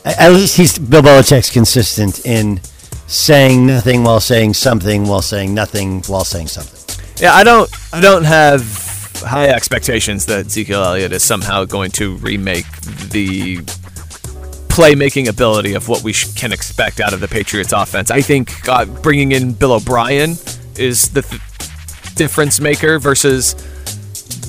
at 0.05 0.30
least 0.30 0.57
he's 0.57 0.78
Bill 0.78 1.03
Belichick's 1.03 1.51
consistent 1.51 2.24
in 2.24 2.61
saying 3.09 3.66
nothing 3.66 4.05
while 4.05 4.20
saying 4.20 4.55
something 4.55 5.09
while 5.09 5.20
saying 5.20 5.53
nothing 5.53 6.03
while 6.07 6.22
saying 6.22 6.47
something. 6.47 6.78
Yeah, 7.20 7.35
I 7.35 7.43
don't 7.43 7.68
I 7.93 8.01
don't 8.01 8.22
have 8.22 8.88
high 9.21 9.49
expectations 9.49 10.27
that 10.27 10.47
Ezekiel 10.47 10.83
Elliott 10.83 11.12
is 11.12 11.23
somehow 11.23 11.64
going 11.64 11.91
to 11.93 12.16
remake 12.16 12.71
the 13.11 13.59
playmaking 14.69 15.29
ability 15.29 15.75
of 15.75 15.89
what 15.89 16.03
we 16.03 16.12
sh- 16.12 16.33
can 16.35 16.53
expect 16.53 17.01
out 17.01 17.12
of 17.12 17.21
the 17.21 17.29
Patriots 17.29 17.73
offense. 17.73 18.11
I 18.11 18.21
think 18.21 18.69
uh, 18.69 18.85
bringing 18.85 19.33
in 19.33 19.53
Bill 19.53 19.73
O'Brien 19.73 20.37
is 20.77 21.09
the 21.09 21.23
th- 21.23 21.43
difference 22.14 22.61
maker 22.61 22.99
versus 22.99 23.57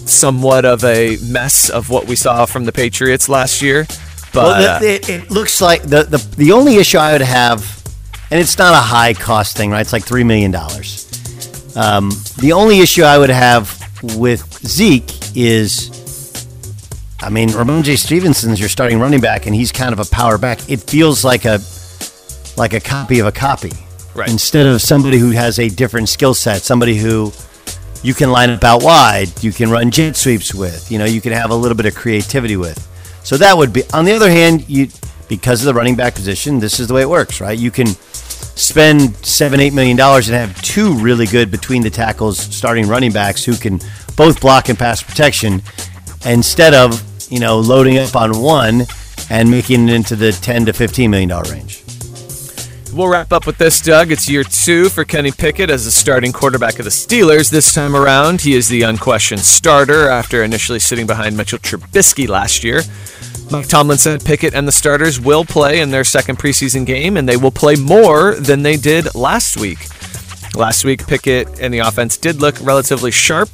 somewhat 0.05 0.65
of 0.65 0.83
a 0.83 1.17
mess 1.31 1.69
of 1.69 1.89
what 1.89 2.07
we 2.07 2.15
saw 2.15 2.45
from 2.45 2.65
the 2.65 2.71
Patriots 2.71 3.29
last 3.29 3.61
year. 3.61 3.85
But 4.31 4.43
well, 4.43 4.79
the, 4.79 4.87
it, 4.87 5.09
it, 5.09 5.31
looks 5.31 5.61
like 5.61 5.81
the, 5.81 6.03
the 6.03 6.17
the 6.37 6.51
only 6.51 6.75
issue 6.75 6.99
I 6.99 7.13
would 7.13 7.21
have, 7.21 7.61
and 8.29 8.39
it's 8.39 8.57
not 8.59 8.73
a 8.73 8.77
high 8.77 9.15
cost 9.15 9.57
thing, 9.57 9.71
right? 9.71 9.81
It's 9.81 9.93
like 9.93 10.03
three 10.03 10.23
million 10.23 10.51
dollars. 10.51 11.07
Um, 11.75 12.11
the 12.37 12.51
only 12.53 12.79
issue 12.81 13.01
I 13.01 13.17
would 13.17 13.31
have 13.31 13.78
with 14.01 14.41
Zeke 14.65 15.11
is, 15.35 16.47
I 17.21 17.29
mean, 17.29 17.49
Rhamondre 17.49 17.97
Stevenson's 17.97 18.59
your 18.59 18.69
starting 18.69 18.99
running 18.99 19.21
back, 19.21 19.45
and 19.45 19.55
he's 19.55 19.71
kind 19.71 19.93
of 19.93 19.99
a 19.99 20.05
power 20.05 20.37
back. 20.37 20.69
It 20.69 20.81
feels 20.81 21.23
like 21.23 21.45
a 21.45 21.59
like 22.57 22.73
a 22.73 22.79
copy 22.79 23.19
of 23.19 23.27
a 23.27 23.31
copy, 23.31 23.71
right? 24.15 24.29
Instead 24.29 24.65
of 24.65 24.81
somebody 24.81 25.17
who 25.17 25.31
has 25.31 25.59
a 25.59 25.69
different 25.69 26.09
skill 26.09 26.33
set, 26.33 26.61
somebody 26.61 26.97
who 26.97 27.31
you 28.03 28.13
can 28.13 28.31
line 28.31 28.49
up 28.49 28.63
out 28.63 28.83
wide, 28.83 29.43
you 29.43 29.51
can 29.51 29.69
run 29.69 29.91
jet 29.91 30.15
sweeps 30.15 30.53
with, 30.53 30.91
you 30.91 30.97
know, 30.97 31.05
you 31.05 31.21
can 31.21 31.31
have 31.33 31.51
a 31.51 31.55
little 31.55 31.75
bit 31.75 31.85
of 31.85 31.95
creativity 31.95 32.57
with. 32.57 32.85
So 33.23 33.37
that 33.37 33.57
would 33.57 33.73
be. 33.73 33.83
On 33.93 34.05
the 34.05 34.13
other 34.13 34.29
hand, 34.29 34.67
you 34.69 34.87
because 35.27 35.61
of 35.61 35.65
the 35.67 35.73
running 35.73 35.95
back 35.95 36.15
position, 36.15 36.59
this 36.59 36.79
is 36.79 36.87
the 36.87 36.93
way 36.93 37.01
it 37.01 37.09
works, 37.09 37.39
right? 37.39 37.57
You 37.57 37.71
can 37.71 37.87
spend 38.59 39.15
seven, 39.25 39.59
eight 39.59 39.73
million 39.73 39.95
dollars 39.95 40.27
and 40.27 40.37
have 40.37 40.61
two 40.61 40.93
really 40.95 41.25
good 41.25 41.49
between 41.49 41.81
the 41.81 41.89
tackles 41.89 42.37
starting 42.37 42.87
running 42.87 43.11
backs 43.11 43.43
who 43.45 43.55
can 43.55 43.79
both 44.15 44.41
block 44.41 44.69
and 44.69 44.77
pass 44.77 45.01
protection, 45.01 45.61
instead 46.25 46.73
of 46.73 47.01
you 47.31 47.39
know 47.39 47.59
loading 47.59 47.97
up 47.97 48.15
on 48.15 48.41
one 48.41 48.85
and 49.29 49.49
making 49.49 49.87
it 49.87 49.93
into 49.93 50.15
the 50.15 50.31
ten 50.31 50.65
to 50.65 50.73
fifteen 50.73 51.09
million 51.09 51.29
dollar 51.29 51.49
range. 51.51 51.83
We'll 52.91 53.07
wrap 53.07 53.31
up 53.31 53.45
with 53.45 53.59
this, 53.59 53.79
Doug. 53.81 54.11
It's 54.11 54.27
year 54.27 54.43
two 54.43 54.89
for 54.89 55.05
Kenny 55.05 55.31
Pickett 55.31 55.69
as 55.69 55.85
the 55.85 55.91
starting 55.91 56.31
quarterback 56.31 56.79
of 56.79 56.85
the 56.85 56.91
Steelers. 56.91 57.51
This 57.51 57.71
time 57.73 57.95
around, 57.95 58.41
he 58.41 58.55
is 58.55 58.67
the 58.67 58.81
unquestioned 58.81 59.41
starter 59.41 60.09
after 60.09 60.43
initially 60.43 60.79
sitting 60.79 61.05
behind 61.05 61.37
Mitchell 61.37 61.59
Trubisky 61.59 62.27
last 62.27 62.63
year. 62.63 62.81
Mike 63.51 63.67
Tomlin 63.67 63.97
said 63.97 64.23
Pickett 64.23 64.53
and 64.53 64.67
the 64.67 64.71
starters 64.71 65.19
will 65.19 65.43
play 65.43 65.79
in 65.79 65.89
their 65.89 66.03
second 66.03 66.37
preseason 66.37 66.85
game, 66.85 67.17
and 67.17 67.27
they 67.27 67.37
will 67.37 67.51
play 67.51 67.75
more 67.75 68.35
than 68.35 68.61
they 68.61 68.77
did 68.77 69.13
last 69.15 69.57
week. 69.57 69.79
Last 70.55 70.83
week, 70.83 71.05
Pickett 71.07 71.59
and 71.59 71.73
the 71.73 71.79
offense 71.79 72.17
did 72.17 72.41
look 72.41 72.55
relatively 72.61 73.11
sharp. 73.11 73.49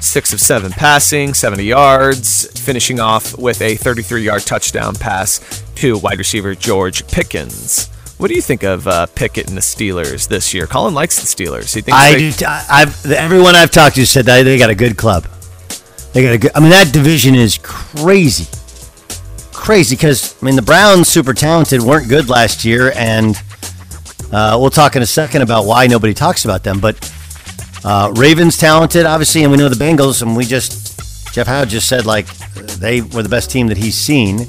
Six 0.00 0.32
of 0.34 0.40
seven 0.40 0.72
passing, 0.72 1.32
70 1.32 1.64
yards, 1.64 2.46
finishing 2.60 3.00
off 3.00 3.36
with 3.38 3.62
a 3.62 3.76
33 3.76 4.22
yard 4.22 4.42
touchdown 4.42 4.94
pass 4.94 5.62
to 5.76 5.96
wide 5.98 6.18
receiver 6.18 6.54
George 6.54 7.06
Pickens. 7.08 7.88
What 8.18 8.28
do 8.28 8.34
you 8.34 8.42
think 8.42 8.62
of 8.62 8.86
uh, 8.86 9.06
Pickett 9.14 9.48
and 9.48 9.56
the 9.56 9.60
Steelers 9.62 10.28
this 10.28 10.52
year? 10.54 10.66
Colin 10.66 10.94
likes 10.94 11.18
the 11.18 11.26
Steelers. 11.44 11.74
He 11.74 11.80
thinks 11.80 11.98
I 11.98 12.12
they- 12.12 12.30
do. 12.30 12.44
I've 12.46 13.06
everyone 13.10 13.54
I've 13.54 13.70
talked 13.70 13.96
to 13.96 14.06
said 14.06 14.26
that 14.26 14.42
they 14.42 14.58
got 14.58 14.70
a 14.70 14.74
good 14.74 14.96
club. 14.98 15.24
They 16.12 16.22
got 16.22 16.34
a 16.34 16.38
good. 16.38 16.50
I 16.54 16.60
mean, 16.60 16.70
that 16.70 16.92
division 16.92 17.34
is 17.34 17.58
crazy, 17.62 18.46
crazy. 19.64 19.96
Because 19.96 20.40
I 20.40 20.46
mean, 20.46 20.56
the 20.56 20.62
Browns, 20.62 21.08
super 21.08 21.32
talented, 21.32 21.80
weren't 21.82 22.08
good 22.08 22.28
last 22.28 22.64
year, 22.64 22.92
and 22.94 23.34
uh, 24.30 24.58
we'll 24.60 24.70
talk 24.70 24.94
in 24.94 25.02
a 25.02 25.06
second 25.06 25.42
about 25.42 25.64
why 25.64 25.86
nobody 25.86 26.14
talks 26.14 26.44
about 26.44 26.62
them. 26.62 26.80
But 26.80 26.96
uh, 27.84 28.12
Ravens 28.14 28.56
talented, 28.58 29.06
obviously, 29.06 29.42
and 29.42 29.50
we 29.50 29.58
know 29.58 29.68
the 29.68 29.82
Bengals, 29.82 30.22
and 30.22 30.36
we 30.36 30.44
just 30.44 31.32
Jeff 31.34 31.46
Howe 31.46 31.64
just 31.64 31.88
said 31.88 32.06
like 32.06 32.26
they 32.78 33.00
were 33.00 33.22
the 33.22 33.28
best 33.28 33.50
team 33.50 33.66
that 33.68 33.78
he's 33.78 33.96
seen. 33.96 34.46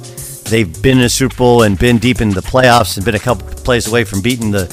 They've 0.50 0.82
been 0.84 1.00
in 1.00 1.06
a 1.06 1.10
Super 1.10 1.36
Bowl 1.36 1.64
and 1.64 1.80
been 1.80 1.98
deep 1.98 2.22
in 2.22 2.30
the 2.30 2.42
playoffs 2.42 2.98
and 2.98 3.06
been 3.06 3.16
a 3.16 3.20
couple 3.20 3.48
plays 3.48 3.88
away 3.88 4.04
from 4.04 4.22
beating 4.22 4.52
the 4.52 4.66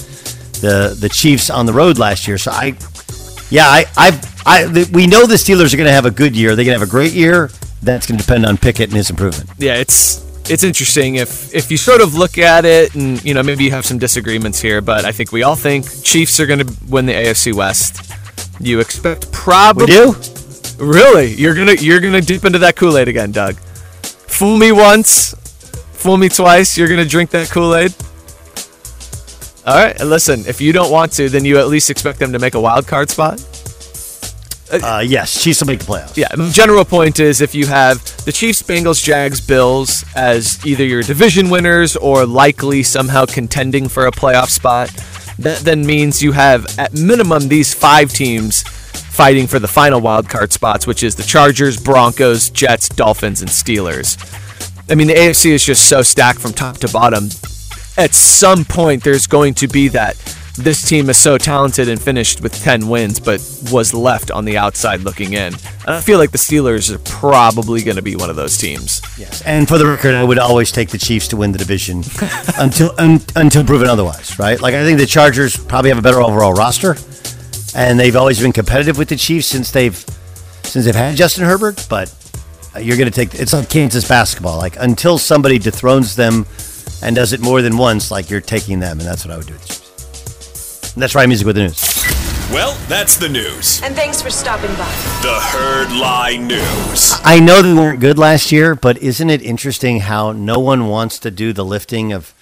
the 0.60 0.96
the 1.00 1.08
Chiefs 1.08 1.50
on 1.50 1.66
the 1.66 1.72
road 1.72 1.98
last 1.98 2.26
year. 2.26 2.36
So 2.36 2.50
I, 2.50 2.76
yeah, 3.48 3.66
I 3.66 3.84
I, 3.96 4.20
I 4.44 4.86
we 4.92 5.06
know 5.06 5.24
the 5.24 5.36
Steelers 5.36 5.72
are 5.72 5.76
going 5.76 5.86
to 5.86 5.92
have 5.92 6.04
a 6.04 6.10
good 6.10 6.36
year. 6.36 6.56
They're 6.56 6.64
going 6.64 6.74
to 6.74 6.80
have 6.80 6.88
a 6.88 6.90
great 6.90 7.12
year. 7.12 7.48
That's 7.82 8.06
going 8.06 8.18
to 8.18 8.24
depend 8.24 8.44
on 8.44 8.58
Pickett 8.58 8.90
and 8.90 8.96
his 8.96 9.10
improvement. 9.10 9.50
yeah, 9.58 9.74
it's 9.74 10.31
it's 10.52 10.64
interesting 10.64 11.14
if 11.14 11.54
if 11.54 11.70
you 11.70 11.78
sort 11.78 12.02
of 12.02 12.14
look 12.14 12.36
at 12.36 12.66
it 12.66 12.94
and 12.94 13.24
you 13.24 13.32
know 13.32 13.42
maybe 13.42 13.64
you 13.64 13.70
have 13.70 13.86
some 13.86 13.98
disagreements 13.98 14.60
here, 14.60 14.82
but 14.82 15.06
I 15.06 15.12
think 15.12 15.32
we 15.32 15.42
all 15.42 15.56
think 15.56 15.86
Chiefs 16.04 16.38
are 16.40 16.46
going 16.46 16.58
to 16.58 16.76
win 16.88 17.06
the 17.06 17.14
AFC 17.14 17.54
West. 17.54 18.12
You 18.60 18.78
expect 18.78 19.32
probably 19.32 19.86
We 19.86 19.92
do. 19.92 20.14
Really, 20.78 21.32
you're 21.34 21.54
gonna 21.54 21.74
you're 21.74 22.00
gonna 22.00 22.20
dip 22.20 22.44
into 22.44 22.58
that 22.58 22.76
Kool 22.76 22.98
Aid 22.98 23.08
again, 23.08 23.32
Doug. 23.32 23.54
Fool 23.56 24.58
me 24.58 24.72
once, 24.72 25.34
fool 25.94 26.18
me 26.18 26.28
twice. 26.28 26.76
You're 26.76 26.88
gonna 26.88 27.06
drink 27.06 27.30
that 27.30 27.48
Kool 27.48 27.74
Aid. 27.74 27.94
All 29.64 29.74
right, 29.74 29.98
and 29.98 30.10
listen. 30.10 30.44
If 30.46 30.60
you 30.60 30.72
don't 30.72 30.90
want 30.90 31.12
to, 31.12 31.30
then 31.30 31.46
you 31.46 31.58
at 31.58 31.68
least 31.68 31.88
expect 31.88 32.18
them 32.18 32.32
to 32.32 32.38
make 32.38 32.54
a 32.54 32.60
wild 32.60 32.86
card 32.86 33.08
spot. 33.08 33.40
Uh, 34.72 35.02
yes, 35.06 35.42
Chiefs 35.42 35.60
will 35.60 35.66
make 35.66 35.80
the 35.80 35.84
playoffs. 35.84 36.16
Yeah, 36.16 36.28
the 36.34 36.50
general 36.50 36.84
point 36.84 37.20
is 37.20 37.40
if 37.40 37.54
you 37.54 37.66
have 37.66 38.02
the 38.24 38.32
Chiefs, 38.32 38.62
Bengals, 38.62 39.02
Jags, 39.02 39.40
Bills 39.40 40.04
as 40.16 40.64
either 40.64 40.84
your 40.84 41.02
division 41.02 41.50
winners 41.50 41.96
or 41.96 42.24
likely 42.24 42.82
somehow 42.82 43.26
contending 43.26 43.88
for 43.88 44.06
a 44.06 44.10
playoff 44.10 44.48
spot, 44.48 44.88
that 45.38 45.58
then 45.58 45.84
means 45.84 46.22
you 46.22 46.32
have 46.32 46.78
at 46.78 46.94
minimum 46.94 47.48
these 47.48 47.74
five 47.74 48.10
teams 48.10 48.62
fighting 48.62 49.46
for 49.46 49.58
the 49.58 49.68
final 49.68 50.00
wild 50.00 50.28
card 50.28 50.52
spots, 50.52 50.86
which 50.86 51.02
is 51.02 51.16
the 51.16 51.22
Chargers, 51.22 51.78
Broncos, 51.78 52.48
Jets, 52.48 52.88
Dolphins, 52.88 53.42
and 53.42 53.50
Steelers. 53.50 54.16
I 54.90 54.94
mean, 54.94 55.06
the 55.06 55.14
AFC 55.14 55.50
is 55.50 55.64
just 55.64 55.88
so 55.88 56.02
stacked 56.02 56.38
from 56.38 56.52
top 56.52 56.78
to 56.78 56.88
bottom. 56.88 57.24
At 57.98 58.14
some 58.14 58.64
point, 58.64 59.04
there's 59.04 59.26
going 59.26 59.54
to 59.54 59.68
be 59.68 59.88
that 59.88 60.16
this 60.56 60.86
team 60.86 61.08
is 61.08 61.16
so 61.16 61.38
talented 61.38 61.88
and 61.88 62.00
finished 62.00 62.42
with 62.42 62.54
10 62.62 62.88
wins, 62.88 63.18
but 63.18 63.40
was 63.72 63.94
left 63.94 64.30
on 64.30 64.44
the 64.44 64.58
outside 64.58 65.00
looking 65.00 65.32
in. 65.32 65.54
And 65.54 65.88
I 65.88 66.00
feel 66.00 66.18
like 66.18 66.30
the 66.30 66.38
Steelers 66.38 66.94
are 66.94 66.98
probably 66.98 67.82
going 67.82 67.96
to 67.96 68.02
be 68.02 68.16
one 68.16 68.28
of 68.28 68.36
those 68.36 68.58
teams. 68.58 69.00
Yes, 69.16 69.42
and 69.42 69.66
for 69.66 69.78
the 69.78 69.86
record, 69.86 70.14
I 70.14 70.24
would 70.24 70.38
always 70.38 70.70
take 70.70 70.90
the 70.90 70.98
Chiefs 70.98 71.28
to 71.28 71.36
win 71.36 71.52
the 71.52 71.58
division 71.58 71.98
until 72.58 72.92
un, 72.98 73.20
until 73.34 73.64
proven 73.64 73.88
otherwise. 73.88 74.38
Right? 74.38 74.60
Like 74.60 74.74
I 74.74 74.84
think 74.84 74.98
the 74.98 75.06
Chargers 75.06 75.56
probably 75.56 75.90
have 75.90 75.98
a 75.98 76.02
better 76.02 76.20
overall 76.20 76.52
roster, 76.52 76.96
and 77.74 77.98
they've 77.98 78.16
always 78.16 78.40
been 78.40 78.52
competitive 78.52 78.98
with 78.98 79.08
the 79.08 79.16
Chiefs 79.16 79.46
since 79.46 79.70
they've 79.70 79.96
since 80.64 80.84
they've 80.84 80.94
had 80.94 81.16
Justin 81.16 81.44
Herbert. 81.44 81.86
But 81.88 82.14
uh, 82.76 82.80
you're 82.80 82.98
going 82.98 83.10
to 83.10 83.14
take 83.14 83.34
it's 83.40 83.54
like 83.54 83.70
Kansas 83.70 84.06
basketball. 84.06 84.58
Like 84.58 84.76
until 84.78 85.16
somebody 85.16 85.58
dethrones 85.58 86.14
them 86.14 86.46
and 87.02 87.16
does 87.16 87.32
it 87.32 87.40
more 87.40 87.62
than 87.62 87.78
once, 87.78 88.10
like 88.10 88.28
you're 88.28 88.42
taking 88.42 88.80
them, 88.80 88.98
and 89.00 89.08
that's 89.08 89.24
what 89.24 89.32
I 89.32 89.38
would 89.38 89.46
do. 89.46 89.56
That's 90.96 91.14
right. 91.14 91.26
Music 91.26 91.46
with 91.46 91.56
the 91.56 91.62
news. 91.62 92.02
Well, 92.50 92.76
that's 92.86 93.16
the 93.16 93.30
news. 93.30 93.80
And 93.82 93.94
thanks 93.94 94.20
for 94.20 94.28
stopping 94.28 94.70
by. 94.72 94.84
The 95.22 95.38
Herd 95.40 95.90
Line 95.90 96.46
News. 96.46 97.14
I 97.24 97.40
know 97.40 97.62
they 97.62 97.72
weren't 97.72 97.98
good 98.00 98.18
last 98.18 98.52
year, 98.52 98.74
but 98.74 98.98
isn't 98.98 99.30
it 99.30 99.40
interesting 99.40 100.00
how 100.00 100.32
no 100.32 100.58
one 100.58 100.88
wants 100.88 101.18
to 101.20 101.30
do 101.30 101.54
the 101.54 101.64
lifting 101.64 102.12
of 102.12 102.34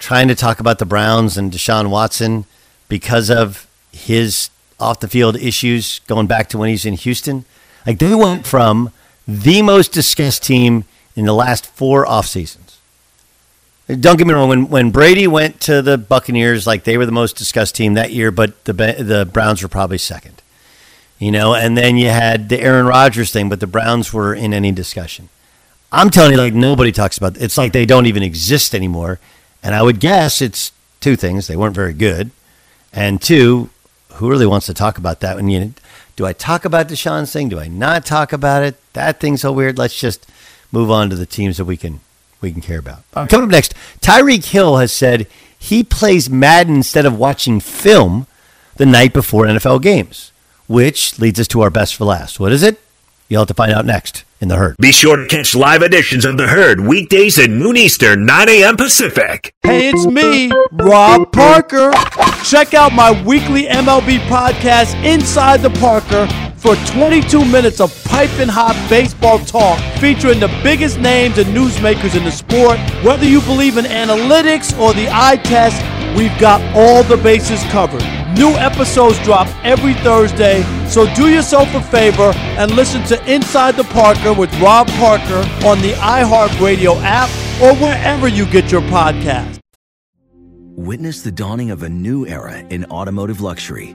trying 0.00 0.26
to 0.26 0.34
talk 0.34 0.58
about 0.58 0.80
the 0.80 0.84
Browns 0.84 1.36
and 1.38 1.52
Deshaun 1.52 1.88
Watson 1.88 2.46
because 2.88 3.30
of 3.30 3.68
his 3.92 4.50
off 4.80 4.98
the 4.98 5.06
field 5.06 5.36
issues 5.36 6.00
going 6.08 6.26
back 6.26 6.48
to 6.48 6.58
when 6.58 6.70
he's 6.70 6.84
in 6.84 6.94
Houston? 6.94 7.44
Like 7.86 8.00
they 8.00 8.14
went 8.14 8.48
from 8.48 8.90
the 9.28 9.62
most 9.62 9.92
discussed 9.92 10.42
team 10.42 10.82
in 11.14 11.26
the 11.26 11.32
last 11.32 11.64
four 11.64 12.04
off 12.04 12.26
seasons. 12.26 12.63
Don't 13.86 14.16
get 14.16 14.26
me 14.26 14.32
wrong. 14.32 14.48
When 14.48 14.68
when 14.70 14.90
Brady 14.90 15.26
went 15.26 15.60
to 15.62 15.82
the 15.82 15.98
Buccaneers, 15.98 16.66
like 16.66 16.84
they 16.84 16.96
were 16.96 17.04
the 17.04 17.12
most 17.12 17.36
discussed 17.36 17.74
team 17.74 17.94
that 17.94 18.12
year, 18.12 18.30
but 18.30 18.64
the 18.64 18.72
the 18.72 19.28
Browns 19.30 19.62
were 19.62 19.68
probably 19.68 19.98
second. 19.98 20.40
You 21.18 21.30
know, 21.30 21.54
and 21.54 21.76
then 21.76 21.96
you 21.96 22.08
had 22.08 22.48
the 22.48 22.60
Aaron 22.60 22.86
Rodgers 22.86 23.30
thing, 23.30 23.48
but 23.48 23.60
the 23.60 23.66
Browns 23.66 24.12
were 24.12 24.34
in 24.34 24.54
any 24.54 24.72
discussion. 24.72 25.28
I'm 25.92 26.10
telling 26.10 26.32
you, 26.32 26.38
like 26.38 26.54
nobody 26.54 26.92
talks 26.92 27.18
about. 27.18 27.36
It's 27.36 27.58
like 27.58 27.72
they 27.72 27.84
don't 27.84 28.06
even 28.06 28.22
exist 28.22 28.74
anymore. 28.74 29.20
And 29.62 29.74
I 29.74 29.82
would 29.82 30.00
guess 30.00 30.40
it's 30.40 30.72
two 31.00 31.14
things: 31.14 31.46
they 31.46 31.56
weren't 31.56 31.74
very 31.74 31.92
good, 31.92 32.30
and 32.90 33.20
two, 33.20 33.68
who 34.14 34.30
really 34.30 34.46
wants 34.46 34.66
to 34.66 34.74
talk 34.74 34.96
about 34.96 35.20
that? 35.20 35.36
When 35.36 35.50
you 35.50 35.74
do 36.16 36.24
I 36.24 36.32
talk 36.32 36.64
about 36.64 36.88
Deshaun's 36.88 37.32
thing? 37.32 37.50
Do 37.50 37.58
I 37.58 37.68
not 37.68 38.06
talk 38.06 38.32
about 38.32 38.62
it? 38.62 38.76
That 38.94 39.20
thing's 39.20 39.42
so 39.42 39.52
weird. 39.52 39.76
Let's 39.76 39.98
just 39.98 40.26
move 40.72 40.90
on 40.90 41.10
to 41.10 41.16
the 41.16 41.26
teams 41.26 41.58
that 41.58 41.64
we 41.66 41.76
can 41.76 42.00
we 42.44 42.52
can 42.52 42.60
care 42.60 42.78
about. 42.78 43.02
Uh, 43.14 43.26
coming 43.26 43.44
up 43.44 43.50
next, 43.50 43.74
Tyreek 44.00 44.44
Hill 44.44 44.76
has 44.76 44.92
said 44.92 45.26
he 45.58 45.82
plays 45.82 46.30
Madden 46.30 46.76
instead 46.76 47.06
of 47.06 47.18
watching 47.18 47.58
film 47.60 48.26
the 48.76 48.86
night 48.86 49.12
before 49.12 49.44
NFL 49.46 49.82
games, 49.82 50.32
which 50.66 51.18
leads 51.18 51.40
us 51.40 51.48
to 51.48 51.60
our 51.62 51.70
best 51.70 51.94
for 51.96 52.04
last. 52.04 52.38
What 52.38 52.52
is 52.52 52.62
it? 52.62 52.80
You'll 53.28 53.40
have 53.40 53.48
to 53.48 53.54
find 53.54 53.72
out 53.72 53.86
next 53.86 54.24
in 54.40 54.48
the 54.48 54.56
herd. 54.56 54.76
Be 54.78 54.92
sure 54.92 55.16
to 55.16 55.26
catch 55.26 55.54
live 55.54 55.82
editions 55.82 56.26
of 56.26 56.36
The 56.36 56.46
Herd 56.46 56.80
weekdays 56.80 57.38
at 57.38 57.48
noon 57.48 57.76
Eastern, 57.78 58.26
9 58.26 58.48
a.m. 58.50 58.76
Pacific. 58.76 59.54
Hey, 59.62 59.88
it's 59.88 60.04
me, 60.04 60.52
Rob 60.72 61.32
Parker. 61.32 61.90
Check 62.44 62.74
out 62.74 62.92
my 62.92 63.10
weekly 63.24 63.64
MLB 63.64 64.18
podcast, 64.28 65.02
Inside 65.02 65.62
the 65.62 65.70
Parker, 65.70 66.26
for 66.64 66.76
22 66.96 67.44
minutes 67.44 67.78
of 67.78 67.92
piping 68.04 68.48
hot 68.48 68.74
baseball 68.88 69.38
talk 69.38 69.78
featuring 70.00 70.40
the 70.40 70.48
biggest 70.62 70.98
names 70.98 71.36
and 71.36 71.46
newsmakers 71.54 72.16
in 72.16 72.24
the 72.24 72.30
sport. 72.30 72.78
Whether 73.04 73.26
you 73.26 73.42
believe 73.42 73.76
in 73.76 73.84
analytics 73.84 74.72
or 74.80 74.94
the 74.94 75.06
eye 75.10 75.36
test, 75.36 75.76
we've 76.16 76.36
got 76.40 76.62
all 76.74 77.02
the 77.02 77.18
bases 77.18 77.62
covered. 77.64 78.02
New 78.38 78.48
episodes 78.56 79.18
drop 79.24 79.46
every 79.62 79.92
Thursday, 79.92 80.62
so 80.88 81.04
do 81.14 81.28
yourself 81.28 81.68
a 81.74 81.82
favor 81.82 82.32
and 82.56 82.70
listen 82.70 83.04
to 83.04 83.30
Inside 83.30 83.76
the 83.76 83.84
Parker 83.84 84.32
with 84.32 84.50
Rob 84.58 84.88
Parker 84.92 85.44
on 85.66 85.82
the 85.82 85.92
iHeartRadio 86.00 86.96
app 87.02 87.28
or 87.60 87.76
wherever 87.76 88.26
you 88.26 88.46
get 88.46 88.72
your 88.72 88.80
podcast. 88.88 89.58
Witness 90.76 91.20
the 91.20 91.30
dawning 91.30 91.70
of 91.70 91.82
a 91.82 91.90
new 91.90 92.26
era 92.26 92.60
in 92.70 92.86
automotive 92.86 93.42
luxury 93.42 93.94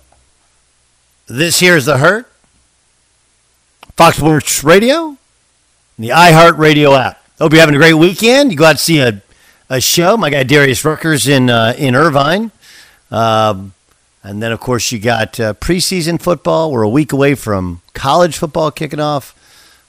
This 1.27 1.59
here's 1.59 1.85
the 1.85 1.99
Herd. 1.99 2.27
Fox 3.97 4.19
Sports 4.19 4.63
Radio, 4.65 5.17
the 5.99 6.11
iHeart 6.11 6.59
Radio 6.59 6.95
app. 6.95 7.23
Hope 7.39 7.53
you're 7.53 7.61
having 7.61 7.75
a 7.75 7.79
great 7.79 7.95
weekend. 7.95 8.53
You 8.53 8.57
go 8.57 8.67
out 8.67 8.73
to 8.73 8.79
see 8.79 9.01
a, 9.01 9.21
a 9.69 9.81
show. 9.81 10.17
My 10.17 10.31
guy 10.31 10.45
Darius 10.45 10.85
Rucker's 10.85 11.27
in 11.27 11.51
uh, 11.51 11.75
in 11.77 11.95
Irvine. 11.97 12.53
Um, 13.11 13.75
and 14.23 14.43
then, 14.43 14.53
of 14.53 14.61
course, 14.61 14.93
you 14.93 14.99
got 14.99 15.41
uh, 15.41 15.55
preseason 15.55 16.21
football. 16.21 16.71
We're 16.71 16.83
a 16.83 16.89
week 16.89 17.13
away 17.13 17.35
from 17.35 17.81
college 17.95 18.37
football 18.37 18.71
kicking 18.71 19.01
off. 19.01 19.35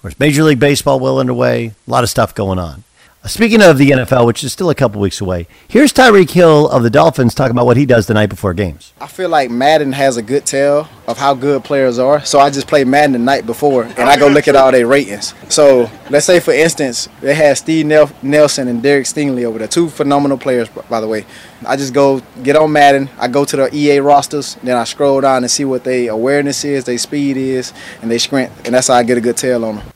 There's 0.01 0.19
Major 0.19 0.43
League 0.43 0.59
Baseball 0.59 0.99
well 0.99 1.19
underway. 1.19 1.73
A 1.87 1.91
lot 1.91 2.03
of 2.03 2.09
stuff 2.09 2.33
going 2.33 2.57
on. 2.57 2.83
Speaking 3.27 3.61
of 3.61 3.77
the 3.77 3.91
NFL, 3.91 4.25
which 4.25 4.43
is 4.43 4.51
still 4.51 4.71
a 4.71 4.75
couple 4.75 4.99
weeks 4.99 5.21
away, 5.21 5.45
here's 5.67 5.93
Tyreek 5.93 6.31
Hill 6.31 6.67
of 6.67 6.81
the 6.81 6.89
Dolphins 6.89 7.35
talking 7.35 7.51
about 7.51 7.67
what 7.67 7.77
he 7.77 7.85
does 7.85 8.07
the 8.07 8.15
night 8.15 8.29
before 8.29 8.55
games. 8.55 8.93
I 8.99 9.05
feel 9.05 9.29
like 9.29 9.51
Madden 9.51 9.91
has 9.91 10.17
a 10.17 10.23
good 10.23 10.43
tell 10.43 10.89
of 11.07 11.19
how 11.19 11.35
good 11.35 11.63
players 11.63 11.99
are. 11.99 12.25
So 12.25 12.39
I 12.39 12.49
just 12.49 12.65
play 12.65 12.83
Madden 12.83 13.11
the 13.11 13.19
night 13.19 13.45
before 13.45 13.83
and 13.83 13.99
I 13.99 14.17
go 14.17 14.27
look 14.27 14.47
at 14.47 14.55
all 14.55 14.71
their 14.71 14.87
ratings. 14.87 15.35
So 15.49 15.87
let's 16.09 16.25
say, 16.25 16.39
for 16.39 16.51
instance, 16.51 17.09
they 17.21 17.35
had 17.35 17.59
Steve 17.59 17.85
Nelson 17.85 18.67
and 18.67 18.81
Derek 18.81 19.05
Stingley 19.05 19.45
over 19.45 19.59
there, 19.59 19.67
two 19.67 19.87
phenomenal 19.87 20.39
players, 20.39 20.67
by 20.69 20.99
the 20.99 21.07
way. 21.07 21.27
I 21.63 21.75
just 21.77 21.93
go 21.93 22.23
get 22.41 22.55
on 22.55 22.71
Madden. 22.71 23.07
I 23.19 23.27
go 23.27 23.45
to 23.45 23.55
the 23.55 23.69
EA 23.71 23.99
rosters, 23.99 24.55
then 24.63 24.77
I 24.77 24.83
scroll 24.83 25.21
down 25.21 25.43
and 25.43 25.51
see 25.51 25.63
what 25.63 25.83
their 25.83 26.09
awareness 26.11 26.65
is, 26.65 26.85
their 26.85 26.97
speed 26.97 27.37
is, 27.37 27.71
and 28.01 28.09
their 28.09 28.17
strength, 28.17 28.65
and 28.65 28.73
that's 28.73 28.87
how 28.87 28.95
I 28.95 29.03
get 29.03 29.19
a 29.19 29.21
good 29.21 29.37
tell 29.37 29.63
on 29.63 29.75
them. 29.75 29.87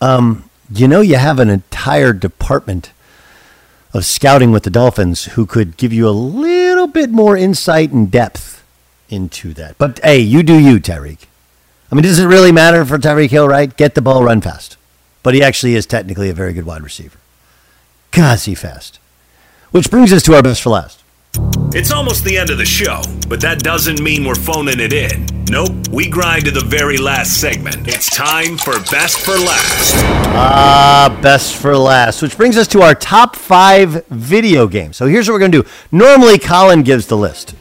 Um, 0.00 0.47
you 0.70 0.88
know, 0.88 1.00
you 1.00 1.16
have 1.16 1.38
an 1.38 1.50
entire 1.50 2.12
department 2.12 2.92
of 3.94 4.04
scouting 4.04 4.50
with 4.50 4.64
the 4.64 4.70
Dolphins 4.70 5.24
who 5.24 5.46
could 5.46 5.76
give 5.76 5.92
you 5.92 6.08
a 6.08 6.10
little 6.10 6.86
bit 6.86 7.10
more 7.10 7.36
insight 7.36 7.90
and 7.90 8.10
depth 8.10 8.64
into 9.08 9.54
that. 9.54 9.78
But 9.78 9.98
hey, 10.02 10.18
you 10.18 10.42
do 10.42 10.58
you, 10.58 10.78
Tyreek. 10.78 11.24
I 11.90 11.94
mean, 11.94 12.02
does 12.02 12.18
it 12.18 12.26
really 12.26 12.52
matter 12.52 12.84
for 12.84 12.98
Tyreek 12.98 13.30
Hill, 13.30 13.48
right? 13.48 13.74
Get 13.74 13.94
the 13.94 14.02
ball, 14.02 14.22
run 14.22 14.42
fast. 14.42 14.76
But 15.22 15.34
he 15.34 15.42
actually 15.42 15.74
is 15.74 15.86
technically 15.86 16.28
a 16.28 16.34
very 16.34 16.52
good 16.52 16.66
wide 16.66 16.82
receiver. 16.82 17.18
God, 18.10 18.38
he 18.40 18.54
fast. 18.54 18.98
Which 19.70 19.90
brings 19.90 20.12
us 20.12 20.22
to 20.24 20.34
our 20.34 20.42
best 20.42 20.62
for 20.62 20.70
last. 20.70 20.97
It's 21.74 21.92
almost 21.92 22.24
the 22.24 22.38
end 22.38 22.48
of 22.48 22.56
the 22.56 22.64
show, 22.64 23.02
but 23.28 23.42
that 23.42 23.60
doesn't 23.60 24.00
mean 24.00 24.24
we're 24.24 24.34
phoning 24.34 24.80
it 24.80 24.92
in. 24.92 25.26
Nope, 25.50 25.88
we 25.92 26.08
grind 26.08 26.46
to 26.46 26.50
the 26.50 26.64
very 26.64 26.96
last 26.96 27.38
segment. 27.40 27.86
It's 27.86 28.08
time 28.10 28.56
for 28.56 28.72
Best 28.90 29.20
for 29.20 29.32
Last. 29.32 29.94
Ah, 30.34 31.18
best 31.22 31.56
for 31.56 31.76
last, 31.76 32.22
which 32.22 32.36
brings 32.38 32.56
us 32.56 32.66
to 32.68 32.80
our 32.80 32.94
top 32.94 33.36
five 33.36 34.04
video 34.06 34.66
games. 34.66 34.96
So 34.96 35.06
here's 35.06 35.28
what 35.28 35.34
we're 35.34 35.40
going 35.40 35.52
to 35.52 35.62
do. 35.62 35.68
Normally, 35.92 36.38
Colin 36.38 36.82
gives 36.82 37.06
the 37.06 37.16
list. 37.16 37.54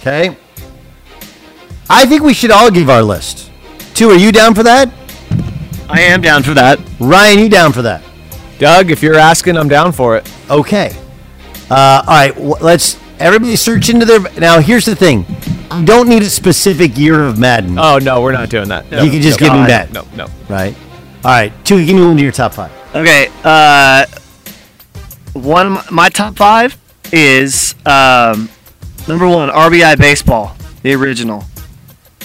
Okay? 0.00 0.36
I 1.88 2.04
think 2.04 2.22
we 2.22 2.34
should 2.34 2.50
all 2.50 2.70
give 2.70 2.90
our 2.90 3.02
list. 3.02 3.50
Two, 3.94 4.10
are 4.10 4.16
you 4.16 4.30
down 4.30 4.54
for 4.54 4.62
that? 4.62 4.92
I 5.88 6.02
am 6.02 6.20
down 6.20 6.42
for 6.42 6.52
that. 6.54 6.78
Ryan, 7.00 7.38
you 7.38 7.48
down 7.48 7.72
for 7.72 7.82
that? 7.82 8.02
Doug, 8.58 8.90
if 8.90 9.02
you're 9.02 9.16
asking, 9.18 9.56
I'm 9.56 9.68
down 9.68 9.92
for 9.92 10.16
it. 10.18 10.30
Okay. 10.50 10.94
Uh, 11.70 12.02
all 12.06 12.14
right, 12.14 12.34
w- 12.34 12.56
let's 12.60 13.01
everybody 13.18 13.56
search 13.56 13.88
into 13.88 14.04
their. 14.06 14.20
Now, 14.38 14.60
here's 14.60 14.84
the 14.84 14.94
thing: 14.96 15.24
you 15.78 15.84
don't 15.84 16.08
need 16.08 16.22
a 16.22 16.30
specific 16.30 16.96
year 16.98 17.22
of 17.24 17.38
Madden. 17.38 17.78
Oh 17.78 17.98
no, 17.98 18.20
we're 18.22 18.32
not 18.32 18.48
doing 18.48 18.68
that. 18.68 18.84
you 18.90 19.10
can 19.10 19.22
just 19.22 19.38
give 19.38 19.52
me 19.52 19.58
God. 19.60 19.70
that. 19.70 19.92
No, 19.92 20.06
no. 20.16 20.26
Right. 20.48 20.74
All 21.24 21.30
right, 21.30 21.52
two. 21.64 21.84
Give 21.84 21.94
me 21.96 22.02
one 22.02 22.12
of 22.12 22.20
your 22.20 22.32
top 22.32 22.54
five. 22.54 22.72
Okay. 22.94 23.28
Uh, 23.44 24.04
one 25.34 25.66
of 25.68 25.72
my, 25.72 25.84
my 25.90 26.08
top 26.08 26.36
five 26.36 26.76
is 27.12 27.74
um, 27.86 28.48
number 29.08 29.26
one 29.28 29.48
RBI 29.48 29.98
baseball, 29.98 30.56
the 30.82 30.94
original. 30.94 31.44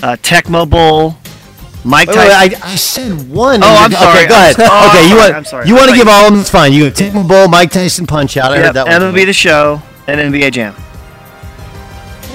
Uh, 0.04 0.16
Tecmo 0.18 0.70
Bowl, 0.70 1.16
Mike 1.84 2.08
Wait, 2.10 2.18
wait, 2.18 2.32
I, 2.32 2.44
I 2.64 2.76
said 2.76 3.30
one. 3.30 3.62
Oh, 3.64 3.68
I'm 3.68 3.92
Okay, 3.94 3.96
sorry. 4.04 4.28
go 4.28 4.36
I'm 4.36 4.42
ahead. 4.42 4.56
oh, 4.60 4.90
okay, 4.90 5.00
I'm 5.00 5.10
you 5.10 5.10
sorry, 5.10 5.18
want 5.20 5.36
I'm 5.36 5.46
sorry. 5.46 5.68
you 5.68 5.76
want 5.76 5.90
to 5.90 5.96
give 5.96 6.08
all 6.08 6.26
of 6.28 6.32
them? 6.34 6.42
It's 6.42 6.50
fine. 6.50 6.74
You 6.74 6.84
have 6.86 6.94
Tecmo 6.94 7.28
Bowl, 7.28 7.48
Mike 7.48 7.72
Tyson 7.72 8.06
Punch 8.06 8.36
Out. 8.38 8.52
I 8.52 8.56
Yep, 8.58 8.66
heard 8.66 8.74
that 8.76 8.88
one. 8.88 9.14
MLB 9.14 9.26
The 9.26 9.34
Show 9.34 9.82
and 10.08 10.34
NBA 10.34 10.52
Jam. 10.52 10.76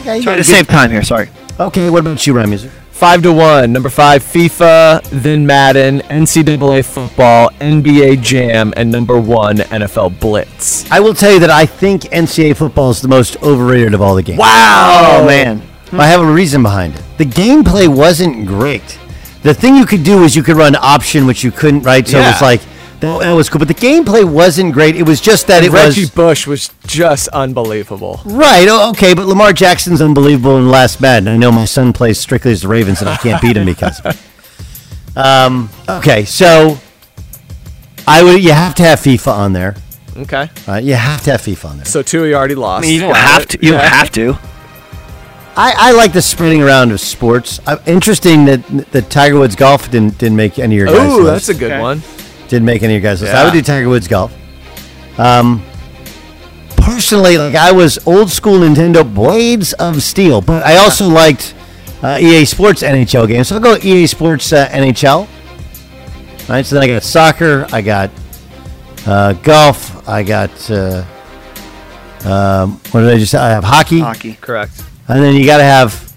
Okay, 0.01 0.17
you 0.19 0.23
Trying 0.23 0.37
gotta 0.37 0.45
save 0.45 0.67
time 0.67 0.91
here. 0.91 1.03
Sorry. 1.03 1.29
Okay, 1.59 1.91
what 1.91 2.01
about 2.01 2.27
you, 2.27 2.35
Ryan 2.35 2.51
Music? 2.51 2.71
Five 2.91 3.23
to 3.23 3.33
one. 3.33 3.73
Number 3.73 3.89
five, 3.89 4.23
FIFA, 4.23 5.03
then 5.11 5.45
Madden, 5.47 6.01
NCAA 6.01 6.85
football, 6.85 7.51
NBA 7.61 8.23
Jam, 8.23 8.73
and 8.77 8.93
number 8.93 9.21
one, 9.21 9.57
NFL 9.57 10.21
Blitz. 10.21 10.91
I 10.91 11.01
will 11.01 11.15
tell 11.15 11.33
you 11.33 11.41
that 11.41 11.51
I 11.51 11.67
think 11.67 12.03
NCAA 12.03 12.57
football 12.57 12.91
is 12.91 13.01
the 13.01 13.09
most 13.09 13.43
overrated 13.43 13.95
of 13.95 14.03
all 14.03 14.15
the 14.15 14.23
games. 14.23 14.39
Wow. 14.39 15.19
Oh 15.21 15.27
man. 15.27 15.59
Hmm. 15.91 16.01
I 16.01 16.07
have 16.07 16.21
a 16.21 16.33
reason 16.33 16.63
behind 16.63 16.95
it. 16.95 17.03
The 17.19 17.25
gameplay 17.25 17.89
wasn't 17.89 18.47
great. 18.47 18.99
The 19.43 19.53
thing 19.53 19.75
you 19.75 19.85
could 19.85 20.05
do 20.05 20.23
is 20.23 20.37
you 20.37 20.45
could 20.45 20.57
run 20.57 20.77
option, 20.77 21.27
which 21.27 21.43
you 21.43 21.51
couldn't, 21.51 21.83
right? 21.83 22.07
So 22.07 22.19
it 22.19 22.23
was 22.23 22.41
like 22.41 22.61
that, 23.03 23.21
that 23.21 23.33
was 23.33 23.49
cool, 23.51 23.59
but 23.59 23.69
the 23.69 23.75
gameplay 23.75 24.25
wasn't 24.25 24.73
great. 24.73 24.97
It 24.97 25.03
was 25.03 25.21
just 25.21 25.47
that 25.49 25.59
And 25.63 25.67
it 25.67 25.77
Reggie 25.77 26.01
was 26.03 26.11
Bush 26.11 26.47
was 26.47 26.71
just 26.87 27.29
unbelievable. 27.29 28.21
right. 28.25 28.67
oh, 28.71 28.91
Okay, 28.91 29.13
but 29.15 29.27
Lamar 29.27 29.53
Jackson's 29.53 30.01
unbelievable 30.01 30.57
in 30.57 30.69
last 30.71 31.01
Madden. 31.01 31.29
I 31.29 31.37
know 31.37 31.53
my 31.53 31.65
son 31.67 31.93
plays 31.93 32.19
strictly 32.19 32.53
as 32.53 32.63
the 32.63 32.69
Ravens, 32.69 33.01
and 33.01 33.11
I 33.11 33.17
can't 33.17 33.41
beat 33.43 33.57
him 33.57 33.67
because. 33.67 34.01
of 34.01 34.07
it. 34.15 34.17
Um. 35.15 35.69
Okay, 35.87 36.25
so 36.25 36.79
I 38.09 38.23
would. 38.23 38.43
You 38.43 38.53
have 38.53 38.75
to 38.77 38.83
have 38.83 38.99
FIFA 38.99 39.31
on 39.31 39.53
there. 39.53 39.77
Okay. 40.17 40.49
Right? 40.67 40.83
You 40.83 40.95
have 40.95 41.23
to 41.25 41.33
have 41.33 41.43
FIFA 41.43 41.65
on 41.69 41.77
there. 41.77 41.85
So 41.85 42.01
two, 42.03 42.25
you 42.25 42.35
already 42.35 42.55
lost. 42.55 42.85
I 42.85 42.89
mean, 42.89 42.95
you 42.95 43.01
don't 43.03 43.15
have 43.17 43.47
to. 43.49 43.59
You 43.63 43.73
don't 43.73 43.85
have 43.85 44.11
to. 44.13 44.39
I, 45.55 45.75
I 45.77 45.93
like 45.93 46.15
the 46.15 46.23
spreading 46.23 46.63
around 46.63 46.93
of 46.93 47.01
sports. 47.01 47.61
Uh, 47.67 47.77
interesting 47.87 48.47
that 48.47 48.67
that 48.93 49.11
Tiger 49.11 49.39
Woods 49.39 49.55
golf 49.55 49.91
didn't 49.91 50.17
didn't 50.17 50.37
make 50.37 50.59
any 50.59 50.77
of 50.77 50.79
your 50.79 50.87
guys' 50.87 51.13
Ooh, 51.13 51.25
list. 51.25 51.47
that's 51.47 51.59
a 51.59 51.61
good 51.61 51.79
one. 51.79 52.01
Didn't 52.53 52.67
make 52.67 52.83
any 52.83 52.97
of 52.97 53.03
your 53.03 53.11
guys' 53.11 53.23
list. 53.23 53.35
I 53.35 53.45
would 53.45 53.55
do 53.55 53.63
Tiger 53.63 53.89
Woods 53.89 54.07
golf. 54.07 54.31
Um, 55.19 55.65
personally, 56.77 57.39
like 57.39 57.55
I 57.55 57.73
was 57.73 57.99
old 58.07 58.31
school 58.31 58.59
Nintendo 58.59 59.03
Blades 59.03 59.73
of 59.73 60.03
Steel, 60.03 60.43
but 60.43 60.63
I 60.63 60.77
also 60.77 61.09
liked 61.09 61.55
uh, 62.03 62.19
EA 62.21 62.45
Sports 62.45 62.83
NHL 62.83 63.27
games. 63.27 63.49
So 63.49 63.55
I'll 63.55 63.63
go 63.63 63.79
EA 63.83 64.07
Sports 64.07 64.53
uh, 64.53 64.69
NHL. 64.69 65.21
All 65.21 65.29
right, 66.51 66.67
so 66.67 66.75
then 66.75 66.85
I 66.85 66.89
got 66.89 67.03
soccer, 67.03 67.67
I 67.73 67.81
got 67.81 68.11
uh, 69.07 69.33
golf, 69.33 70.07
I 70.07 70.23
got 70.23 70.71
uh, 70.71 71.03
um, 72.27 72.73
what 72.91 73.01
did 73.01 73.09
I 73.15 73.19
just 73.19 73.33
say? 73.33 73.39
I 73.39 73.49
have 73.49 73.65
hockey. 73.65 74.01
Hockey. 74.01 74.35
Correct. 74.35 74.85
And 75.09 75.23
then 75.23 75.37
you 75.37 75.47
got 75.47 75.57
to 75.57 75.65
have 75.65 76.13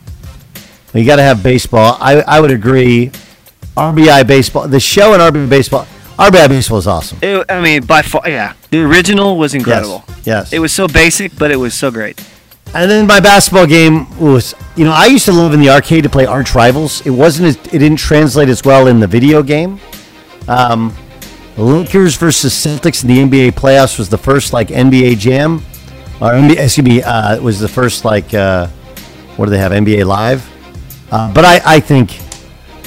you 0.93 1.05
got 1.05 1.15
to 1.15 1.23
have 1.23 1.41
baseball. 1.41 1.97
I 2.01 2.19
I 2.27 2.41
would 2.41 2.51
agree. 2.51 3.11
RBI 3.77 4.27
baseball. 4.27 4.67
The 4.67 4.81
show 4.81 5.13
in 5.13 5.21
RBI 5.21 5.47
baseball. 5.49 5.87
RBI 6.17 6.47
baseball 6.47 6.77
was 6.77 6.87
awesome. 6.87 7.17
It, 7.21 7.45
I 7.49 7.61
mean, 7.61 7.85
by 7.85 8.01
far, 8.01 8.21
yeah. 8.27 8.53
The 8.71 8.81
original 8.83 9.37
was 9.37 9.53
incredible. 9.53 10.03
Yes. 10.23 10.53
It 10.53 10.59
was 10.59 10.71
so 10.71 10.87
basic, 10.87 11.37
but 11.37 11.51
it 11.51 11.57
was 11.57 11.73
so 11.73 11.91
great. 11.91 12.23
And 12.73 12.89
then 12.89 13.05
my 13.07 13.19
basketball 13.19 13.67
game 13.67 14.05
was, 14.19 14.55
you 14.75 14.85
know, 14.85 14.91
I 14.91 15.05
used 15.05 15.25
to 15.25 15.31
live 15.31 15.53
in 15.53 15.59
the 15.59 15.69
arcade 15.69 16.03
to 16.03 16.09
play 16.09 16.25
Arch 16.25 16.55
Rivals. 16.55 17.05
It 17.05 17.09
wasn't 17.09 17.47
as, 17.49 17.73
it 17.73 17.79
didn't 17.79 17.97
translate 17.97 18.49
as 18.49 18.63
well 18.63 18.87
in 18.87 18.99
the 18.99 19.07
video 19.07 19.43
game. 19.43 19.79
Um, 20.47 20.95
Lakers 21.57 22.17
versus 22.17 22.53
Celtics 22.53 23.03
in 23.03 23.09
the 23.29 23.37
NBA 23.37 23.51
playoffs 23.53 23.97
was 23.97 24.09
the 24.09 24.17
first 24.17 24.51
like 24.51 24.69
NBA 24.69 25.17
Jam, 25.19 25.57
or 26.19 26.31
NBA, 26.31 26.63
excuse 26.63 26.85
me, 26.85 27.01
uh, 27.01 27.41
was 27.41 27.59
the 27.59 27.67
first 27.67 28.03
like 28.03 28.33
uh, 28.33 28.67
what 29.37 29.45
do 29.45 29.51
they 29.51 29.57
have 29.57 29.71
NBA 29.71 30.05
Live? 30.05 30.49
Uh, 31.11 31.33
but 31.33 31.45
I, 31.45 31.61
I 31.65 31.79
think 31.79 32.19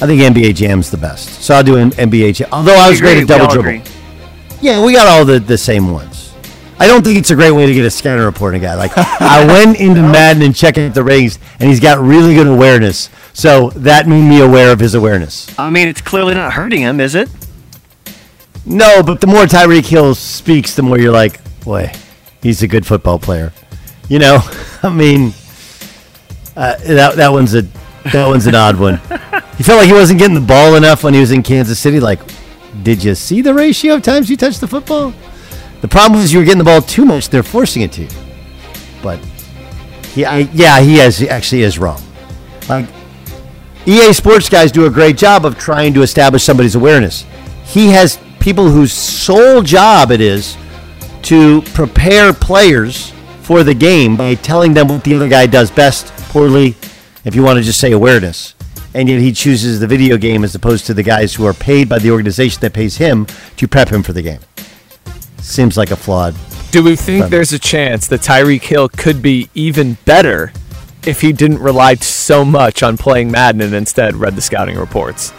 I 0.01 0.07
think 0.07 0.21
NBA 0.21 0.55
Jam's 0.55 0.89
the 0.89 0.97
best. 0.97 1.41
So 1.41 1.53
I'll 1.53 1.63
do 1.63 1.75
an 1.75 1.91
NBA 1.91 2.35
Jam. 2.35 2.49
Although 2.53 2.75
I 2.75 2.89
was 2.89 3.01
great 3.01 3.17
at 3.17 3.27
double 3.27 3.47
dribble. 3.47 3.69
agree. 3.69 3.83
Yeah, 4.61 4.83
we 4.83 4.93
got 4.93 5.07
all 5.07 5.25
the, 5.25 5.39
the 5.39 5.57
same 5.57 5.91
ones. 5.91 6.33
I 6.79 6.87
don't 6.87 7.03
think 7.03 7.17
it's 7.19 7.31
a 7.31 7.35
great 7.35 7.51
way 7.51 7.65
to 7.65 7.73
get 7.73 7.83
a 7.85 7.89
scanner 7.89 8.23
reporting 8.23 8.61
guy. 8.61 8.75
Like 8.75 8.91
I 8.95 9.45
went 9.47 9.77
into 9.81 10.01
Madden 10.01 10.41
and 10.41 10.55
checked 10.55 10.77
out 10.77 10.93
the 10.93 11.03
ratings, 11.03 11.37
and 11.59 11.67
he's 11.67 11.81
got 11.81 11.99
really 11.99 12.33
good 12.33 12.47
awareness. 12.47 13.09
So 13.33 13.71
that 13.71 14.07
made 14.07 14.27
me 14.27 14.39
aware 14.39 14.71
of 14.71 14.79
his 14.79 14.95
awareness. 14.95 15.47
I 15.59 15.69
mean, 15.69 15.89
it's 15.89 16.01
clearly 16.01 16.33
not 16.33 16.53
hurting 16.53 16.79
him, 16.81 17.01
is 17.01 17.15
it? 17.15 17.29
No, 18.65 19.03
but 19.03 19.19
the 19.19 19.27
more 19.27 19.43
Tyreek 19.43 19.85
Hill 19.85 20.15
speaks, 20.15 20.75
the 20.75 20.81
more 20.81 20.97
you're 20.97 21.11
like, 21.11 21.41
boy, 21.61 21.91
he's 22.41 22.63
a 22.63 22.67
good 22.67 22.85
football 22.85 23.19
player. 23.19 23.51
You 24.07 24.19
know, 24.19 24.39
I 24.83 24.89
mean, 24.89 25.33
uh, 26.55 26.77
that 26.77 27.17
that 27.17 27.31
one's 27.33 27.55
a 27.55 27.63
that 28.05 28.27
one's 28.27 28.47
an 28.47 28.55
odd 28.55 28.79
one. 28.79 28.97
He 29.57 29.63
felt 29.63 29.79
like 29.79 29.87
he 29.87 29.93
wasn't 29.93 30.19
getting 30.19 30.35
the 30.35 30.41
ball 30.41 30.75
enough 30.75 31.03
when 31.03 31.13
he 31.13 31.19
was 31.19 31.31
in 31.31 31.43
Kansas 31.43 31.79
City. 31.79 31.99
Like, 31.99 32.19
did 32.83 33.03
you 33.03 33.15
see 33.15 33.41
the 33.41 33.53
ratio 33.53 33.95
of 33.95 34.03
times 34.03 34.29
you 34.29 34.37
touched 34.37 34.61
the 34.61 34.67
football? 34.67 35.13
The 35.81 35.87
problem 35.87 36.21
was 36.21 36.31
you 36.31 36.39
were 36.39 36.45
getting 36.45 36.59
the 36.59 36.63
ball 36.63 36.81
too 36.81 37.05
much. 37.05 37.29
They're 37.29 37.43
forcing 37.43 37.81
it 37.81 37.91
to 37.93 38.03
you. 38.03 38.09
But 39.01 39.19
he, 40.13 40.25
I, 40.25 40.39
yeah, 40.53 40.79
he 40.81 40.97
has 40.97 41.17
he 41.17 41.29
actually 41.29 41.61
is 41.63 41.79
wrong. 41.79 42.01
Like 42.67 42.87
EA 43.85 44.13
Sports 44.13 44.49
guys 44.49 44.71
do 44.71 44.85
a 44.85 44.89
great 44.89 45.17
job 45.17 45.45
of 45.45 45.57
trying 45.57 45.93
to 45.93 46.01
establish 46.01 46.43
somebody's 46.43 46.75
awareness. 46.75 47.25
He 47.63 47.87
has 47.89 48.19
people 48.39 48.69
whose 48.69 48.91
sole 48.91 49.61
job 49.61 50.11
it 50.11 50.21
is 50.21 50.57
to 51.23 51.61
prepare 51.73 52.33
players 52.33 53.13
for 53.41 53.63
the 53.63 53.73
game 53.73 54.15
by 54.15 54.35
telling 54.35 54.73
them 54.73 54.87
what 54.87 55.03
the 55.03 55.15
other 55.15 55.27
guy 55.27 55.45
does 55.45 55.71
best, 55.71 56.07
poorly, 56.29 56.75
if 57.25 57.35
you 57.35 57.43
want 57.43 57.57
to 57.57 57.63
just 57.63 57.79
say 57.79 57.91
awareness. 57.91 58.55
And 58.93 59.07
yet 59.07 59.19
he 59.19 59.31
chooses 59.31 59.79
the 59.79 59.87
video 59.87 60.17
game 60.17 60.43
as 60.43 60.55
opposed 60.55 60.85
to 60.87 60.93
the 60.93 61.03
guys 61.03 61.35
who 61.35 61.45
are 61.45 61.53
paid 61.53 61.87
by 61.87 61.99
the 61.99 62.09
organization 62.11 62.59
that 62.61 62.73
pays 62.73 62.97
him 62.97 63.27
to 63.57 63.67
prep 63.67 63.89
him 63.89 64.01
for 64.01 64.13
the 64.13 64.21
game. 64.23 64.39
Seems 65.41 65.77
like 65.77 65.91
a 65.91 65.95
flawed. 65.95 66.35
Do 66.71 66.83
we 66.83 66.95
think 66.95 67.23
Right. 67.23 67.31
there's 67.31 67.53
a 67.53 67.59
chance 67.59 68.07
that 68.07 68.21
Tyreek 68.21 68.63
Hill 68.63 68.89
could 68.89 69.21
be 69.21 69.49
even 69.53 69.97
better 70.05 70.51
if 71.05 71.21
he 71.21 71.31
didn't 71.31 71.59
rely 71.59 71.95
so 71.95 72.43
much 72.43 72.83
on 72.83 72.97
playing 72.97 73.31
Madden 73.31 73.61
and 73.61 73.73
instead 73.73 74.15
read 74.15 74.35
the 74.35 74.41
scouting 74.41 74.77
reports? 74.77 75.33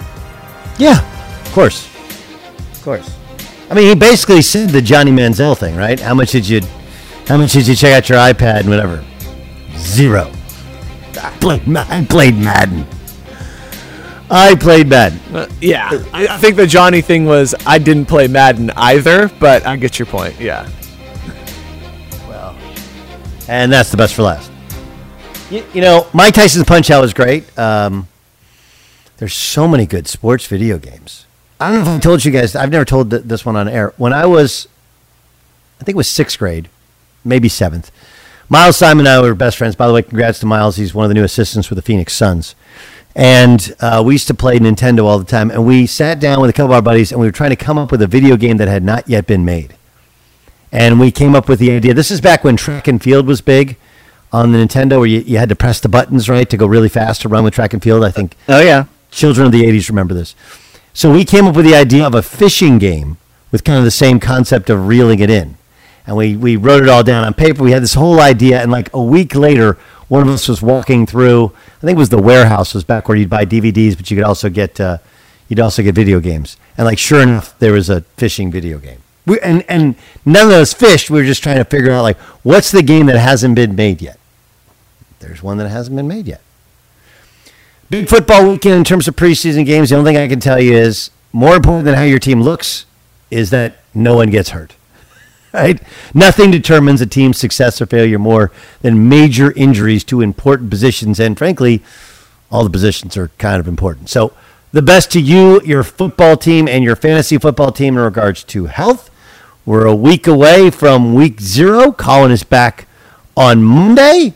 Yeah, 0.79 1.01
of 1.45 1.53
course. 1.53 1.87
Of 2.73 2.83
course. 2.83 3.11
I 3.71 3.75
mean, 3.75 3.89
he 3.89 3.95
basically 3.95 4.43
said 4.43 4.71
the 4.71 4.83
Johnny 4.83 5.11
Manziel 5.13 5.57
thing, 5.57 5.77
right? 5.77 5.99
How 6.01 6.15
much 6.15 6.33
did 6.33 6.49
you, 6.49 6.61
how 7.27 7.37
much 7.37 7.53
did 7.53 7.67
you 7.69 7.77
check 7.77 7.93
out 7.93 8.09
your 8.09 8.19
iPad 8.19 8.61
and 8.61 8.69
whatever? 8.69 9.05
Zero. 9.77 10.33
I 11.23 11.31
played, 11.41 11.67
Ma- 11.67 11.87
I 11.89 12.05
played 12.05 12.37
Madden. 12.37 12.87
I 14.31 14.55
played 14.55 14.89
Madden. 14.89 15.19
Uh, 15.35 15.49
yeah, 15.61 15.89
I, 16.13 16.29
I 16.29 16.37
think 16.39 16.57
the 16.57 16.67
Johnny 16.67 17.01
thing 17.01 17.25
was 17.27 17.55
I 17.67 17.79
didn't 17.79 18.07
play 18.07 18.29
Madden 18.29 18.71
either, 18.77 19.29
but 19.41 19.67
I 19.67 19.77
get 19.77 19.99
your 19.99 20.07
point. 20.07 20.39
Yeah. 20.41 20.69
Well, 22.29 22.57
and 23.49 23.73
that's 23.73 23.91
the 23.91 23.97
best 23.97 24.15
for 24.15 24.23
last. 24.23 24.51
You, 25.51 25.65
you 25.75 25.81
know, 25.81 26.07
Mike 26.13 26.35
Tyson's 26.35 26.65
Punch 26.65 26.91
Out 26.93 27.03
was 27.03 27.13
great. 27.13 27.59
Um, 27.59 28.07
there's 29.17 29.35
so 29.35 29.67
many 29.67 29.85
good 29.85 30.07
sports 30.07 30.47
video 30.47 30.79
games. 30.79 31.27
I 31.59 31.73
don't 31.73 31.85
know 31.85 31.91
if 31.91 31.97
I 31.97 32.01
told 32.01 32.25
you 32.25 32.31
guys. 32.31 32.55
I've 32.55 32.71
never 32.71 32.85
told 32.85 33.11
th- 33.11 33.25
this 33.25 33.45
one 33.45 33.57
on 33.57 33.69
air. 33.69 33.93
When 33.97 34.13
I 34.13 34.27
was, 34.27 34.69
I 35.81 35.85
think 35.85 35.95
it 35.95 35.99
was 35.99 36.09
sixth 36.09 36.39
grade, 36.39 36.69
maybe 37.25 37.49
seventh. 37.49 37.91
Miles 38.51 38.77
Simon 38.77 39.07
and 39.07 39.15
I 39.15 39.23
were 39.23 39.35
best 39.35 39.57
friends. 39.57 39.75
By 39.77 39.87
the 39.87 39.95
way, 39.95 40.03
congrats 40.03 40.41
to 40.41 40.47
Miles. 40.47 40.77
He's 40.77 40.93
one 40.93 41.05
of 41.05 41.09
the 41.09 41.15
new 41.15 41.25
assistants 41.25 41.71
with 41.71 41.77
the 41.77 41.83
Phoenix 41.83 42.13
Suns. 42.13 42.55
And 43.17 43.75
uh, 43.81 44.03
we 44.05 44.15
used 44.15 44.27
to 44.27 44.35
play 44.35 44.59
Nintendo 44.59 45.05
all 45.05 45.19
the 45.19 45.25
time. 45.25 45.51
And 45.51 45.65
we 45.65 45.87
sat 45.87 46.21
down 46.21 46.41
with 46.41 46.51
a 46.51 46.53
couple 46.53 46.73
of 46.73 46.73
our 46.73 46.83
buddies 46.83 47.11
and 47.11 47.21
we 47.21 47.27
were 47.27 47.33
trying 47.33 47.51
to 47.51 47.57
come 47.57 47.79
up 47.79 47.91
with 47.91 48.03
a 48.03 48.07
video 48.07 48.37
game 48.37 48.59
that 48.59 48.69
had 48.69 48.83
not 48.85 49.09
yet 49.09 49.27
been 49.27 49.45
made 49.47 49.77
and 50.73 51.01
we 51.01 51.11
came 51.11 51.35
up 51.35 51.49
with 51.49 51.59
the 51.59 51.71
idea. 51.73 51.95
This 51.95 52.11
is 52.11 52.21
back 52.21 52.45
when 52.45 52.57
track 52.57 52.87
and 52.87 53.03
field 53.03 53.27
was 53.27 53.41
big. 53.41 53.77
on 54.33 54.53
the 54.53 54.59
Nintendo 54.59 54.99
where 54.99 55.07
you, 55.07 55.21
you 55.21 55.39
had 55.39 55.49
to 55.49 55.57
press 55.57 55.81
the 55.81 55.89
buttons 55.89 56.29
right 56.29 56.49
to 56.49 56.57
go 56.57 56.67
really 56.67 56.89
fast 56.89 57.23
to 57.23 57.29
run 57.29 57.43
with 57.43 57.55
track 57.55 57.73
and 57.73 57.83
field. 57.83 58.05
I 58.05 58.11
think. 58.11 58.37
Oh 58.49 58.61
yeah. 58.61 58.85
Children 59.11 59.47
of 59.47 59.53
the 59.53 59.63
'80s 59.63 59.89
remember 59.89 60.15
this. 60.15 60.37
So 60.93 61.13
we 61.13 61.25
came 61.25 61.47
up 61.47 61.57
with 61.57 61.65
the 61.65 61.75
idea 61.75 62.07
of 62.07 62.15
a 62.15 62.23
fishing 62.23 62.79
game 62.79 63.17
with 63.51 63.65
kind 63.65 63.79
of 63.79 63.85
the 63.85 63.91
same 63.91 64.21
concept 64.21 64.71
of 64.71 64.87
reeling 64.87 65.19
it 65.19 65.31
in, 65.31 65.57
and 66.07 66.17
we 66.17 66.37
we 66.37 66.57
wrote 66.57 66.83
it 66.83 66.89
all 66.89 67.03
down 67.03 67.25
on 67.25 67.35
paper. 67.35 67.63
We 67.63 67.73
had 67.73 67.83
this 67.83 67.95
whole 67.95 68.21
idea, 68.21 68.61
and 68.61 68.71
like 68.71 68.93
a 68.93 69.03
week 69.03 69.35
later, 69.35 69.79
one 70.09 70.23
of 70.23 70.29
us 70.29 70.49
was 70.49 70.61
walking 70.61 71.07
through. 71.07 71.53
I 71.79 71.81
think 71.81 71.97
it 71.97 71.99
was 71.99 72.09
the 72.09 72.21
Wherehouse 72.21 72.75
was 72.75 72.85
back 72.85 73.09
where 73.09 73.17
you'd 73.17 73.31
buy 73.31 73.47
DVDs, 73.47 73.97
but 73.97 74.11
you 74.11 74.17
could 74.17 74.25
also 74.25 74.51
get 74.51 74.81
uh, 74.81 74.99
you'd 75.49 75.61
also 75.61 75.83
get 75.83 75.95
video 75.95 76.21
games. 76.21 76.57
And 76.77 76.85
like 76.85 76.99
sure 76.99 77.23
enough, 77.23 77.59
there 77.59 77.73
was 77.73 77.89
a 77.89 78.03
fishing 78.17 78.51
video 78.51 78.79
game. 78.79 78.99
We, 79.27 79.39
and 79.41 79.65
and 79.69 79.95
none 80.25 80.47
of 80.47 80.53
us 80.53 80.73
fished. 80.73 81.11
We 81.11 81.21
were 81.21 81.27
just 81.27 81.43
trying 81.43 81.59
to 81.59 81.65
figure 81.65 81.93
out 81.93 82.03
like 82.03 82.19
what's 82.43 82.71
the 82.71 82.83
game 82.83 83.07
that 83.07 83.19
hasn't 83.19 83.55
been 83.55 83.77
made 83.77 84.03
yet. 84.03 84.19
There's 85.21 85.43
one 85.43 85.59
that 85.59 85.69
hasn't 85.69 85.97
been 85.97 86.09
made 86.09 86.27
yet. 86.27 86.41
Big 87.91 88.09
football 88.09 88.49
weekend 88.49 88.77
in 88.77 88.85
terms 88.85 89.07
of 89.09 89.17
preseason 89.17 89.67
games. 89.67 89.91
The 89.91 89.97
only 89.97 90.13
thing 90.13 90.23
I 90.23 90.29
can 90.29 90.41
tell 90.41 90.61
you 90.61 90.73
is 90.73 91.11
more 91.33 91.57
important 91.57 91.85
than 91.85 91.95
how 91.95 92.03
your 92.03 92.19
team 92.19 92.41
looks 92.41 92.87
is 93.31 93.51
that 93.51 93.79
no 93.95 94.17
one 94.17 94.31
gets 94.31 94.51
hurt. 94.51 94.75
Right? 95.53 95.83
Nothing 96.15 96.51
determines 96.51 97.01
a 97.01 97.07
team's 97.07 97.39
success 97.39 97.81
or 97.81 97.87
failure 97.87 98.19
more 98.19 98.53
than 98.83 99.09
major 99.09 99.53
injuries 99.53 100.05
to 100.05 100.21
important 100.21 100.71
positions, 100.71 101.19
and 101.19 101.37
frankly, 101.37 101.83
all 102.51 102.65
the 102.65 102.71
positions 102.71 103.17
are 103.17 103.29
kind 103.39 103.59
of 103.61 103.67
important. 103.67 104.09
So, 104.09 104.33
the 104.73 104.83
best 104.83 105.11
to 105.13 105.21
you, 105.21 105.61
your 105.63 105.83
football 105.83 106.37
team, 106.37 106.69
and 106.69 106.85
your 106.85 106.95
fantasy 106.95 107.39
football 107.39 107.73
team 107.73 107.97
in 107.97 108.05
regards 108.05 108.45
to 108.45 108.67
health. 108.67 109.11
We're 109.67 109.87
a 109.87 109.95
week 109.95 110.27
away 110.27 110.71
from 110.71 111.15
week 111.15 111.41
zero. 111.41 111.91
Colin 111.93 112.31
is 112.31 112.45
back 112.45 112.87
on 113.37 113.63
Monday. 113.63 114.35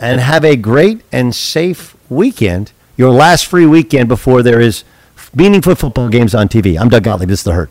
And 0.00 0.20
have 0.20 0.44
a 0.44 0.54
great 0.54 1.02
and 1.10 1.34
safe 1.34 1.96
weekend. 2.08 2.70
Your 2.96 3.10
last 3.10 3.46
free 3.46 3.66
weekend 3.66 4.08
before 4.08 4.42
there 4.42 4.60
is 4.60 4.84
meaningful 5.34 5.74
football 5.74 6.08
games 6.08 6.36
on 6.36 6.48
TV. 6.48 6.80
I'm 6.80 6.88
Doug 6.88 7.02
Gottlieb. 7.02 7.28
This 7.28 7.40
is 7.40 7.44
The 7.44 7.52
Herd. 7.52 7.70